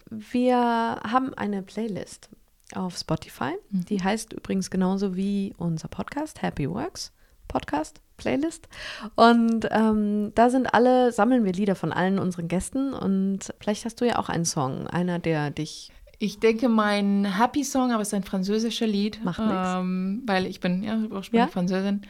Wir 0.09 0.55
haben 0.57 1.34
eine 1.36 1.61
Playlist 1.61 2.30
auf 2.73 2.97
Spotify. 2.97 3.53
Die 3.69 4.01
heißt 4.03 4.34
übrigens 4.34 4.69
genauso 4.71 5.15
wie 5.15 5.53
unser 5.57 5.88
Podcast, 5.88 6.41
Happy 6.41 6.69
Works 6.69 7.11
Podcast 7.47 8.01
Playlist. 8.17 8.67
Und 9.15 9.67
ähm, 9.71 10.32
da 10.36 10.49
sind 10.49 10.73
alle, 10.73 11.11
sammeln 11.11 11.45
wir 11.45 11.53
Lieder 11.53 11.75
von 11.75 11.91
allen 11.91 12.19
unseren 12.19 12.47
Gästen. 12.47 12.93
Und 12.93 13.53
vielleicht 13.59 13.86
hast 13.86 14.01
du 14.01 14.05
ja 14.05 14.19
auch 14.19 14.30
einen 14.30 14.45
Song, 14.45 14.88
einer, 14.88 15.19
der 15.19 15.49
dich. 15.51 15.91
Ich 16.19 16.39
denke, 16.39 16.67
mein 16.69 17.23
Happy 17.39 17.63
Song, 17.63 17.91
aber 17.91 18.01
es 18.01 18.09
ist 18.09 18.13
ein 18.13 18.23
französisches 18.23 18.88
Lied. 18.88 19.23
Macht 19.23 19.39
nix. 19.39 19.51
ähm, 19.55 20.23
Weil 20.25 20.45
ich 20.47 20.59
bin 20.59 20.84
ja 20.84 20.95
ursprünglich 20.97 21.32
Ja? 21.34 21.47
Französin. 21.47 22.01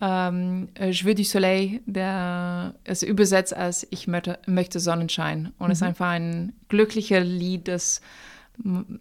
Ähm, 0.00 0.68
äh, 0.74 0.90
Je 0.90 1.04
veux 1.04 1.14
du 1.14 1.24
soleil, 1.24 1.80
der 1.86 2.74
ist 2.84 3.02
übersetzt 3.02 3.54
als 3.54 3.86
Ich 3.90 4.06
möchte, 4.06 4.38
möchte 4.46 4.80
Sonnenschein. 4.80 5.52
Und 5.58 5.70
es 5.70 5.78
ist 5.78 5.82
einfach 5.82 6.08
ein 6.08 6.52
glückliches 6.68 7.24
Lied, 7.24 7.68
das 7.68 8.00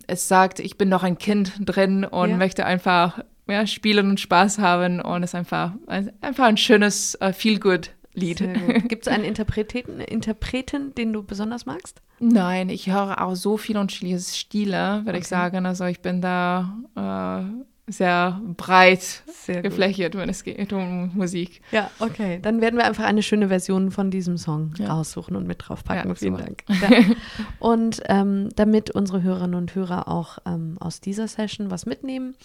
es 0.07 0.27
sagt, 0.27 0.59
ich 0.59 0.77
bin 0.77 0.87
noch 0.89 1.03
ein 1.03 1.17
Kind 1.17 1.53
drin 1.59 2.05
und 2.05 2.29
Ja. 2.29 2.37
möchte 2.37 2.65
einfach 2.65 3.19
ja, 3.47 3.65
spielen 3.67 4.09
und 4.11 4.19
Spaß 4.19 4.59
haben. 4.59 5.01
Und 5.01 5.23
es 5.23 5.31
ist 5.31 5.35
einfach, 5.35 5.73
ein- 5.87 6.11
einfach 6.21 6.45
ein 6.45 6.55
schönes 6.57 7.15
äh, 7.15 7.33
Feel-Good-Lied. 7.33 8.37
Gibt 8.87 9.07
es 9.07 9.13
einen 9.13 9.23
Interpreten, 9.25 9.99
Interpreten, 9.99 10.93
den 10.95 11.11
du 11.13 11.23
besonders 11.23 11.65
magst? 11.65 12.01
Nein, 12.19 12.69
ich 12.69 12.89
höre 12.91 13.21
auch 13.21 13.35
so 13.35 13.57
viel 13.57 13.77
unterschiedliche 13.77 14.19
Stile, 14.19 15.01
würde 15.05 15.17
ich 15.17 15.25
Okay. 15.25 15.29
sagen. 15.29 15.65
Also 15.65 15.85
ich 15.85 15.99
bin 16.01 16.21
da 16.21 16.77
äh, 16.95 17.63
sehr 17.89 18.41
breit 18.57 19.23
Sehr 19.27 19.61
geflächert, 19.61 20.15
wenn 20.15 20.29
es 20.29 20.43
geht 20.43 20.71
um 20.73 21.11
Musik. 21.15 21.61
Ja, 21.71 21.89
okay. 21.99 22.39
Dann 22.41 22.61
werden 22.61 22.77
wir 22.77 22.85
einfach 22.85 23.03
eine 23.05 23.23
schöne 23.23 23.47
Version 23.49 23.91
von 23.91 24.11
diesem 24.11 24.37
Song 24.37 24.73
Ja. 24.77 24.93
raussuchen 24.93 25.35
und 25.35 25.47
mit 25.47 25.57
draufpacken. 25.67 26.09
Ja, 26.09 26.15
Vielen 26.15 26.35
super. 26.37 26.45
Dank. 26.45 26.63
Ja. 26.81 27.15
Und 27.59 28.01
ähm, 28.05 28.49
damit 28.55 28.91
unsere 28.91 29.21
Hörerinnen 29.23 29.55
und 29.55 29.75
Hörer 29.75 30.07
auch 30.07 30.37
ähm, 30.45 30.77
aus 30.79 31.01
dieser 31.01 31.27
Session 31.27 31.71
was 31.71 31.85
mitnehmen, 31.85 32.35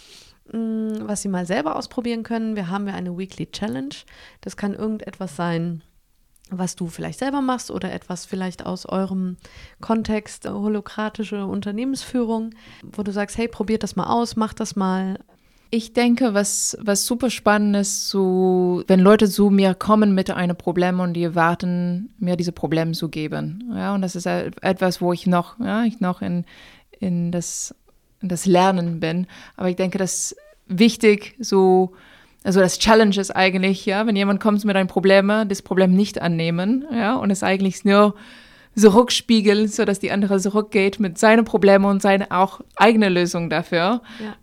mh, 0.53 1.07
was 1.07 1.23
sie 1.23 1.29
mal 1.29 1.47
selber 1.47 1.77
ausprobieren 1.77 2.23
können, 2.23 2.57
wir 2.57 2.69
haben 2.69 2.87
ja 2.89 2.95
eine 2.95 3.17
Weekly 3.17 3.47
Challenge. 3.51 3.95
Das 4.41 4.57
kann 4.57 4.75
irgendetwas 4.75 5.37
sein, 5.37 5.83
was 6.51 6.77
du 6.77 6.89
vielleicht 6.89 7.19
selber 7.21 7.41
machst 7.41 7.71
oder 7.71 7.93
etwas 7.93 8.27
vielleicht 8.27 8.67
aus 8.67 8.87
eurem 8.87 9.37
Kontext, 9.81 10.45
äh, 10.47 10.51
holokratische 10.51 11.47
Unternehmensführung, 11.47 12.51
wo 12.83 13.03
du 13.03 13.13
sagst, 13.13 13.39
hey, 13.39 13.49
probiert 13.49 13.83
das 13.83 13.97
mal 13.97 14.07
aus, 14.07 14.37
macht 14.37 14.61
das 14.61 14.77
mal. 14.77 15.19
Ich 15.75 15.93
denke, 15.93 16.35
was, 16.35 16.79
was 16.81 17.05
super 17.05 17.31
spannend 17.31 17.75
ist, 17.75 18.09
so, 18.09 18.85
wenn 18.87 19.01
Leute 19.01 19.29
zu 19.29 19.51
mir 19.51 19.75
kommen 19.75 20.15
mit 20.15 20.31
einem 20.31 20.55
Problem 20.55 21.01
und 21.01 21.15
die 21.15 21.25
erwarten, 21.25 22.15
mir 22.21 22.37
diese 22.37 22.53
Probleme 22.53 22.93
zu 22.93 23.09
geben. 23.09 23.73
Ja, 23.75 23.93
und 23.93 24.03
das 24.03 24.15
ist 24.15 24.27
e- 24.27 24.53
etwas, 24.63 25.01
wo 25.01 25.13
ich 25.13 25.27
noch, 25.27 25.59
ja, 25.59 25.83
ich 25.83 25.99
noch 25.99 26.23
in, 26.23 26.45
in, 27.01 27.33
das, 27.33 27.75
in 28.23 28.29
das 28.29 28.47
Lernen 28.47 29.01
bin. 29.01 29.27
Aber 29.57 29.69
ich 29.69 29.75
denke, 29.75 29.99
das 29.99 30.15
ist 30.15 30.37
wichtig, 30.69 31.35
so, 31.41 31.91
also 32.45 32.61
das 32.61 32.79
Challenge 32.79 33.17
ist 33.17 33.35
eigentlich, 33.35 33.85
ja, 33.85 34.07
wenn 34.07 34.15
jemand 34.15 34.39
kommt 34.39 34.65
mit 34.65 34.77
einem 34.77 34.87
Problem, 34.87 35.27
das 35.49 35.61
Problem 35.61 35.93
nicht 35.93 36.23
annehmen, 36.23 36.85
ja, 36.93 37.17
und 37.17 37.33
es 37.33 37.43
eigentlich 37.43 37.85
nur 37.85 38.15
zurückspiegeln, 38.77 39.69
sodass 39.69 39.99
die 39.99 40.11
andere 40.11 40.39
zurückgeht 40.41 41.01
mit 41.01 41.19
seinen 41.19 41.45
Problemen 41.45 41.85
und 41.85 42.03
seine 42.03 42.31
auch 42.31 42.61
eigene 42.77 43.09
Lösung 43.09 43.51
dafür. 43.51 44.03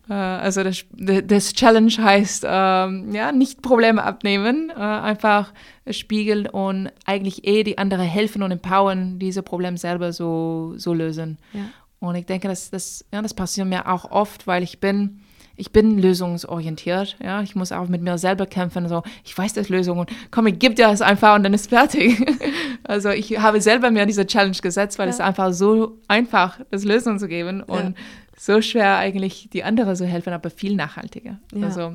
Äh, 0.09 0.13
also 0.13 0.63
das, 0.63 0.86
das 0.91 1.53
Challenge 1.53 1.91
heißt, 1.91 2.45
ähm, 2.47 3.13
ja, 3.13 3.32
nicht 3.32 3.61
Probleme 3.61 4.03
abnehmen, 4.03 4.69
äh, 4.69 4.79
einfach 4.79 5.53
spiegeln 5.89 6.47
und 6.47 6.89
eigentlich 7.05 7.47
eh 7.47 7.63
die 7.63 7.77
andere 7.77 8.03
helfen 8.03 8.43
und 8.43 8.51
empowern, 8.51 9.19
diese 9.19 9.43
Probleme 9.43 9.77
selber 9.77 10.13
so, 10.13 10.73
so 10.77 10.93
lösen. 10.93 11.38
Ja. 11.53 11.65
Und 11.99 12.15
ich 12.15 12.25
denke, 12.25 12.47
das, 12.47 12.71
das, 12.71 13.05
ja, 13.13 13.21
das 13.21 13.34
passiert 13.34 13.67
mir 13.67 13.88
auch 13.88 14.09
oft, 14.09 14.47
weil 14.47 14.63
ich 14.63 14.79
bin, 14.79 15.20
ich 15.62 15.72
bin 15.72 15.99
lösungsorientiert. 15.99 17.18
Ja, 17.24 17.41
ich 17.43 17.55
muss 17.55 17.72
auch 17.72 17.88
mit 17.88 18.01
mir 18.01 18.18
selber 18.18 18.47
kämpfen. 18.47 18.88
So, 18.88 19.03
ich 19.24 19.38
weiß 19.38 19.53
das 19.53 19.70
Lösung 19.70 19.99
und 19.99 20.09
komm, 20.32 20.47
ich 20.47 20.57
gebe 20.57 20.74
dir 20.74 20.88
das 20.88 21.01
einfach 21.01 21.36
und 21.36 21.43
dann 21.43 21.53
ist 21.53 21.70
fertig. 21.70 22.20
also 22.84 23.09
ich 23.09 23.39
habe 23.39 23.62
selber 23.62 23.91
mir 23.91 24.07
diese 24.07 24.26
Challenge 24.26 24.57
gesetzt, 24.59 24.97
weil 24.97 25.07
Ja. 25.07 25.14
es 25.14 25.20
einfach 25.20 25.53
so 25.53 25.99
einfach 26.07 26.59
das 26.72 26.84
Lösung 26.84 27.20
zu 27.20 27.28
geben 27.28 27.62
und 27.62 27.89
Ja. 27.89 27.93
so 28.38 28.62
schwer 28.62 28.97
eigentlich 28.97 29.49
die 29.53 29.64
andere 29.64 29.93
zu 29.93 30.05
helfen, 30.07 30.34
aber 30.34 30.49
viel 30.49 30.76
nachhaltiger. 30.76 31.38
Ja. 31.53 31.66
Also 31.68 31.93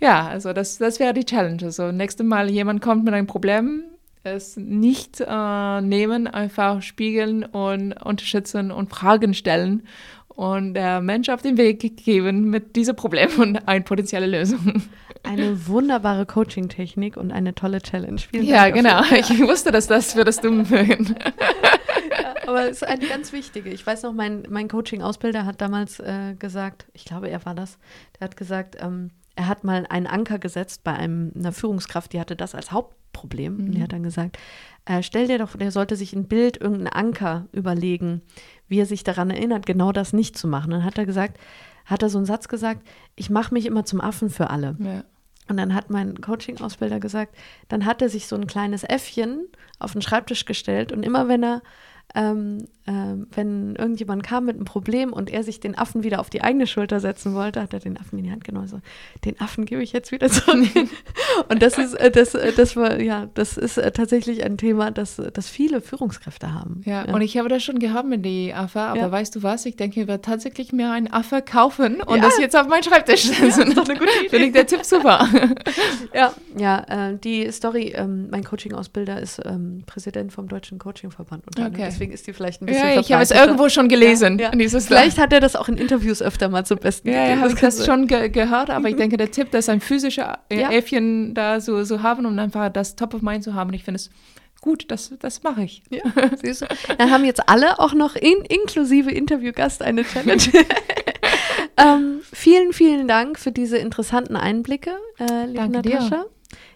ja, 0.00 0.26
also 0.26 0.52
das, 0.52 0.78
das 0.78 0.98
wäre 0.98 1.14
die 1.14 1.24
Challenge. 1.24 1.62
Also 1.62 1.92
nächstes 1.92 2.26
Mal 2.26 2.50
jemand 2.50 2.82
kommt 2.82 3.04
mit 3.04 3.14
einem 3.14 3.28
Problem, 3.28 3.84
es 4.24 4.56
nicht 4.56 5.20
äh, 5.20 5.80
nehmen, 5.80 6.26
einfach 6.26 6.82
spiegeln 6.82 7.44
und 7.44 7.92
unterstützen 8.04 8.72
und 8.72 8.90
Fragen 8.90 9.34
stellen 9.34 9.82
und 10.34 10.74
der 10.74 11.00
Mensch 11.00 11.28
auf 11.28 11.42
den 11.42 11.56
Weg 11.56 11.96
geben 12.04 12.50
mit 12.50 12.76
diesem 12.76 12.96
Problem 12.96 13.28
und 13.38 13.68
eine 13.68 13.82
potenzielle 13.84 14.26
Lösung. 14.26 14.82
Eine 15.24 15.68
wunderbare 15.68 16.26
Coaching-Technik 16.26 17.16
und 17.16 17.30
eine 17.30 17.54
tolle 17.54 17.80
Challenge. 17.80 18.18
Vielen 18.20 18.44
Ja, 18.44 18.62
Dank 18.70 18.74
genau. 18.74 19.02
Ich 19.12 19.30
wusste, 19.40 19.70
dass 19.70 19.86
das 19.86 20.16
würdest 20.16 20.42
du 20.42 20.50
mögen. 20.50 21.14
Aber 22.46 22.64
es 22.68 22.82
ist 22.82 22.84
eine 22.84 23.06
ganz 23.06 23.32
wichtige. 23.32 23.70
Ich 23.70 23.86
weiß 23.86 24.02
noch, 24.02 24.12
mein, 24.12 24.42
mein 24.50 24.68
Coaching-Ausbilder 24.68 25.46
hat 25.46 25.60
damals 25.60 26.00
äh, 26.00 26.34
gesagt, 26.38 26.86
ich 26.92 27.04
glaube, 27.04 27.28
er 27.30 27.44
war 27.46 27.54
das, 27.54 27.78
der 28.18 28.26
hat 28.26 28.36
gesagt, 28.36 28.76
ähm, 28.80 29.10
er 29.34 29.48
hat 29.48 29.64
mal 29.64 29.86
einen 29.88 30.06
Anker 30.06 30.38
gesetzt 30.38 30.84
bei 30.84 30.92
einem, 30.92 31.32
einer 31.34 31.52
Führungskraft, 31.52 32.12
die 32.12 32.20
hatte 32.20 32.36
das 32.36 32.54
als 32.54 32.72
Hauptproblem. 32.72 33.58
Und 33.58 33.72
die 33.72 33.82
hat 33.82 33.92
dann 33.92 34.02
gesagt, 34.02 34.38
äh, 34.84 35.02
stell 35.02 35.26
dir 35.26 35.38
doch, 35.38 35.56
der 35.56 35.70
sollte 35.70 35.96
sich 35.96 36.12
ein 36.12 36.28
Bild, 36.28 36.60
irgendeinen 36.60 36.88
Anker 36.92 37.46
überlegen, 37.52 38.22
wie 38.68 38.80
er 38.80 38.86
sich 38.86 39.04
daran 39.04 39.30
erinnert, 39.30 39.66
genau 39.66 39.92
das 39.92 40.12
nicht 40.12 40.36
zu 40.36 40.48
machen. 40.48 40.70
Dann 40.70 40.84
hat 40.84 40.98
er 40.98 41.06
gesagt, 41.06 41.38
hat 41.84 42.02
er 42.02 42.08
so 42.08 42.18
einen 42.18 42.26
Satz 42.26 42.48
gesagt, 42.48 42.86
ich 43.16 43.30
mache 43.30 43.54
mich 43.54 43.66
immer 43.66 43.84
zum 43.84 44.00
Affen 44.00 44.30
für 44.30 44.50
alle. 44.50 44.76
Ja. 44.78 45.04
Und 45.48 45.56
dann 45.56 45.74
hat 45.74 45.90
mein 45.90 46.20
Coaching-Ausbilder 46.20 47.00
gesagt, 47.00 47.36
dann 47.68 47.84
hat 47.84 48.00
er 48.00 48.08
sich 48.08 48.26
so 48.26 48.36
ein 48.36 48.46
kleines 48.46 48.84
Äffchen 48.84 49.48
auf 49.78 49.92
den 49.92 50.02
Schreibtisch 50.02 50.44
gestellt 50.44 50.92
und 50.92 51.02
immer 51.02 51.28
wenn 51.28 51.42
er, 51.42 51.62
ähm, 52.14 52.68
ähm, 52.86 53.26
wenn 53.34 53.76
irgendjemand 53.76 54.22
kam 54.24 54.46
mit 54.46 54.56
einem 54.56 54.64
Problem 54.64 55.12
und 55.12 55.30
er 55.30 55.44
sich 55.44 55.60
den 55.60 55.78
Affen 55.78 56.02
wieder 56.02 56.18
auf 56.20 56.30
die 56.30 56.42
eigene 56.42 56.66
Schulter 56.66 56.98
setzen 57.00 57.34
wollte, 57.34 57.62
hat 57.62 57.72
er 57.72 57.80
den 57.80 57.96
Affen 57.98 58.18
in 58.18 58.24
die 58.24 58.30
Hand 58.32 58.44
genommen. 58.44 58.66
So, 58.68 58.80
den 59.24 59.40
Affen 59.40 59.66
gebe 59.66 59.82
ich 59.82 59.92
jetzt 59.92 60.10
wieder 60.10 60.28
zurück. 60.28 60.66
und 61.48 61.62
das 61.62 61.78
ist, 61.78 61.94
äh, 61.94 62.10
das, 62.10 62.34
äh, 62.34 62.52
das 62.52 62.74
war, 62.76 63.00
ja, 63.00 63.28
das 63.34 63.56
ist 63.56 63.78
äh, 63.78 63.92
tatsächlich 63.92 64.44
ein 64.44 64.56
Thema, 64.58 64.90
das, 64.90 65.20
das 65.32 65.48
viele 65.48 65.80
Führungskräfte 65.80 66.52
haben. 66.52 66.82
Ja, 66.84 67.04
und 67.04 67.20
ich 67.22 67.36
habe 67.38 67.48
das 67.48 67.62
schon 67.62 67.78
gehabt 67.78 68.08
mit 68.08 68.24
die 68.24 68.52
Affe, 68.52 68.80
aber 68.80 68.98
Ja. 68.98 69.10
weißt 69.12 69.36
du 69.36 69.42
was? 69.42 69.64
Ich 69.66 69.76
denke, 69.76 70.00
ich 70.00 70.06
werde 70.08 70.22
tatsächlich 70.22 70.72
mir 70.72 70.90
einen 70.90 71.12
Affe 71.12 71.40
kaufen 71.42 72.00
und 72.02 72.16
Ja. 72.16 72.22
das 72.22 72.38
jetzt 72.38 72.56
auf 72.56 72.66
meinen 72.68 72.82
Schreibtisch 72.82 73.22
setzen. 73.22 73.68
ist 73.68 73.76
doch 73.78 73.88
eine 73.88 73.98
gute 73.98 74.10
Idee. 74.20 74.28
Finde 74.28 74.46
ich 74.46 74.52
der 74.52 74.66
Tipp 74.66 74.84
super. 74.84 75.28
Ja, 76.14 76.32
ja, 76.58 77.10
äh, 77.10 77.16
die 77.16 77.50
Story, 77.52 77.92
ähm, 77.96 78.28
mein 78.30 78.44
Coaching-Ausbilder 78.44 79.20
ist 79.20 79.40
ähm, 79.44 79.82
Präsident 79.86 80.32
vom 80.32 80.48
Deutschen 80.48 80.78
Coaching-Verband. 80.78 81.44
Okay. 81.58 81.70
Deswegen 81.76 82.12
ist 82.12 82.26
die 82.26 82.32
vielleicht 82.32 82.60
ein 82.62 82.66
bisschen 82.72 82.94
Ja, 82.94 83.00
ich 83.00 83.12
habe 83.12 83.22
es 83.22 83.30
irgendwo 83.30 83.68
schon 83.68 83.88
gelesen. 83.88 84.38
Ja, 84.38 84.50
ja. 84.50 84.50
Dieses 84.50 84.86
Vielleicht 84.86 85.18
hat 85.18 85.32
er 85.32 85.40
das 85.40 85.56
auch 85.56 85.68
in 85.68 85.76
Interviews 85.76 86.22
öfter 86.22 86.48
mal 86.48 86.64
zum 86.64 86.78
Besten 86.78 87.08
Ja, 87.10 87.26
ja, 87.26 87.36
habe 87.38 87.52
ich 87.52 87.60
das 87.60 87.78
sein. 87.78 87.86
schon 87.86 88.06
ge 88.06 88.28
gehört, 88.28 88.70
aber 88.70 88.88
ich 88.88 88.96
denke, 88.96 89.16
der 89.16 89.30
Tipp, 89.30 89.50
das 89.50 89.68
ein 89.68 89.80
physischer. 89.80 90.40
Äffchen 90.48 91.34
da 91.34 91.60
so, 91.60 91.84
so 91.84 92.02
haben, 92.02 92.26
um 92.26 92.38
einfach 92.38 92.68
das 92.70 92.96
Top 92.96 93.14
of 93.14 93.22
Mind 93.22 93.44
zu 93.44 93.54
haben. 93.54 93.72
Ich 93.72 93.84
finde 93.84 93.96
es 93.96 94.10
gut, 94.62 94.90
das, 94.90 95.12
das 95.18 95.42
mache 95.42 95.64
ich. 95.64 95.82
Ja, 95.90 96.02
siehst 96.42 96.62
du. 96.62 96.66
Dann 96.96 97.10
haben 97.10 97.24
jetzt 97.24 97.48
alle 97.48 97.78
auch 97.78 97.92
noch 97.92 98.16
in, 98.16 98.44
inklusive 98.48 99.10
Interviewgast 99.10 99.82
eine 99.82 100.04
Challenge. 100.04 100.42
ähm, 101.76 102.20
vielen, 102.32 102.72
vielen 102.72 103.06
Dank 103.06 103.38
für 103.38 103.52
diese 103.52 103.76
interessanten 103.76 104.36
Einblicke, 104.36 104.92
äh, 105.18 105.46
liebe 105.46 105.58
Danke 105.58 105.82
dir. 105.82 106.26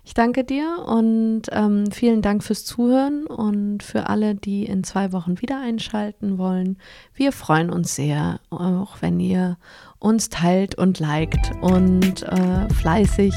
Ich 0.07 0.15
danke 0.15 0.45
dir 0.45 0.85
und 0.87 1.43
ähm, 1.51 1.91
vielen 1.91 2.23
Dank 2.23 2.45
fürs 2.45 2.65
Zuhören 2.65 3.27
und 3.27 3.83
für 3.83 4.09
alle, 4.09 4.37
die 4.37 4.65
in 4.65 4.85
zwei 4.85 5.13
Wochen 5.13 5.41
wieder 5.43 5.61
einschalten 5.61 6.39
wollen. 6.39 6.79
Wir 7.13 7.33
freuen 7.33 7.71
uns 7.71 7.97
sehr, 7.97 8.39
auch 8.51 9.03
wenn 9.03 9.19
ihr 9.19 9.59
uns 9.99 10.29
teilt 10.29 10.77
und 10.77 11.01
liked 11.01 11.51
und 11.61 12.23
äh, 12.23 12.73
fleißig 12.73 13.35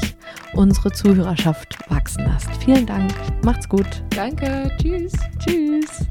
unsere 0.54 0.92
Zuhörerschaft 0.92 1.76
wachsen 1.90 2.24
lasst. 2.24 2.50
Vielen 2.64 2.86
Dank. 2.86 3.12
Macht's 3.44 3.68
gut. 3.68 4.04
Danke. 4.10 4.70
Tschüss. 4.80 5.12
Tschüss. 5.40 6.06